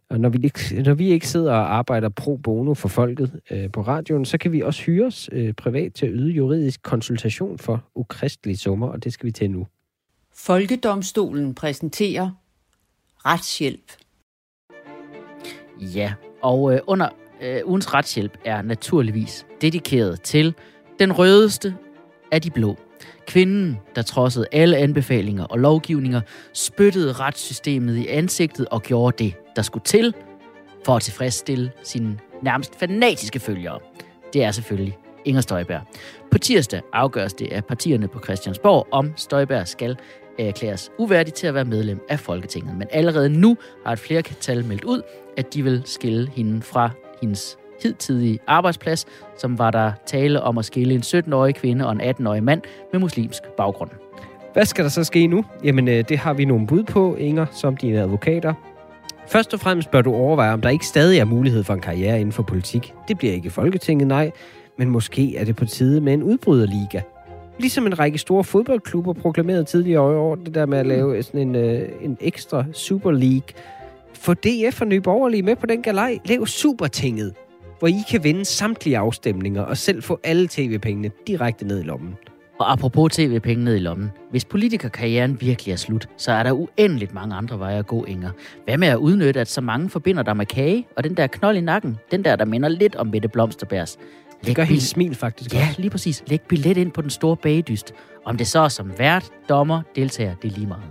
Og 0.09 0.19
når 0.19 0.29
vi, 0.29 0.39
ikke, 0.43 0.83
når 0.83 0.93
vi 0.93 1.07
ikke 1.07 1.27
sidder 1.27 1.51
og 1.51 1.75
arbejder 1.75 2.09
pro 2.09 2.37
bono 2.37 2.73
for 2.73 2.87
folket 2.87 3.39
øh, 3.51 3.71
på 3.71 3.81
radioen, 3.81 4.25
så 4.25 4.37
kan 4.37 4.51
vi 4.51 4.61
også 4.61 4.83
hyre 4.83 5.05
os 5.05 5.29
øh, 5.31 5.53
privat 5.53 5.93
til 5.93 6.05
at 6.05 6.11
yde 6.15 6.31
juridisk 6.31 6.81
konsultation 6.83 7.57
for 7.57 7.83
ukristelige 7.95 8.57
summer, 8.57 8.87
og 8.87 9.03
det 9.03 9.13
skal 9.13 9.25
vi 9.25 9.31
til 9.31 9.51
nu. 9.51 9.67
Folkedomstolen 10.35 11.55
præsenterer 11.55 12.31
retshjælp. 13.25 13.91
Ja, 15.79 16.13
og 16.41 16.73
øh, 16.73 16.79
under 16.87 17.09
øh, 17.41 17.61
ugens 17.65 17.93
retshjælp 17.93 18.37
er 18.45 18.61
naturligvis 18.61 19.45
dedikeret 19.61 20.21
til 20.21 20.53
den 20.99 21.17
rødeste 21.17 21.75
af 22.31 22.41
de 22.41 22.49
blå. 22.49 22.77
Kvinden, 23.27 23.77
der 23.95 24.01
trodsede 24.01 24.45
alle 24.51 24.77
anbefalinger 24.77 25.43
og 25.43 25.59
lovgivninger, 25.59 26.21
spyttede 26.53 27.13
retssystemet 27.13 27.97
i 27.97 28.07
ansigtet 28.07 28.67
og 28.67 28.81
gjorde 28.81 29.23
det, 29.23 29.33
der 29.55 29.61
skulle 29.61 29.83
til 29.83 30.13
for 30.85 30.95
at 30.95 31.01
tilfredsstille 31.01 31.71
sine 31.83 32.19
nærmest 32.41 32.79
fanatiske 32.79 33.39
følgere. 33.39 33.79
Det 34.33 34.43
er 34.43 34.51
selvfølgelig 34.51 34.97
Inger 35.25 35.41
Støjberg. 35.41 35.81
På 36.31 36.37
tirsdag 36.37 36.81
afgøres 36.93 37.33
det 37.33 37.51
af 37.51 37.65
partierne 37.65 38.07
på 38.07 38.19
Christiansborg, 38.23 38.87
om 38.91 39.13
Støjberg 39.15 39.67
skal 39.67 39.97
erklæres 40.39 40.91
uværdig 40.97 41.33
til 41.33 41.47
at 41.47 41.53
være 41.53 41.65
medlem 41.65 41.99
af 42.09 42.19
Folketinget. 42.19 42.77
Men 42.77 42.87
allerede 42.91 43.29
nu 43.29 43.57
har 43.85 43.93
et 43.93 43.99
flertal 43.99 44.65
meldt 44.65 44.83
ud, 44.83 45.01
at 45.37 45.53
de 45.53 45.63
vil 45.63 45.81
skille 45.85 46.29
hende 46.29 46.61
fra 46.61 46.89
hendes 47.21 47.57
hidtidige 47.83 48.39
arbejdsplads, 48.47 49.05
som 49.37 49.59
var 49.59 49.71
der 49.71 49.91
tale 50.05 50.41
om 50.41 50.57
at 50.57 50.65
skille 50.65 50.93
en 50.93 51.01
17-årig 51.01 51.55
kvinde 51.55 51.87
og 51.87 51.91
en 51.91 52.01
18-årig 52.01 52.43
mand 52.43 52.61
med 52.91 52.99
muslimsk 52.99 53.43
baggrund. 53.57 53.89
Hvad 54.53 54.65
skal 54.65 54.83
der 54.83 54.89
så 54.89 55.03
ske 55.03 55.27
nu? 55.27 55.45
Jamen, 55.63 55.87
øh, 55.87 56.03
det 56.09 56.17
har 56.17 56.33
vi 56.33 56.45
nogle 56.45 56.67
bud 56.67 56.83
på, 56.83 57.15
Inger, 57.15 57.45
som 57.51 57.77
dine 57.77 57.99
advokater. 57.99 58.53
Først 59.27 59.53
og 59.53 59.59
fremmest 59.59 59.91
bør 59.91 60.01
du 60.01 60.13
overveje, 60.13 60.53
om 60.53 60.61
der 60.61 60.69
ikke 60.69 60.85
stadig 60.85 61.19
er 61.19 61.25
mulighed 61.25 61.63
for 61.63 61.73
en 61.73 61.81
karriere 61.81 62.19
inden 62.19 62.31
for 62.31 62.43
politik. 62.43 62.93
Det 63.07 63.17
bliver 63.17 63.33
ikke 63.33 63.47
i 63.47 63.49
Folketinget, 63.49 64.07
nej, 64.07 64.31
men 64.77 64.89
måske 64.89 65.37
er 65.37 65.45
det 65.45 65.55
på 65.55 65.65
tide 65.65 66.01
med 66.01 66.13
en 66.13 66.23
udbryderliga. 66.23 67.01
Ligesom 67.59 67.87
en 67.87 67.99
række 67.99 68.17
store 68.17 68.43
fodboldklubber 68.43 69.13
proklamerede 69.13 69.63
tidligere 69.63 70.13
i 70.13 70.15
år, 70.15 70.35
det 70.35 70.55
der 70.55 70.65
med 70.65 70.77
at 70.77 70.85
lave 70.85 71.23
sådan 71.23 71.39
en, 71.39 71.55
øh, 71.55 71.89
en 72.01 72.17
ekstra 72.21 72.65
Super 72.73 73.11
League. 73.11 73.47
Få 74.13 74.33
DF 74.33 74.81
og 74.81 74.87
Nye 74.87 75.01
Borgerlige 75.01 75.43
med 75.43 75.55
på 75.55 75.65
den 75.65 75.81
galej. 75.81 76.19
Lav 76.25 76.45
Supertinget, 76.45 77.33
hvor 77.79 77.87
I 77.87 78.03
kan 78.11 78.23
vinde 78.23 78.45
samtlige 78.45 78.97
afstemninger 78.97 79.61
og 79.61 79.77
selv 79.77 80.03
få 80.03 80.19
alle 80.23 80.47
tv-pengene 80.47 81.11
direkte 81.27 81.67
ned 81.67 81.79
i 81.79 81.83
lommen. 81.83 82.15
Og 82.59 82.71
apropos 82.71 83.13
tv-penge 83.13 83.63
ned 83.63 83.75
i 83.75 83.79
lommen. 83.79 84.11
Hvis 84.31 84.45
politikerkarrieren 84.45 85.41
virkelig 85.41 85.71
er 85.71 85.75
slut, 85.75 86.09
så 86.17 86.31
er 86.31 86.43
der 86.43 86.51
uendeligt 86.51 87.13
mange 87.13 87.35
andre 87.35 87.59
veje 87.59 87.79
at 87.79 87.87
gå, 87.87 88.05
Inger. 88.05 88.29
Hvad 88.65 88.77
med 88.77 88.87
at 88.87 88.97
udnytte, 88.97 89.41
at 89.41 89.47
så 89.47 89.61
mange 89.61 89.89
forbinder 89.89 90.23
dig 90.23 90.37
med 90.37 90.45
kage, 90.45 90.87
og 90.97 91.03
den 91.03 91.17
der 91.17 91.27
knold 91.27 91.57
i 91.57 91.61
nakken, 91.61 91.97
den 92.11 92.25
der, 92.25 92.35
der 92.35 92.45
minder 92.45 92.69
lidt 92.69 92.95
om 92.95 93.07
Mette 93.07 93.27
Blomsterbærs. 93.27 93.97
Det 94.45 94.55
gør 94.55 94.63
helt 94.63 94.83
smil 94.83 95.15
faktisk 95.15 95.53
Ja, 95.53 95.65
også. 95.67 95.81
lige 95.81 95.89
præcis. 95.91 96.23
Læg 96.27 96.41
billet 96.41 96.77
ind 96.77 96.91
på 96.91 97.01
den 97.01 97.09
store 97.09 97.37
bagedyst. 97.37 97.93
Om 98.25 98.37
det 98.37 98.47
så 98.47 98.59
er 98.59 98.67
som 98.67 98.91
vært, 98.97 99.25
dommer, 99.49 99.81
deltager, 99.95 100.35
det 100.41 100.51
er 100.51 100.55
lige 100.55 100.67
meget. 100.67 100.83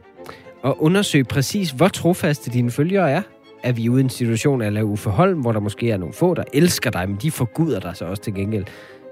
Og 0.62 0.82
undersøg 0.82 1.26
præcis, 1.28 1.70
hvor 1.70 1.88
trofaste 1.88 2.50
dine 2.50 2.70
følgere 2.70 3.10
er. 3.10 3.22
Er 3.62 3.72
vi 3.72 3.88
ude 3.88 4.00
i 4.00 4.04
en 4.04 4.10
situation 4.10 4.62
af 4.62 4.82
Uffe 4.82 5.10
Holm, 5.10 5.40
hvor 5.40 5.52
der 5.52 5.60
måske 5.60 5.90
er 5.90 5.96
nogle 5.96 6.14
få, 6.14 6.34
der 6.34 6.44
elsker 6.52 6.90
dig, 6.90 7.08
men 7.08 7.18
de 7.22 7.30
forguder 7.30 7.80
dig 7.80 7.96
så 7.96 8.04
også 8.04 8.22
til 8.22 8.34
gengæld. 8.34 8.64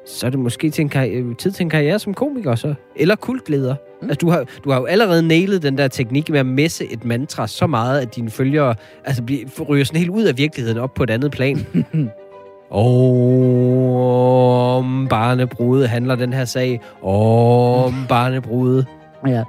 Så 0.06 0.26
er 0.26 0.30
det 0.30 0.38
måske 0.40 0.70
til 0.70 0.82
en 0.82 0.88
karri- 0.94 1.34
tid 1.34 1.50
til 1.50 1.64
en 1.64 1.70
karriere 1.70 1.98
som 1.98 2.14
komiker 2.14 2.54
så. 2.54 2.74
Eller 2.96 3.16
kultleder. 3.16 3.74
Mm. 4.02 4.08
Altså, 4.10 4.18
du 4.20 4.30
har, 4.30 4.44
du 4.64 4.70
har 4.70 4.78
jo 4.80 4.84
allerede 4.86 5.22
nailet 5.28 5.62
den 5.62 5.78
der 5.78 5.88
teknik 5.88 6.30
med 6.30 6.40
at 6.40 6.46
messe 6.46 6.92
et 6.92 7.04
mantra 7.04 7.46
så 7.46 7.66
meget, 7.66 8.00
at 8.00 8.16
dine 8.16 8.30
følgere 8.30 8.74
altså, 9.04 9.22
bliver, 9.22 9.44
ryger 9.68 9.84
sådan 9.84 9.98
helt 9.98 10.10
ud 10.10 10.22
af 10.24 10.38
virkeligheden 10.38 10.78
op 10.78 10.94
på 10.94 11.02
et 11.02 11.10
andet 11.10 11.30
plan. 11.30 11.66
Om 12.70 12.86
barnebrude 15.10 15.86
handler 15.86 16.14
den 16.14 16.32
her 16.32 16.44
sag. 16.44 16.80
Om 17.02 18.06
barnebrude. 18.08 18.86
Ja. 19.26 19.44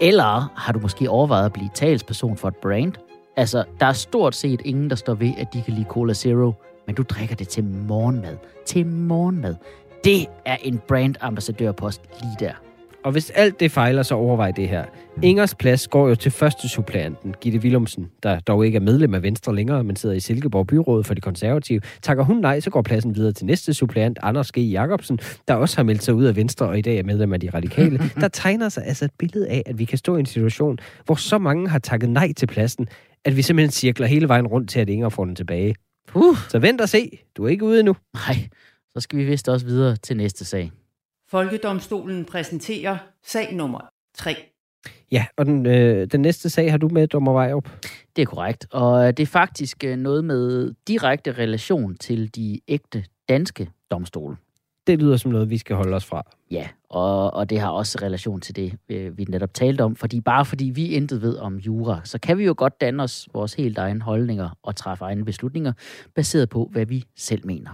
Eller 0.00 0.52
har 0.56 0.72
du 0.72 0.78
måske 0.78 1.10
overvejet 1.10 1.44
at 1.44 1.52
blive 1.52 1.70
talsperson 1.74 2.36
for 2.36 2.48
et 2.48 2.56
brand? 2.56 2.92
Altså, 3.36 3.64
der 3.80 3.86
er 3.86 3.92
stort 3.92 4.34
set 4.34 4.60
ingen, 4.64 4.90
der 4.90 4.96
står 4.96 5.14
ved, 5.14 5.32
at 5.38 5.52
de 5.52 5.62
kan 5.62 5.74
lide 5.74 5.86
Cola 5.88 6.14
Zero, 6.14 6.52
men 6.86 6.94
du 6.94 7.02
drikker 7.02 7.36
det 7.36 7.48
til 7.48 7.64
morgenmad. 7.64 8.36
Til 8.66 8.86
morgenmad. 8.86 9.54
Det 10.04 10.26
er 10.44 10.56
en 10.62 10.80
brandambassadørpost 10.88 12.00
lige 12.20 12.36
der. 12.40 12.52
Og 13.04 13.12
hvis 13.12 13.30
alt 13.30 13.60
det 13.60 13.70
fejler, 13.70 14.02
så 14.02 14.14
overvej 14.14 14.50
det 14.50 14.68
her. 14.68 14.84
Ingers 15.22 15.54
plads 15.54 15.88
går 15.88 16.08
jo 16.08 16.14
til 16.14 16.30
første 16.30 16.68
suppleanten, 16.68 17.34
Gitte 17.40 17.58
Willumsen, 17.58 18.10
der 18.22 18.40
dog 18.40 18.66
ikke 18.66 18.76
er 18.76 18.80
medlem 18.80 19.14
af 19.14 19.22
Venstre 19.22 19.54
længere, 19.54 19.84
men 19.84 19.96
sidder 19.96 20.14
i 20.14 20.20
Silkeborg 20.20 20.66
Byrådet 20.66 21.06
for 21.06 21.14
de 21.14 21.20
konservative. 21.20 21.80
Takker 22.02 22.24
hun 22.24 22.36
nej, 22.36 22.60
så 22.60 22.70
går 22.70 22.82
pladsen 22.82 23.14
videre 23.14 23.32
til 23.32 23.46
næste 23.46 23.74
suppleant, 23.74 24.18
Anders 24.22 24.52
G. 24.52 24.58
Jacobsen, 24.58 25.18
der 25.48 25.54
også 25.54 25.76
har 25.76 25.82
meldt 25.82 26.02
sig 26.02 26.14
ud 26.14 26.24
af 26.24 26.36
Venstre 26.36 26.66
og 26.66 26.78
i 26.78 26.82
dag 26.82 26.98
er 26.98 27.02
medlem 27.02 27.32
af 27.32 27.40
de 27.40 27.50
radikale. 27.50 28.00
Der 28.20 28.28
tegner 28.28 28.68
sig 28.68 28.84
altså 28.86 29.04
et 29.04 29.12
billede 29.18 29.48
af, 29.48 29.62
at 29.66 29.78
vi 29.78 29.84
kan 29.84 29.98
stå 29.98 30.16
i 30.16 30.20
en 30.20 30.26
situation, 30.26 30.78
hvor 31.06 31.14
så 31.14 31.38
mange 31.38 31.68
har 31.68 31.78
takket 31.78 32.10
nej 32.10 32.32
til 32.32 32.46
pladsen, 32.46 32.88
at 33.24 33.36
vi 33.36 33.42
simpelthen 33.42 33.70
cirkler 33.70 34.06
hele 34.06 34.28
vejen 34.28 34.46
rundt 34.46 34.70
til, 34.70 34.80
at 34.80 34.88
Inger 34.88 35.08
får 35.08 35.24
den 35.24 35.36
tilbage. 35.36 35.74
Uh. 36.14 36.36
Så 36.48 36.58
vent 36.58 36.80
og 36.80 36.88
se. 36.88 37.18
Du 37.36 37.44
er 37.44 37.48
ikke 37.48 37.64
ude 37.64 37.78
endnu. 37.78 37.96
Nej, 38.14 38.36
så 38.94 39.00
skal 39.00 39.18
vi 39.18 39.24
vist 39.24 39.48
også 39.48 39.66
videre 39.66 39.96
til 39.96 40.16
næste 40.16 40.44
sag. 40.44 40.70
Folkedomstolen 41.32 42.24
præsenterer 42.24 42.96
sag 43.24 43.54
nummer 43.54 43.80
3. 44.14 44.34
Ja, 45.12 45.26
og 45.36 45.46
den, 45.46 45.66
øh, 45.66 46.06
den 46.06 46.20
næste 46.20 46.50
sag 46.50 46.70
har 46.70 46.78
du 46.78 46.88
med, 46.88 47.06
Dommer 47.06 47.32
Vejrup. 47.32 47.68
Det 48.16 48.22
er 48.22 48.26
korrekt, 48.26 48.66
og 48.70 49.16
det 49.16 49.22
er 49.22 49.26
faktisk 49.26 49.84
øh, 49.84 49.96
noget 49.96 50.24
med 50.24 50.74
direkte 50.88 51.32
relation 51.32 51.96
til 51.96 52.34
de 52.34 52.60
ægte 52.68 53.04
danske 53.28 53.70
domstole. 53.90 54.36
Det 54.86 54.98
lyder 54.98 55.16
som 55.16 55.30
noget, 55.30 55.50
vi 55.50 55.58
skal 55.58 55.76
holde 55.76 55.96
os 55.96 56.04
fra. 56.04 56.22
Ja, 56.50 56.68
og, 56.88 57.34
og 57.34 57.50
det 57.50 57.60
har 57.60 57.70
også 57.70 57.98
relation 58.02 58.40
til 58.40 58.56
det, 58.56 58.78
øh, 58.88 59.18
vi 59.18 59.24
netop 59.24 59.54
talte 59.54 59.82
om. 59.82 59.96
Fordi 59.96 60.20
bare 60.20 60.44
fordi 60.44 60.64
vi 60.64 60.86
intet 60.86 61.22
ved 61.22 61.36
om 61.36 61.56
jura, 61.56 62.00
så 62.04 62.18
kan 62.18 62.38
vi 62.38 62.44
jo 62.44 62.54
godt 62.56 62.80
danne 62.80 63.02
os 63.02 63.28
vores 63.34 63.54
helt 63.54 63.78
egen 63.78 64.02
holdninger 64.02 64.58
og 64.62 64.76
træffe 64.76 65.04
egne 65.04 65.24
beslutninger, 65.24 65.72
baseret 66.14 66.48
på, 66.48 66.68
hvad 66.72 66.86
vi 66.86 67.04
selv 67.16 67.46
mener. 67.46 67.70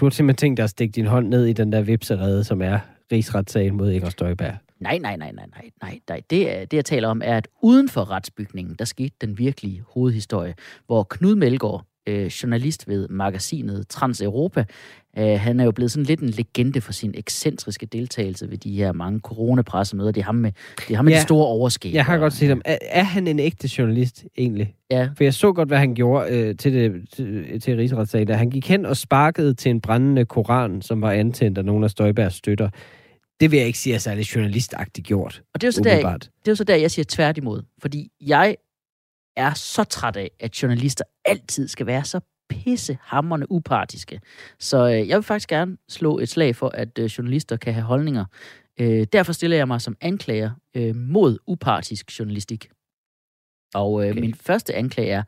Du 0.00 0.04
har 0.04 0.10
simpelthen 0.10 0.36
tænkt 0.36 0.56
dig 0.56 0.64
at 0.64 0.70
stikke 0.70 0.92
din 0.92 1.06
hånd 1.06 1.28
ned 1.28 1.46
i 1.46 1.52
den 1.52 1.72
der 1.72 1.82
vipserede, 1.82 2.44
som 2.44 2.62
er 2.62 2.78
rigsretssagen 3.12 3.76
mod 3.76 3.90
Inger 3.90 4.10
Støjberg. 4.10 4.54
Nej, 4.80 4.98
nej, 4.98 5.16
nej, 5.16 5.32
nej, 5.32 5.46
nej, 5.46 5.70
nej. 5.82 6.00
nej. 6.08 6.20
Det, 6.30 6.70
det, 6.70 6.76
jeg 6.76 6.84
taler 6.84 7.08
om, 7.08 7.22
er, 7.24 7.36
at 7.36 7.48
uden 7.62 7.88
for 7.88 8.10
retsbygningen, 8.10 8.74
der 8.78 8.84
skete 8.84 9.14
den 9.20 9.38
virkelige 9.38 9.82
hovedhistorie, 9.88 10.54
hvor 10.86 11.02
Knud 11.10 11.34
Melgaard, 11.34 11.84
øh, 12.06 12.26
journalist 12.26 12.88
ved 12.88 13.08
magasinet 13.08 13.88
Trans-Europa, 13.88 14.64
øh, 15.18 15.40
han 15.40 15.60
er 15.60 15.64
jo 15.64 15.70
blevet 15.72 15.90
sådan 15.90 16.04
lidt 16.06 16.20
en 16.20 16.28
legende 16.28 16.80
for 16.80 16.92
sin 16.92 17.14
ekscentriske 17.16 17.86
deltagelse 17.86 18.50
ved 18.50 18.58
de 18.58 18.76
her 18.76 18.92
mange 18.92 19.20
coronapressemøder. 19.20 20.10
Det 20.12 20.20
er 20.20 20.24
ham 20.24 20.34
med, 20.34 20.52
det 20.78 20.90
er 20.90 20.96
ham 20.96 21.04
med 21.04 21.12
Ja. 21.12 21.18
de 21.18 21.22
store 21.22 21.46
overskæg. 21.46 21.92
Jeg 21.94 22.04
har 22.04 22.18
godt 22.18 22.32
set 22.32 22.48
ham. 22.48 22.62
Er, 22.64 22.78
er 22.82 23.02
han 23.02 23.26
en 23.26 23.38
ægte 23.38 23.70
journalist, 23.78 24.24
egentlig? 24.38 24.74
Ja, 24.90 25.08
For 25.16 25.24
jeg 25.24 25.34
så 25.34 25.52
godt, 25.52 25.68
hvad 25.68 25.78
han 25.78 25.94
gjorde 25.94 26.30
øh, 26.36 26.56
til, 26.56 26.72
det, 26.72 27.08
til, 27.12 27.60
til 27.60 27.76
rigsretssagen. 27.76 28.26
da 28.28 28.34
Han 28.34 28.50
gik 28.50 28.68
hen 28.68 28.86
og 28.86 28.96
sparkede 28.96 29.54
til 29.54 29.70
en 29.70 29.80
brændende 29.80 30.24
koran, 30.24 30.82
som 30.82 31.02
var 31.02 31.10
antændt 31.12 31.58
af 31.58 31.64
nogle 31.64 31.84
af 31.84 31.90
Støjbergs 31.90 32.34
støtter. 32.34 32.68
Det 33.40 33.50
vil 33.50 33.56
jeg 33.56 33.66
ikke 33.66 33.78
sige 33.78 33.94
er 33.94 33.98
særlig 33.98 34.34
journalistagtigt 34.36 35.06
gjort. 35.06 35.42
og 35.54 35.60
det 35.60 35.66
er 35.66 35.68
jo 35.68 35.72
så 35.72 35.80
der, 35.80 36.16
det 36.18 36.28
er 36.46 36.52
jo 36.52 36.54
så 36.54 36.64
der, 36.64 36.76
jeg 36.76 36.90
siger 36.90 37.04
tværtimod. 37.08 37.62
Fordi 37.82 38.08
jeg 38.20 38.56
er 39.36 39.54
så 39.54 39.84
træt 39.84 40.16
af, 40.16 40.30
at 40.40 40.62
journalister 40.62 41.04
altid 41.24 41.68
skal 41.68 41.86
være 41.86 42.04
så 42.04 42.20
pissehammerende 42.52 43.50
upartiske. 43.50 44.20
Så 44.58 44.88
øh, 44.88 45.08
jeg 45.08 45.16
vil 45.16 45.22
faktisk 45.22 45.48
gerne 45.48 45.76
slå 45.88 46.18
et 46.18 46.28
slag 46.28 46.56
for, 46.56 46.68
at 46.68 46.98
øh, 46.98 47.04
journalister 47.04 47.56
kan 47.56 47.74
have 47.74 47.84
holdninger. 47.84 48.24
Øh, 48.80 49.06
derfor 49.12 49.32
stiller 49.32 49.56
jeg 49.56 49.68
mig 49.68 49.80
som 49.80 49.96
anklager 50.00 50.50
øh, 50.76 50.96
mod 50.96 51.38
upartisk 51.46 52.18
journalistik. 52.18 52.68
Og 53.74 54.04
øh, 54.04 54.10
Okay. 54.10 54.20
min 54.20 54.34
første 54.34 54.74
anklage 54.74 55.10
er, 55.10 55.22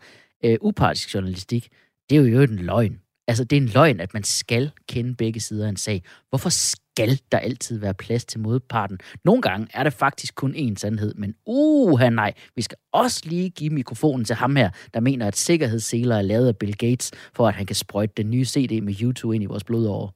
øh, 0.45 0.57
upartisk 0.61 1.15
journalistik, 1.15 1.69
det 2.11 2.17
er 2.17 2.21
jo 2.21 2.27
øvrigt 2.27 2.53
en 2.53 2.59
løgn. 2.59 3.01
Altså, 3.29 3.45
det 3.45 3.57
er 3.57 3.61
en 3.61 3.69
løgn, 3.69 4.01
at 4.01 4.15
man 4.15 4.23
skal 4.25 4.71
kende 4.89 5.15
begge 5.15 5.41
sider 5.41 5.65
af 5.65 5.69
en 5.69 5.77
sag. 5.77 6.03
Hvorfor 6.29 6.49
skal 6.49 6.84
der 7.33 7.39
altid 7.39 7.79
være 7.79 7.95
plads 7.95 8.25
til 8.25 8.41
modparten? 8.41 8.99
Nogle 9.25 9.43
gange 9.43 9.67
er 9.75 9.83
det 9.85 9.93
faktisk 9.93 10.35
kun 10.35 10.55
én 10.55 10.75
sandhed, 10.77 11.15
men 11.15 11.35
uha 11.47 12.11
nej, 12.11 12.33
vi 12.57 12.63
skal 12.63 12.79
også 12.93 13.23
lige 13.25 13.51
give 13.51 13.71
mikrofonen 13.71 14.25
til 14.25 14.37
ham 14.37 14.57
her, 14.57 14.71
der 14.95 15.01
mener, 15.01 15.27
at 15.27 15.37
sikkerhedsseler 15.37 16.17
er 16.17 16.23
lavet 16.23 16.49
af 16.49 16.57
Bill 16.57 16.77
Gates, 16.77 17.11
for 17.35 17.49
at 17.49 17.55
han 17.55 17.67
kan 17.67 17.77
sprøjte 17.77 18.13
den 18.17 18.31
nye 18.31 18.45
CD 18.45 18.83
med 18.83 18.95
YouTube 19.03 19.35
ind 19.35 19.45
i 19.45 19.47
vores 19.47 19.65
blodåre. 19.65 20.11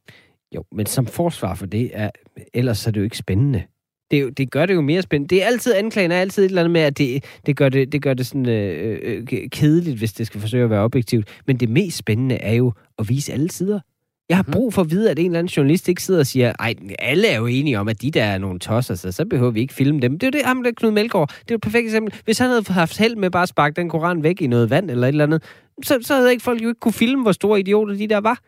Jo, 0.55 0.65
men 0.73 0.87
som 0.87 1.07
forsvar 1.07 1.55
for 1.55 1.67
det, 1.67 1.91
er, 1.93 2.11
ellers 2.55 2.87
er 2.87 2.91
det 2.91 3.01
jo 3.01 3.05
ikke 3.05 3.19
spændende. 3.19 3.63
Det, 4.11 4.23
jo- 4.23 4.29
det 4.29 4.51
gør 4.51 4.67
det 4.67 4.75
jo 4.75 4.81
mere 4.81 5.03
spændende. 5.03 5.35
Det 5.35 5.43
er 5.43 5.47
altid, 5.47 5.75
anklagen 5.75 6.11
er 6.13 6.21
altid 6.21 6.43
et 6.45 6.49
eller 6.49 6.63
andet 6.63 6.73
med, 6.73 6.81
at 6.81 6.99
det, 6.99 7.25
det, 7.47 7.57
gør, 7.57 7.69
det, 7.69 7.93
det 7.93 8.03
gør 8.03 8.15
det 8.15 8.27
sådan 8.27 8.49
øh, 8.49 8.99
øh, 9.03 9.27
kedeligt, 9.51 9.99
hvis 9.99 10.13
det 10.13 10.27
skal 10.27 10.41
forsøge 10.41 10.65
at 10.65 10.71
være 10.71 10.81
objektivt. 10.81 11.29
Men 11.47 11.57
det 11.57 11.69
mest 11.69 11.97
spændende 11.97 12.35
er 12.35 12.53
jo 12.55 12.73
at 12.99 13.09
vise 13.09 13.33
alle 13.33 13.51
sider. 13.51 13.81
Jeg 14.29 14.37
har 14.37 14.43
Mhm. 14.47 14.53
brug 14.53 14.75
for 14.75 14.83
at 14.83 14.91
vide, 14.91 15.11
at 15.11 15.19
en 15.19 15.27
eller 15.27 15.39
anden 15.39 15.51
journalist 15.51 15.89
ikke 15.89 16.03
sidder 16.03 16.21
og 16.21 16.27
siger, 16.27 16.53
ej, 16.59 16.75
alle 16.99 17.29
er 17.29 17.37
jo 17.39 17.47
enige 17.47 17.79
om, 17.81 17.89
at 17.89 18.03
de 18.03 18.11
der 18.11 18.25
er 18.25 18.39
nogle 18.39 18.59
tosser, 18.59 18.95
så, 18.95 19.13
så 19.13 19.25
behøver 19.25 19.51
vi 19.51 19.61
ikke 19.61 19.75
filme 19.75 20.01
dem. 20.01 20.19
Det 20.19 20.27
er 20.27 20.31
det, 20.31 20.41
ham 20.45 20.63
der 20.63 20.71
Knud 20.77 20.91
Melgaard. 20.91 21.29
Det 21.43 21.51
er 21.51 21.55
et 21.55 21.61
perfekt 21.61 21.85
eksempel. 21.85 22.15
Hvis 22.25 22.39
han 22.39 22.49
havde 22.51 22.65
haft 22.69 22.99
held 22.99 23.17
med 23.17 23.31
bare 23.31 23.43
at 23.43 23.49
sparke 23.49 23.75
den 23.77 23.89
koran 23.91 24.23
væk 24.23 24.41
i 24.43 24.47
noget 24.47 24.71
vand 24.71 24.91
eller 24.91 25.07
et 25.07 25.09
eller 25.13 25.25
andet, 25.25 25.43
så, 25.85 25.99
så 26.03 26.15
havde 26.15 26.31
ikke 26.31 26.43
folk 26.43 26.63
jo 26.63 26.69
ikke 26.69 26.81
kunne 26.81 26.93
filme, 26.93 27.23
hvor 27.23 27.33
store 27.33 27.61
idioter 27.61 27.95
de 27.95 28.09
der 28.09 28.19
var. 28.21 28.39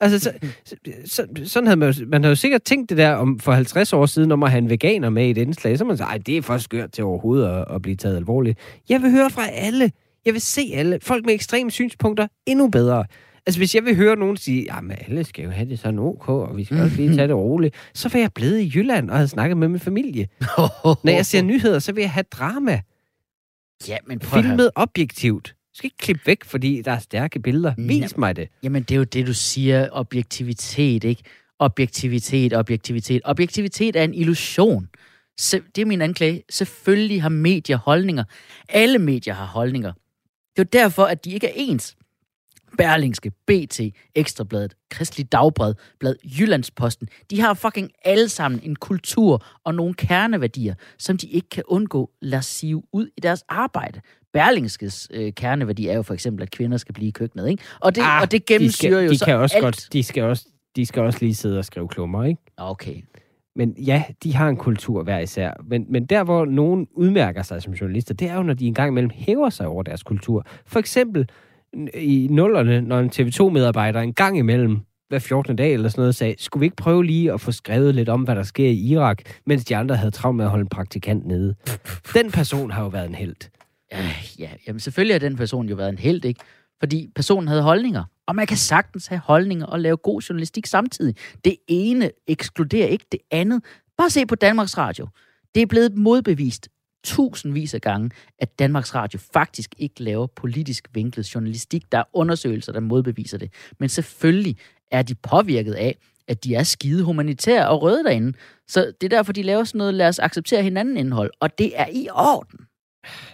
Altså, 0.00 0.18
så, 0.18 0.32
så, 0.64 0.76
så, 1.04 1.26
sådan 1.44 1.66
havde 1.66 1.76
man 1.78 1.92
jo, 1.92 2.06
man 2.06 2.22
havde 2.24 2.30
jo 2.32 2.36
sikkert 2.36 2.62
tænkt 2.62 2.90
det 2.90 2.98
der 2.98 3.12
om 3.14 3.38
for 3.38 3.52
50 3.52 3.92
år 3.92 4.06
siden, 4.06 4.32
om 4.32 4.42
at 4.42 4.50
have 4.50 4.58
en 4.58 4.70
veganer 4.70 5.10
med 5.10 5.26
i 5.26 5.30
et 5.30 5.38
indslag. 5.38 5.78
Så 5.78 5.84
man 5.84 5.96
sagde, 5.96 6.18
det 6.18 6.36
er 6.36 6.42
for 6.42 6.58
skørt 6.58 6.92
til 6.92 7.04
overhovedet 7.04 7.48
at, 7.48 7.64
at 7.74 7.82
blive 7.82 7.96
taget 7.96 8.16
alvorligt. 8.16 8.58
Jeg 8.88 9.02
vil 9.02 9.10
høre 9.10 9.30
fra 9.30 9.48
alle. 9.48 9.90
Jeg 10.26 10.32
vil 10.34 10.40
se 10.40 10.72
alle. 10.74 10.98
Folk 11.02 11.26
med 11.26 11.34
ekstreme 11.34 11.70
synspunkter, 11.70 12.26
endnu 12.46 12.68
bedre. 12.68 13.04
Altså, 13.46 13.60
hvis 13.60 13.74
jeg 13.74 13.84
vil 13.84 13.96
høre 13.96 14.16
nogen 14.16 14.36
sige, 14.36 14.72
at 14.72 14.84
alle 15.08 15.24
skal 15.24 15.44
jo 15.44 15.50
have 15.50 15.68
det 15.68 15.78
sådan 15.78 15.98
ok, 15.98 16.28
og 16.28 16.56
vi 16.56 16.64
skal 16.64 16.80
også 16.80 16.96
lige 16.96 17.14
tage 17.14 17.28
det 17.28 17.36
roligt, 17.46 17.74
så 17.94 18.08
vil 18.08 18.20
jeg 18.20 18.32
blive 18.34 18.62
i 18.62 18.72
Jylland 18.74 19.10
og 19.10 19.16
have 19.16 19.28
snakket 19.28 19.56
med 19.56 19.68
min 19.68 19.80
familie. 19.80 20.28
Når 21.04 21.10
jeg 21.10 21.26
ser 21.26 21.42
nyheder, 21.42 21.78
så 21.78 21.92
vil 21.92 22.00
jeg 22.00 22.10
have 22.10 22.24
drama. 22.32 22.80
Ja, 23.88 23.96
men 24.06 24.18
prøv. 24.18 24.42
Filmet 24.42 24.70
objektivt. 24.74 25.48
Du 25.48 25.74
skal 25.74 25.86
ikke 25.86 25.96
klippe 25.96 26.26
væk, 26.26 26.44
fordi 26.44 26.82
der 26.82 26.92
er 26.92 26.98
stærke 26.98 27.40
billeder. 27.40 27.74
Vis 27.78 28.16
mig 28.16 28.36
det. 28.36 28.48
Jamen, 28.62 28.82
det 28.82 28.90
er 28.90 28.96
jo 28.98 29.04
det, 29.04 29.26
du 29.26 29.34
siger. 29.34 29.88
Objektivitet, 29.92 31.04
ikke? 31.04 31.22
Objektivitet, 31.58 32.54
objektivitet. 32.54 33.22
Objektivitet 33.24 33.96
er 33.96 34.04
en 34.04 34.14
illusion. 34.14 34.88
Se, 35.38 35.60
det 35.74 35.82
er 35.82 35.86
min 35.86 36.02
anklage. 36.02 36.42
Selvfølgelig 36.50 37.22
har 37.22 37.28
medier 37.28 37.76
holdninger. 37.76 38.24
Alle 38.68 38.98
medier 38.98 39.34
har 39.34 39.46
holdninger. 39.46 39.92
Det 40.56 40.58
er 40.74 40.78
jo 40.78 40.84
derfor, 40.84 41.04
at 41.04 41.24
de 41.24 41.30
ikke 41.32 41.46
er 41.46 41.52
ens. 41.54 41.96
Berlingske, 42.78 43.30
BT, 43.30 43.80
Ekstrabladet, 44.14 44.74
Kristelig 44.90 45.32
Dagblad, 45.32 45.74
Blad 46.00 46.14
Jyllandsposten, 46.38 47.08
de 47.30 47.40
har 47.40 47.54
fucking 47.54 47.90
alle 48.04 48.28
sammen 48.28 48.60
en 48.64 48.76
kultur 48.76 49.44
og 49.64 49.74
nogle 49.74 49.94
kerneværdier, 49.94 50.74
som 50.98 51.16
de 51.16 51.26
ikke 51.28 51.48
kan 51.48 51.62
undgå 51.68 52.10
lade 52.22 52.42
sive 52.42 52.82
ud 52.92 53.06
i 53.16 53.20
deres 53.20 53.44
arbejde. 53.48 54.00
Berlingskes 54.32 55.08
øh, 55.12 55.32
kerneværdi 55.32 55.86
er 55.88 55.94
jo 55.94 56.02
for 56.02 56.14
eksempel, 56.14 56.42
at 56.42 56.50
kvinder 56.50 56.76
skal 56.76 56.94
blive 56.94 57.08
i 57.08 57.10
køkkenet, 57.10 57.48
ikke? 57.48 57.62
Og 57.80 57.94
det, 57.94 58.02
Ah, 58.04 58.22
og 58.22 58.30
det 58.32 58.48
de 58.48 58.52
gennemsyrer 58.54 58.92
skal, 58.92 59.04
jo 59.04 59.10
de 59.10 59.18
så 59.18 59.24
kan 59.24 59.36
også 59.36 59.56
alt. 59.56 59.64
godt, 59.64 59.88
de 59.92 60.02
skal 60.02 60.22
også, 60.22 60.46
de 60.76 60.86
skal 60.86 61.02
også 61.02 61.18
lige 61.22 61.34
sidde 61.34 61.58
og 61.58 61.64
skrive 61.64 61.88
klummer, 61.88 62.24
ikke? 62.24 62.40
Okay. 62.56 63.02
Men 63.56 63.74
ja, 63.78 64.04
de 64.22 64.34
har 64.34 64.48
en 64.48 64.56
kultur 64.56 65.02
hver 65.02 65.18
især. 65.18 65.52
Men, 65.64 65.86
men 65.88 66.06
der, 66.06 66.24
hvor 66.24 66.44
nogen 66.44 66.86
udmærker 66.92 67.42
sig 67.42 67.62
som 67.62 67.72
journalister, 67.72 68.14
det 68.14 68.28
er 68.28 68.34
jo, 68.34 68.42
når 68.42 68.54
de 68.54 68.66
engang 68.66 68.88
imellem 68.88 69.10
hæver 69.14 69.50
sig 69.50 69.66
over 69.66 69.82
deres 69.82 70.02
kultur. 70.02 70.46
For 70.66 70.78
eksempel 70.78 71.28
i 71.94 72.28
nullerne, 72.30 72.80
når 72.80 72.98
en 72.98 73.10
TV2-medarbejder 73.14 74.00
en 74.00 74.14
gang 74.14 74.38
imellem 74.38 74.80
hver 75.08 75.18
14. 75.18 75.56
dag 75.56 75.74
eller 75.74 75.88
sådan 75.88 76.02
noget, 76.02 76.14
sagde, 76.14 76.34
skulle 76.38 76.60
vi 76.60 76.66
ikke 76.66 76.76
prøve 76.76 77.04
lige 77.04 77.32
at 77.32 77.40
få 77.40 77.52
skrevet 77.52 77.94
lidt 77.94 78.08
om, 78.08 78.22
hvad 78.22 78.36
der 78.36 78.42
sker 78.42 78.68
i 78.68 78.76
Irak, 78.76 79.22
mens 79.46 79.64
de 79.64 79.76
andre 79.76 79.96
havde 79.96 80.10
travlt 80.10 80.36
med 80.36 80.44
at 80.44 80.50
holde 80.50 80.62
en 80.62 80.68
praktikant 80.68 81.26
nede. 81.26 81.54
Den 82.14 82.30
person 82.30 82.70
har 82.70 82.82
jo 82.82 82.88
været 82.88 83.08
en 83.08 83.14
held. 83.14 83.36
Ja, 83.92 84.06
ja, 84.38 84.50
jamen 84.66 84.80
selvfølgelig 84.80 85.14
har 85.14 85.18
den 85.18 85.36
person 85.36 85.68
jo 85.68 85.76
været 85.76 85.88
en 85.88 85.98
held, 85.98 86.24
ikke? 86.24 86.40
Fordi 86.80 87.08
personen 87.14 87.48
havde 87.48 87.62
holdninger. 87.62 88.04
Og 88.26 88.36
man 88.36 88.46
kan 88.46 88.56
sagtens 88.56 89.06
have 89.06 89.20
holdninger 89.24 89.66
og 89.66 89.80
lave 89.80 89.96
god 89.96 90.20
journalistik 90.20 90.66
samtidig. 90.66 91.14
Det 91.44 91.56
ene 91.68 92.10
ekskluderer 92.26 92.86
ikke 92.86 93.06
det 93.12 93.20
andet. 93.30 93.64
Bare 93.98 94.10
se 94.10 94.26
på 94.26 94.34
Danmarks 94.34 94.78
Radio. 94.78 95.08
Det 95.54 95.62
er 95.62 95.66
blevet 95.66 95.96
modbevist 95.96 96.68
tusindvis 97.04 97.74
af 97.74 97.80
gange, 97.80 98.10
at 98.38 98.58
Danmarks 98.58 98.94
Radio 98.94 99.20
faktisk 99.34 99.74
ikke 99.78 100.02
laver 100.02 100.26
politisk 100.26 100.88
vinklet 100.94 101.34
journalistik. 101.34 101.92
Der 101.92 101.98
er 101.98 102.04
undersøgelser, 102.12 102.72
der 102.72 102.80
modbeviser 102.80 103.38
det. 103.38 103.52
Men 103.80 103.88
selvfølgelig 103.88 104.56
er 104.90 105.02
de 105.02 105.14
påvirket 105.14 105.72
af, 105.72 105.98
at 106.28 106.44
de 106.44 106.54
er 106.54 106.62
skide 106.62 107.04
humanitære 107.04 107.68
og 107.68 107.82
røde 107.82 108.04
derinde. 108.04 108.32
Så 108.68 108.92
det 109.00 109.12
er 109.12 109.16
derfor, 109.16 109.32
de 109.32 109.42
laver 109.42 109.64
sådan 109.64 109.78
noget, 109.78 109.94
lad 109.94 110.08
os 110.08 110.18
acceptere 110.18 110.62
hinanden 110.62 110.96
indhold. 110.96 111.30
Og 111.40 111.58
det 111.58 111.72
er 111.80 111.86
i 111.92 112.08
orden. 112.12 112.58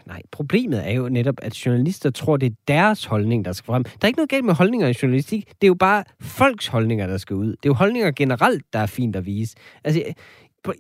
Nej, 0.07 0.23
problemet 0.33 0.89
er 0.89 0.93
jo 0.93 1.09
netop, 1.09 1.35
at 1.43 1.67
journalister 1.67 2.11
tror, 2.11 2.37
det 2.37 2.47
er 2.47 2.55
deres 2.69 3.05
holdning, 3.05 3.45
der 3.45 3.53
skal 3.53 3.67
frem. 3.67 3.85
Der 3.85 3.91
er 4.03 4.07
ikke 4.07 4.19
noget 4.19 4.31
galt 4.31 4.45
med 4.45 4.55
holdninger 4.55 4.89
i 4.89 4.95
journalistik. 5.03 5.47
Det 5.49 5.65
er 5.67 5.69
jo 5.69 5.75
bare 5.75 6.05
folks 6.21 6.67
holdninger, 6.67 7.07
der 7.07 7.19
skal 7.19 7.37
ud. 7.37 7.47
Det 7.47 7.53
er 7.53 7.67
jo 7.67 7.75
holdninger 7.75 8.11
generelt, 8.11 8.65
der 8.73 8.79
er 8.79 8.87
fint 8.87 9.17
at 9.17 9.27
vise. 9.27 9.57
Altså, 9.85 10.03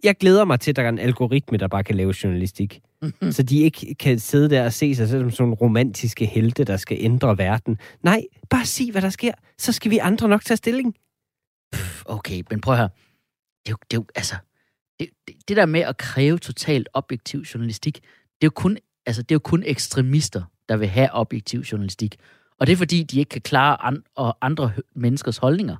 jeg- 0.04 0.16
glæder 0.16 0.44
mig 0.44 0.60
til, 0.60 0.70
at 0.72 0.76
der 0.76 0.82
er 0.82 0.88
en 0.88 0.98
algoritme, 0.98 1.58
der 1.58 1.68
bare 1.68 1.84
kan 1.84 1.94
lave 1.96 2.14
journalistik. 2.24 2.80
så 3.30 3.42
de 3.42 3.58
ikke 3.60 3.94
kan 3.94 4.18
sidde 4.18 4.50
der 4.50 4.64
og 4.64 4.72
se 4.72 4.94
sig 4.94 5.08
selv 5.08 5.22
som 5.22 5.30
sådan 5.30 5.54
romantiske 5.54 6.26
helte, 6.26 6.64
der 6.64 6.76
skal 6.76 6.96
ændre 7.00 7.38
verden. 7.38 7.78
Nej, 8.02 8.22
bare 8.50 8.66
sig, 8.66 8.90
hvad 8.90 9.02
der 9.02 9.10
sker. 9.10 9.32
Så 9.58 9.72
skal 9.72 9.90
vi 9.90 9.98
andre 9.98 10.28
nok 10.28 10.44
tage 10.44 10.56
stilling. 10.56 10.94
Okay, 12.04 12.42
men 12.50 12.60
prøv 12.60 12.74
at 12.74 12.78
høre. 12.78 12.88
Det 13.66 13.68
er 13.68 13.70
jo, 13.72 13.76
det 13.90 13.96
er 13.96 14.00
jo 14.00 14.04
altså... 14.14 14.34
Det, 15.00 15.08
det, 15.48 15.56
der 15.56 15.66
med 15.66 15.80
at 15.80 15.96
kræve 15.96 16.38
totalt 16.38 16.88
objektiv 16.94 17.40
journalistik, 17.40 17.94
det 17.94 18.02
er 18.42 18.46
jo 18.46 18.50
kun, 18.50 18.78
altså, 19.06 19.22
det 19.22 19.30
er 19.30 19.34
jo 19.34 19.38
kun 19.38 19.62
ekstremister, 19.66 20.42
der 20.68 20.76
vil 20.76 20.88
have 20.88 21.08
objektiv 21.12 21.60
journalistik. 21.60 22.16
Og 22.60 22.66
det 22.66 22.72
er 22.72 22.76
fordi, 22.76 23.02
de 23.02 23.18
ikke 23.18 23.28
kan 23.28 23.40
klare 23.40 23.82
an, 23.82 24.02
og 24.14 24.38
andre 24.40 24.72
menneskers 24.94 25.36
holdninger. 25.36 25.76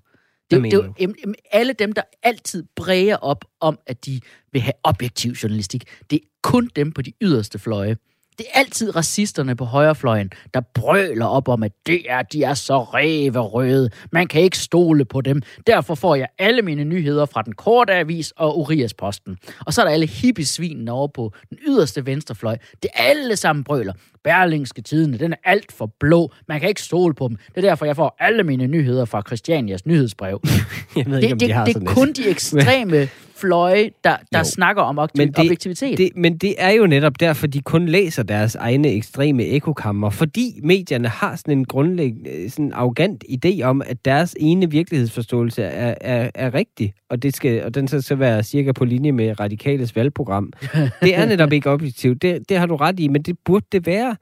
Det, 0.50 0.56
er 0.56 0.62
det 0.62 0.92
jamen, 1.00 1.34
alle 1.52 1.72
dem, 1.72 1.92
der 1.92 2.02
altid 2.22 2.64
bræger 2.76 3.16
op 3.16 3.44
om, 3.60 3.78
at 3.86 4.06
de 4.06 4.20
vil 4.52 4.62
have 4.62 4.72
objektiv 4.82 5.32
journalistik. 5.32 5.84
Det 6.10 6.16
er 6.16 6.26
kun 6.42 6.70
dem 6.76 6.92
på 6.92 7.02
de 7.02 7.12
yderste 7.22 7.58
fløje. 7.58 7.96
Det 8.38 8.46
er 8.54 8.58
altid 8.58 8.96
racisterne 8.96 9.56
på 9.56 9.64
højrefløjen, 9.64 10.30
der 10.54 10.60
brøler 10.74 11.26
op 11.26 11.48
om, 11.48 11.62
at 11.62 11.72
det 11.86 12.02
er, 12.08 12.22
de 12.22 12.42
er 12.42 12.54
så 12.54 12.78
ræverøde. 12.82 13.90
Man 14.12 14.26
kan 14.26 14.42
ikke 14.42 14.58
stole 14.58 15.04
på 15.04 15.20
dem. 15.20 15.42
Derfor 15.66 15.94
får 15.94 16.14
jeg 16.14 16.28
alle 16.38 16.62
mine 16.62 16.84
nyheder 16.84 17.26
fra 17.26 17.42
den 17.42 17.52
korte 17.52 17.92
avis 17.94 18.32
og 18.36 18.58
Urias-posten. 18.58 19.36
Og 19.66 19.72
så 19.72 19.80
er 19.80 19.84
der 19.84 19.92
alle 19.92 20.06
hippiesvinene 20.06 20.92
over 20.92 21.08
på 21.08 21.32
den 21.50 21.58
yderste 21.66 22.06
venstrefløj. 22.06 22.56
Det 22.82 22.90
er 22.94 23.02
alle 23.02 23.36
sammen 23.36 23.64
brøler. 23.64 23.92
Berlingske 24.24 24.82
Tidene, 24.82 25.18
den 25.18 25.32
er 25.32 25.36
alt 25.44 25.72
for 25.72 25.92
blå. 26.00 26.32
Man 26.48 26.60
kan 26.60 26.68
ikke 26.68 26.82
stole 26.82 27.14
på 27.14 27.28
dem. 27.28 27.36
Det 27.36 27.64
er 27.64 27.68
derfor, 27.68 27.86
jeg 27.86 27.96
får 27.96 28.16
alle 28.18 28.42
mine 28.42 28.66
nyheder 28.66 29.04
fra 29.04 29.22
Christianias 29.26 29.86
nyhedsbrev. 29.86 30.40
Jeg 30.96 31.06
ved 31.06 31.16
Det, 31.16 31.22
ikke, 31.22 31.32
om 31.32 31.38
det, 31.38 31.48
de 31.48 31.52
har 31.52 31.64
det 31.64 31.76
er 31.76 31.94
kun 31.94 32.12
de 32.12 32.28
ekstreme 32.28 33.08
fløje, 33.40 33.90
der, 34.04 34.16
der 34.32 34.38
Jo. 34.38 34.44
snakker 34.44 34.82
om 34.82 34.98
objektiv- 34.98 35.20
Men 35.26 35.32
det- 35.32 35.38
objektivitet. 35.38 35.98
Det, 35.98 36.10
men 36.16 36.38
det 36.38 36.54
er 36.58 36.70
jo 36.70 36.86
netop 36.86 37.20
derfor, 37.20 37.46
de 37.46 37.60
kun 37.62 37.86
læser 37.86 38.22
deres 38.22 38.54
egne 38.54 38.88
ekstreme 38.88 39.44
ekokammer, 39.44 40.10
fordi 40.10 40.60
medierne 40.62 41.08
har 41.08 41.36
sådan 41.36 41.58
en 41.58 41.64
grundlæggende, 41.64 42.30
øh, 42.30 42.50
sådan 42.50 42.72
arrogant 42.74 43.24
idé 43.30 43.62
om, 43.62 43.82
at 43.86 44.04
deres 44.04 44.36
ene 44.40 44.70
virkelighedsforståelse 44.70 45.62
er, 45.62 45.94
er, 46.00 46.30
er 46.34 46.54
rigtig, 46.54 46.94
og, 47.10 47.22
det 47.22 47.36
skal, 47.36 47.64
og 47.64 47.74
den 47.74 47.88
så 47.88 48.00
skal 48.00 48.18
være 48.18 48.42
cirka 48.42 48.72
på 48.72 48.84
linje 48.84 49.12
med 49.12 49.40
radikales 49.40 49.96
valgprogram. 49.96 50.52
Det 51.02 51.16
er 51.16 51.26
netop 51.26 51.52
ikke 51.52 51.70
objektivt, 51.70 52.22
det, 52.22 52.48
det 52.48 52.58
har 52.58 52.66
du 52.66 52.76
ret 52.76 53.00
i, 53.00 53.08
men 53.08 53.22
det 53.22 53.36
burde 53.44 53.66
det 53.72 53.86
være. 53.86 54.16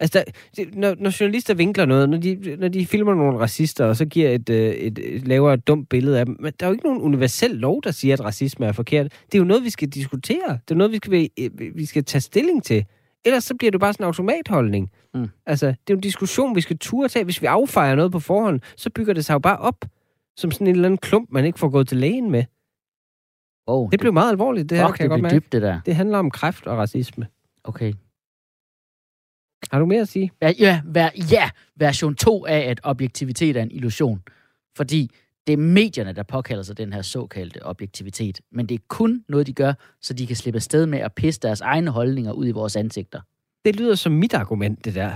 Altså, 0.00 0.18
der, 0.18 0.32
det, 0.56 0.74
når, 0.74 0.96
når 0.98 1.20
journalister 1.20 1.54
vinkler 1.54 1.84
noget, 1.84 2.08
når 2.08 2.18
de, 2.18 2.56
når 2.58 2.68
de 2.68 2.86
filmer 2.86 3.14
nogle 3.14 3.38
racister, 3.38 3.84
og 3.84 3.96
så 3.96 4.04
giver 4.04 4.30
et, 4.30 4.50
øh, 4.50 4.70
et, 4.74 4.98
et 5.02 5.28
laver 5.28 5.52
et 5.52 5.66
dumt 5.66 5.88
billede 5.88 6.18
af 6.20 6.26
dem, 6.26 6.36
men 6.40 6.52
der 6.60 6.66
er 6.66 6.70
jo 6.70 6.72
ikke 6.72 6.84
nogen 6.84 7.00
universel 7.00 7.50
lov, 7.50 7.82
der 7.84 7.90
siger, 7.90 8.14
at 8.14 8.24
racisme 8.24 8.66
er 8.66 8.72
forkert. 8.72 9.12
Det 9.26 9.34
er 9.34 9.38
jo 9.38 9.44
noget, 9.44 9.64
vi 9.64 9.70
skal 9.70 9.88
diskutere. 9.88 10.58
Det 10.68 10.70
er 10.70 10.74
noget, 10.74 10.92
vi 10.92 10.96
skal, 10.96 11.28
øh, 11.38 11.50
vi 11.76 11.84
skal 11.86 12.04
tage 12.04 12.22
stilling 12.22 12.64
til. 12.64 12.84
Ellers 13.24 13.44
så 13.44 13.54
bliver 13.54 13.70
det 13.70 13.80
bare 13.80 13.92
sådan 13.92 14.04
en 14.04 14.06
automatholdning. 14.06 14.90
Mm. 15.14 15.26
Altså, 15.46 15.66
det 15.66 15.72
er 15.72 15.76
jo 15.90 15.94
en 15.94 16.00
diskussion, 16.00 16.56
vi 16.56 16.60
skal 16.60 16.78
turde 16.78 17.08
tage. 17.08 17.24
Hvis 17.24 17.42
vi 17.42 17.46
affejer 17.46 17.94
noget 17.94 18.12
på 18.12 18.20
forhånd, 18.20 18.60
så 18.76 18.90
bygger 18.90 19.14
det 19.14 19.24
sig 19.24 19.34
jo 19.34 19.38
bare 19.38 19.56
op 19.56 19.84
som 20.36 20.50
sådan 20.50 20.66
en 20.66 20.74
eller 20.74 20.88
anden 20.88 20.98
klump, 20.98 21.28
man 21.32 21.44
ikke 21.44 21.58
får 21.58 21.68
gået 21.68 21.88
til 21.88 21.98
lægen 21.98 22.30
med. 22.30 22.44
oh, 23.66 23.90
Det 23.90 24.00
blev 24.00 24.12
meget 24.12 24.30
alvorligt, 24.30 24.70
det 24.70 24.78
her, 24.78 24.86
fuck, 24.86 24.96
kan 24.96 25.02
jeg 25.02 25.04
det 25.04 25.10
godt 25.10 25.20
blev 25.20 25.32
mærke. 25.32 25.44
dybt, 25.44 25.52
det 25.52 25.62
der. 25.62 25.80
Det 25.86 25.94
handler 25.96 26.18
om 26.18 26.30
kræft 26.30 26.66
og 26.66 26.78
racisme. 26.78 27.26
Okay. 27.64 27.92
Har 29.70 29.78
du 29.78 29.86
mere 29.86 30.00
at 30.00 30.08
sige? 30.08 30.30
Ja, 30.42 30.52
ja, 30.58 30.80
ver, 30.84 31.10
ja, 31.30 31.50
version 31.76 32.14
2 32.14 32.46
af, 32.46 32.58
at 32.58 32.80
objektivitet 32.82 33.56
er 33.56 33.62
en 33.62 33.70
illusion. 33.70 34.22
Fordi 34.76 35.10
det 35.46 35.52
er 35.52 35.56
medierne, 35.56 36.12
der 36.12 36.22
påkalder 36.22 36.62
sig 36.62 36.78
den 36.78 36.92
her 36.92 37.02
såkaldte 37.02 37.66
objektivitet. 37.66 38.40
Men 38.52 38.66
det 38.66 38.74
er 38.74 38.78
kun 38.88 39.24
noget, 39.28 39.46
de 39.46 39.52
gør, 39.52 39.72
så 40.00 40.14
de 40.14 40.26
kan 40.26 40.36
slippe 40.36 40.56
afsted 40.56 40.86
med 40.86 40.98
at 40.98 41.12
pisse 41.14 41.40
deres 41.40 41.60
egne 41.60 41.90
holdninger 41.90 42.32
ud 42.32 42.46
i 42.46 42.50
vores 42.50 42.76
ansigter. 42.76 43.20
Det 43.64 43.76
lyder 43.76 43.94
som 43.94 44.12
mit 44.12 44.34
argument, 44.34 44.84
det 44.84 44.94
der. 44.94 45.12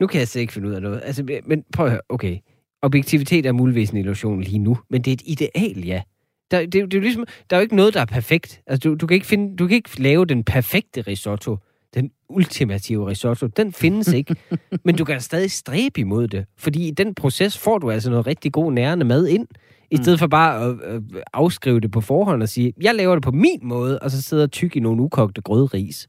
Nu 0.00 0.06
kan 0.06 0.18
jeg 0.20 0.28
slet 0.28 0.40
ikke 0.40 0.52
finde 0.52 0.68
ud 0.68 0.74
af 0.74 0.82
noget. 0.82 1.00
Altså, 1.04 1.40
men 1.46 1.64
prøv 1.72 1.86
at 1.86 1.92
høre, 1.92 2.00
okay. 2.08 2.38
objektivitet 2.82 3.46
er 3.46 3.52
muligvis 3.52 3.90
en 3.90 3.96
illusion 3.96 4.40
lige 4.40 4.58
nu, 4.58 4.78
men 4.90 5.02
det 5.02 5.10
er 5.10 5.14
et 5.14 5.22
ideal, 5.24 5.84
ja. 5.84 6.02
Der, 6.50 6.60
det, 6.60 6.72
det, 6.72 6.94
er 6.94 6.98
jo 6.98 7.00
ligesom, 7.00 7.26
der 7.50 7.56
er 7.56 7.60
jo 7.60 7.62
ikke 7.62 7.76
noget, 7.76 7.94
der 7.94 8.00
er 8.00 8.04
perfekt. 8.04 8.62
Altså, 8.66 8.88
du, 8.88 8.94
du, 8.94 9.06
kan 9.06 9.14
ikke 9.14 9.26
finde, 9.26 9.56
du 9.56 9.66
kan 9.66 9.74
ikke 9.74 10.02
lave 10.02 10.24
den 10.24 10.44
perfekte 10.44 11.00
risotto, 11.00 11.56
den 11.94 12.10
ultimative 12.28 13.08
risotto. 13.08 13.46
Den 13.46 13.72
findes 13.72 14.08
ikke, 14.20 14.36
men 14.84 14.96
du 14.96 15.04
kan 15.04 15.20
stadig 15.20 15.50
stræbe 15.50 16.00
imod 16.00 16.28
det, 16.28 16.46
fordi 16.58 16.88
i 16.88 16.90
den 16.90 17.14
proces 17.14 17.58
får 17.58 17.78
du 17.78 17.90
altså 17.90 18.10
noget 18.10 18.26
rigtig 18.26 18.52
god 18.52 18.72
nærende 18.72 19.04
mad 19.04 19.26
ind, 19.26 19.46
i 19.90 19.96
stedet 19.96 20.18
for 20.18 20.26
bare 20.26 20.64
at 20.64 20.76
øh, 20.84 21.02
afskrive 21.32 21.80
det 21.80 21.90
på 21.90 22.00
forhånd 22.00 22.42
og 22.42 22.48
sige, 22.48 22.72
jeg 22.80 22.94
laver 22.94 23.14
det 23.14 23.22
på 23.22 23.30
min 23.30 23.60
måde, 23.62 23.98
og 23.98 24.10
så 24.10 24.22
sidder 24.22 24.46
tyk 24.46 24.76
i 24.76 24.80
nogle 24.80 25.02
ukogte 25.02 25.40
grødris. 25.40 26.08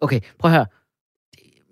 Okay, 0.00 0.20
prøv 0.38 0.50
at 0.50 0.56
høre. 0.56 0.66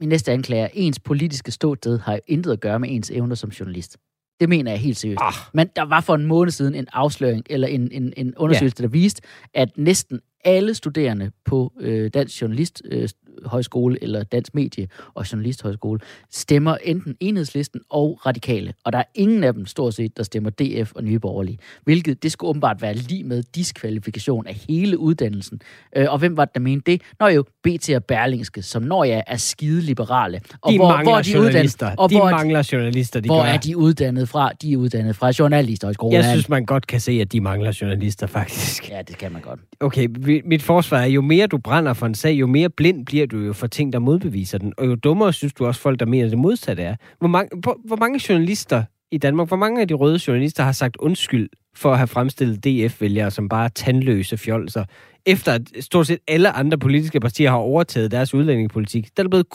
Min 0.01 0.09
næste 0.09 0.33
anklager, 0.33 0.69
ens 0.73 0.99
politiske 0.99 1.51
ståsted 1.51 1.99
har 1.99 2.13
jo 2.13 2.21
intet 2.27 2.53
at 2.53 2.61
gøre 2.61 2.81
med 2.81 2.89
ens 2.91 3.11
evner 3.11 3.35
som 3.35 3.51
journalist. 3.51 3.97
Det 4.41 4.49
mener 4.49 4.71
jeg 4.71 4.81
helt 4.81 4.97
seriøst. 4.97 5.21
Ah. 5.23 5.33
Men 5.55 5.69
der 5.77 5.83
var 5.83 6.01
for 6.01 6.15
en 6.15 6.27
måned 6.27 6.51
siden 6.51 6.75
en 6.75 6.87
afsløring, 6.93 7.45
eller 7.51 7.69
en, 7.69 7.93
en, 7.93 8.13
en 8.17 8.35
undersøgelse, 8.37 8.77
ja. 8.79 8.83
der 8.83 8.89
viste, 8.89 9.23
at 9.55 9.69
næsten 9.77 10.21
alle 10.45 10.75
studerende 10.75 11.31
på 11.45 11.73
øh, 11.81 12.11
Dansk 12.15 12.43
Journalist 12.43 12.83
øh, 12.85 13.09
Højskole 13.45 13.99
eller 14.03 14.23
Dansk 14.23 14.55
Medie 14.55 14.89
og 15.15 15.33
Journalisthøjskole 15.33 16.01
stemmer 16.31 16.77
enten 16.85 17.17
enhedslisten 17.21 17.81
og 17.91 18.27
radikale. 18.27 18.75
Og 18.85 18.93
der 18.93 18.99
er 18.99 19.05
ingen 19.15 19.45
af 19.45 19.55
dem 19.55 19.67
stort 19.67 19.95
set, 19.95 20.17
der 20.17 20.23
stemmer 20.23 20.51
DF 20.51 20.93
og 20.95 21.05
Nye 21.05 21.19
Borgerlige. 21.19 21.59
Hvilket 21.85 22.23
det 22.23 22.33
skulle 22.33 22.49
åbenbart 22.49 22.83
være 22.83 22.95
lige 22.95 23.25
med 23.25 23.43
diskvalifikation 23.55 24.47
af 24.47 24.55
hele 24.69 24.99
uddannelsen. 24.99 25.61
Øh, 25.97 26.07
og 26.13 26.19
hvem 26.19 26.37
var 26.37 26.45
det, 26.45 26.55
der 26.55 26.61
mente 26.61 26.93
det? 26.93 27.03
Nå 27.21 27.27
jo, 27.27 27.45
BT 27.63 27.91
og 27.91 28.05
Berlingske, 28.05 28.63
som 28.63 28.83
når 28.83 29.05
jeg 29.05 29.25
er 29.27 29.37
skide 29.37 29.81
liberale. 29.81 30.41
Og 30.63 30.73
De 30.73 30.79
hvor, 30.79 30.89
mangler 30.89 31.11
hvor 31.11 31.19
er 31.19 31.23
de 31.23 31.33
journalister. 31.33 31.87
uddannet, 31.87 31.99
og 31.99 32.11
de 32.11 32.17
hvor, 32.17 32.27
er 32.29 32.31
mangler 32.31 32.69
journalister, 32.73 33.21
de 33.21 33.29
hvor 33.29 33.43
gør. 33.43 33.49
er 33.49 33.57
de 33.57 33.77
uddannet 33.77 34.29
fra? 34.29 34.51
De 34.63 34.73
er 34.73 34.77
uddannet 34.77 35.17
fra 35.17 35.33
Journalisthøjskolen. 35.39 36.15
Jeg 36.15 36.25
synes, 36.25 36.49
man 36.49 36.65
godt 36.65 36.87
kan 36.87 37.01
se, 37.01 37.13
at 37.13 37.33
de 37.33 37.41
mangler 37.41 37.79
journalister, 37.81 38.27
faktisk. 38.27 38.91
Ja, 38.91 39.03
det 39.09 39.19
kan 39.19 39.33
man 39.33 39.43
godt. 39.43 39.61
Okay, 39.81 40.09
mit 40.45 40.63
forsvar 40.63 40.99
er, 40.99 41.07
jo 41.07 41.21
mere 41.21 41.47
du 41.47 41.59
brænder 41.59 41.93
for 41.93 42.07
en 42.07 42.15
sag, 42.15 42.33
jo 42.33 42.47
mere 42.47 42.69
blind 42.71 43.07
bliver 43.07 43.20
du 43.27 43.39
jo 43.39 43.53
for 43.53 43.67
ting, 43.67 43.93
der 43.93 43.99
modbeviser 43.99 44.59
den. 44.59 44.73
Og 44.79 44.87
jo 44.87 44.95
dummere 44.95 45.33
synes 45.33 45.53
du 45.53 45.67
også 45.67 45.81
folk, 45.81 46.01
der 46.01 46.07
mener 46.07 46.29
det 46.29 46.39
modsatte 46.39 46.83
er. 46.83 46.97
Hvor 47.19 47.29
mange, 47.29 47.61
hvor, 47.61 47.81
hvor 47.87 47.97
mange 47.97 48.21
journalister 48.29 48.85
i 49.13 49.19
Danmark, 49.19 49.49
hvor 49.49 49.57
mange 49.57 49.81
af 49.81 49.89
de 49.89 49.95
røde 49.95 50.21
journalister 50.29 50.63
har 50.63 50.73
sagt 50.73 50.97
undskyld 50.97 51.49
for 51.75 51.93
at 51.93 51.99
have 51.99 52.07
fremstillet 52.07 52.65
DF-vælgere 52.65 53.31
som 53.31 53.49
bare 53.49 53.69
tandløse 53.69 54.37
fjolser, 54.37 54.85
efter 55.27 55.53
at 55.53 55.63
stort 55.81 56.07
set 56.07 56.19
alle 56.29 56.51
andre 56.53 56.79
politiske 56.79 57.21
partier 57.21 57.51
har 57.51 57.57
overtaget 57.57 58.11
deres 58.11 58.35
udlændingepolitik. 58.35 59.17
Der 59.17 59.25
er 59.25 59.29
blevet 59.29 59.47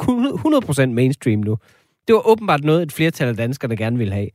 100% 0.84 0.86
mainstream 0.86 1.40
nu. 1.40 1.58
Det 2.08 2.16
var 2.16 2.28
åbenbart 2.28 2.64
noget, 2.64 2.82
et 2.84 2.92
flertal 2.92 3.28
af 3.28 3.36
danskerne 3.36 3.76
gerne 3.78 3.98
vil 3.98 4.14
have. 4.14 4.30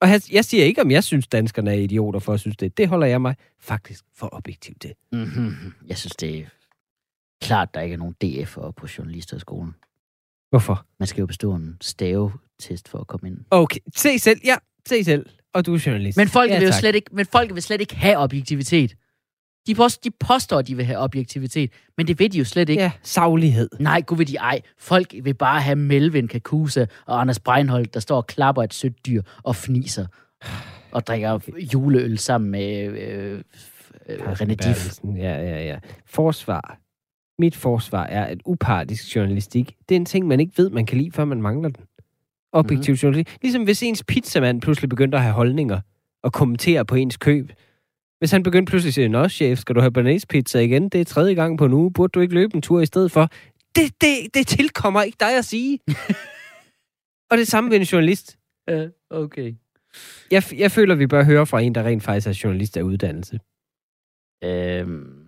Og 0.00 0.08
jeg- 0.08 0.32
jeg 0.32 0.44
siger 0.44 0.64
ikke, 0.64 0.82
om 0.82 0.90
jeg 0.90 1.04
synes, 1.04 1.26
danskerne 1.28 1.70
er 1.70 1.74
idioter 1.74 2.18
for 2.20 2.32
at 2.32 2.40
synes 2.40 2.56
det. 2.56 2.78
Det 2.78 2.88
holder 2.88 3.06
jeg 3.06 3.20
mig 3.20 3.34
faktisk 3.60 4.04
for 4.16 4.28
objektivt 4.32 4.80
til. 4.80 4.90
Mm-hmm. 5.12 5.52
Jeg 5.88 5.96
synes, 5.98 6.16
det 6.16 6.38
er 6.38 6.44
klart, 7.40 7.74
der 7.74 7.80
ikke 7.80 7.94
er 7.94 7.98
nogen 7.98 8.14
DF'ere 8.24 8.70
på 8.70 8.86
Journalisthøjskolen. 8.98 9.74
Hvorfor? 10.50 10.86
Man 10.98 11.06
skal 11.06 11.20
jo 11.20 11.26
bestå 11.26 11.54
en 11.54 11.76
stavetest 11.80 12.88
for 12.88 12.98
at 12.98 13.06
komme 13.06 13.28
ind. 13.28 13.38
Okay, 13.50 13.80
se 13.96 14.18
selv. 14.18 14.40
Ja, 14.44 14.56
se 14.88 15.04
selv. 15.04 15.26
Og 15.54 15.66
du 15.66 15.74
er 15.74 15.82
journalist. 15.86 16.16
Men 16.16 16.28
folk, 16.28 16.50
ja, 16.50 16.58
vil 16.58 16.64
jo 16.64 16.72
tak. 16.72 16.80
slet 16.80 16.94
ikke, 16.94 17.10
men 17.12 17.26
folk 17.26 17.54
vil 17.54 17.62
slet 17.62 17.80
ikke 17.80 17.96
have 17.96 18.18
objektivitet. 18.18 18.94
De, 19.66 19.74
påstår, 19.74 20.00
de 20.04 20.10
påstår, 20.10 20.58
at 20.58 20.66
de 20.66 20.76
vil 20.76 20.84
have 20.84 20.98
objektivitet, 20.98 21.72
men 21.96 22.06
det 22.06 22.18
vil 22.18 22.32
de 22.32 22.38
jo 22.38 22.44
slet 22.44 22.68
ikke. 22.68 22.82
Ja, 22.82 22.90
saglighed. 23.02 23.68
Nej, 23.80 24.00
gud 24.00 24.16
vil 24.16 24.28
de 24.28 24.36
ej. 24.36 24.60
Folk 24.78 25.14
vil 25.22 25.34
bare 25.34 25.60
have 25.60 25.76
Melvin 25.76 26.28
Kakusa 26.28 26.86
og 27.06 27.20
Anders 27.20 27.40
Breinholt, 27.40 27.94
der 27.94 28.00
står 28.00 28.16
og 28.16 28.26
klapper 28.26 28.62
et 28.62 28.74
sødt 28.74 29.06
dyr 29.06 29.22
og 29.42 29.56
fniser. 29.56 30.06
Og 30.92 31.06
drikker 31.06 31.38
juleøl 31.74 32.18
sammen 32.18 32.50
med 32.50 32.84
øh, 32.84 33.42
øh, 34.08 34.18
René 34.18 34.54
Diff. 34.54 34.98
Ja, 35.04 35.42
ja, 35.42 35.64
ja. 35.64 35.78
Forsvar. 36.06 36.78
Mit 37.40 37.56
forsvar 37.56 38.04
er, 38.04 38.24
at 38.24 38.38
upartisk 38.46 39.16
journalistik, 39.16 39.76
det 39.88 39.94
er 39.94 39.96
en 39.96 40.04
ting, 40.04 40.26
man 40.26 40.40
ikke 40.40 40.52
ved, 40.56 40.70
man 40.70 40.86
kan 40.86 40.98
lide, 40.98 41.12
før 41.12 41.24
man 41.24 41.42
mangler 41.42 41.68
den. 41.68 41.84
Objektiv 42.52 42.92
mm-hmm. 42.92 43.02
journalistik. 43.02 43.42
Ligesom 43.42 43.64
hvis 43.64 43.82
ens 43.82 44.04
pizzamand 44.04 44.60
pludselig 44.60 44.88
begyndte 44.88 45.16
at 45.16 45.22
have 45.22 45.34
holdninger 45.34 45.80
og 46.22 46.32
kommentere 46.32 46.84
på 46.84 46.94
ens 46.94 47.16
køb. 47.16 47.52
Hvis 48.18 48.30
han 48.30 48.42
begyndte 48.42 48.70
pludselig 48.70 48.90
at 48.90 48.94
sige, 48.94 49.08
Nå, 49.08 49.28
chef, 49.28 49.58
skal 49.58 49.74
du 49.74 49.80
have 49.80 49.92
banæs 49.92 50.26
pizza 50.26 50.60
igen? 50.60 50.88
Det 50.88 51.00
er 51.00 51.04
tredje 51.04 51.34
gang 51.34 51.58
på 51.58 51.64
en 51.64 51.72
uge. 51.72 51.92
Burde 51.92 52.10
du 52.10 52.20
ikke 52.20 52.34
løbe 52.34 52.54
en 52.54 52.62
tur 52.62 52.80
i 52.80 52.86
stedet 52.86 53.12
for? 53.12 53.28
Det, 53.76 53.94
det, 54.00 54.34
det 54.34 54.46
tilkommer 54.46 55.02
ikke 55.02 55.16
dig 55.20 55.38
at 55.38 55.44
sige. 55.44 55.78
og 57.30 57.38
det 57.38 57.48
samme 57.48 57.70
ved 57.70 57.76
en 57.76 57.82
journalist. 57.82 58.36
Ja, 58.68 58.86
okay. 59.10 59.54
Jeg, 60.30 60.42
jeg 60.58 60.70
føler, 60.70 60.94
vi 60.94 61.06
bør 61.06 61.24
høre 61.24 61.46
fra 61.46 61.60
en, 61.60 61.74
der 61.74 61.82
rent 61.82 62.02
faktisk 62.02 62.26
er 62.26 62.40
journalist 62.44 62.76
af 62.76 62.82
uddannelse. 62.82 63.40
Øhm, 64.44 65.19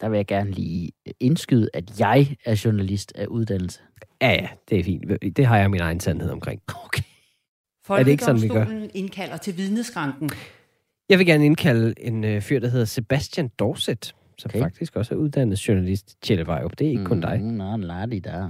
der 0.00 0.08
vil 0.08 0.16
jeg 0.16 0.26
gerne 0.26 0.50
lige 0.50 0.90
indskyde, 1.20 1.68
at 1.74 2.00
jeg 2.00 2.36
er 2.44 2.62
journalist 2.64 3.12
af 3.14 3.26
uddannelse. 3.26 3.80
Ja, 4.22 4.30
ja, 4.30 4.48
det 4.70 4.78
er 4.78 4.84
fint. 4.84 5.36
Det 5.36 5.46
har 5.46 5.58
jeg 5.58 5.70
min 5.70 5.80
egen 5.80 6.00
sandhed 6.00 6.30
omkring. 6.30 6.62
Okay. 6.84 7.02
Er 7.88 8.02
det 8.02 8.10
ikke 8.10 8.24
sådan, 8.24 8.42
vi 8.42 8.48
gør? 8.48 8.66
Indkalder 8.94 9.36
til 9.36 9.56
vidneskranken. 9.56 10.30
Jeg 11.08 11.18
vil 11.18 11.26
gerne 11.26 11.44
indkalde 11.46 11.94
en 11.98 12.24
øh, 12.24 12.40
fyr, 12.40 12.60
der 12.60 12.68
hedder 12.68 12.84
Sebastian 12.84 13.48
Dorset, 13.58 14.14
som 14.38 14.50
Okay. 14.50 14.60
faktisk 14.60 14.96
også 14.96 15.14
er 15.14 15.18
uddannet 15.18 15.68
journalist. 15.68 16.16
Tjelle 16.22 16.46
Vejrup, 16.46 16.78
det 16.78 16.84
er 16.84 16.88
ikke 16.88 17.00
mm. 17.00 17.06
kun 17.06 17.20
dig. 17.20 17.40
Mm, 17.40 17.46
Nå, 17.46 17.76
lad 17.76 18.08
de 18.08 18.20
der. 18.20 18.48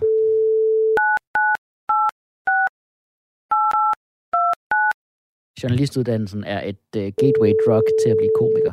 Journalistuddannelsen 5.63 6.45
er 6.45 6.69
et 6.69 6.87
uh, 6.97 7.03
gateway 7.03 7.53
drug 7.67 7.83
til 8.03 8.11
at 8.11 8.17
blive 8.21 8.31
komiker. 8.39 8.73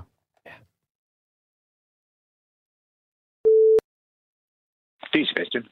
Det 5.13 5.21
er 5.21 5.25
Sebastian. 5.25 5.63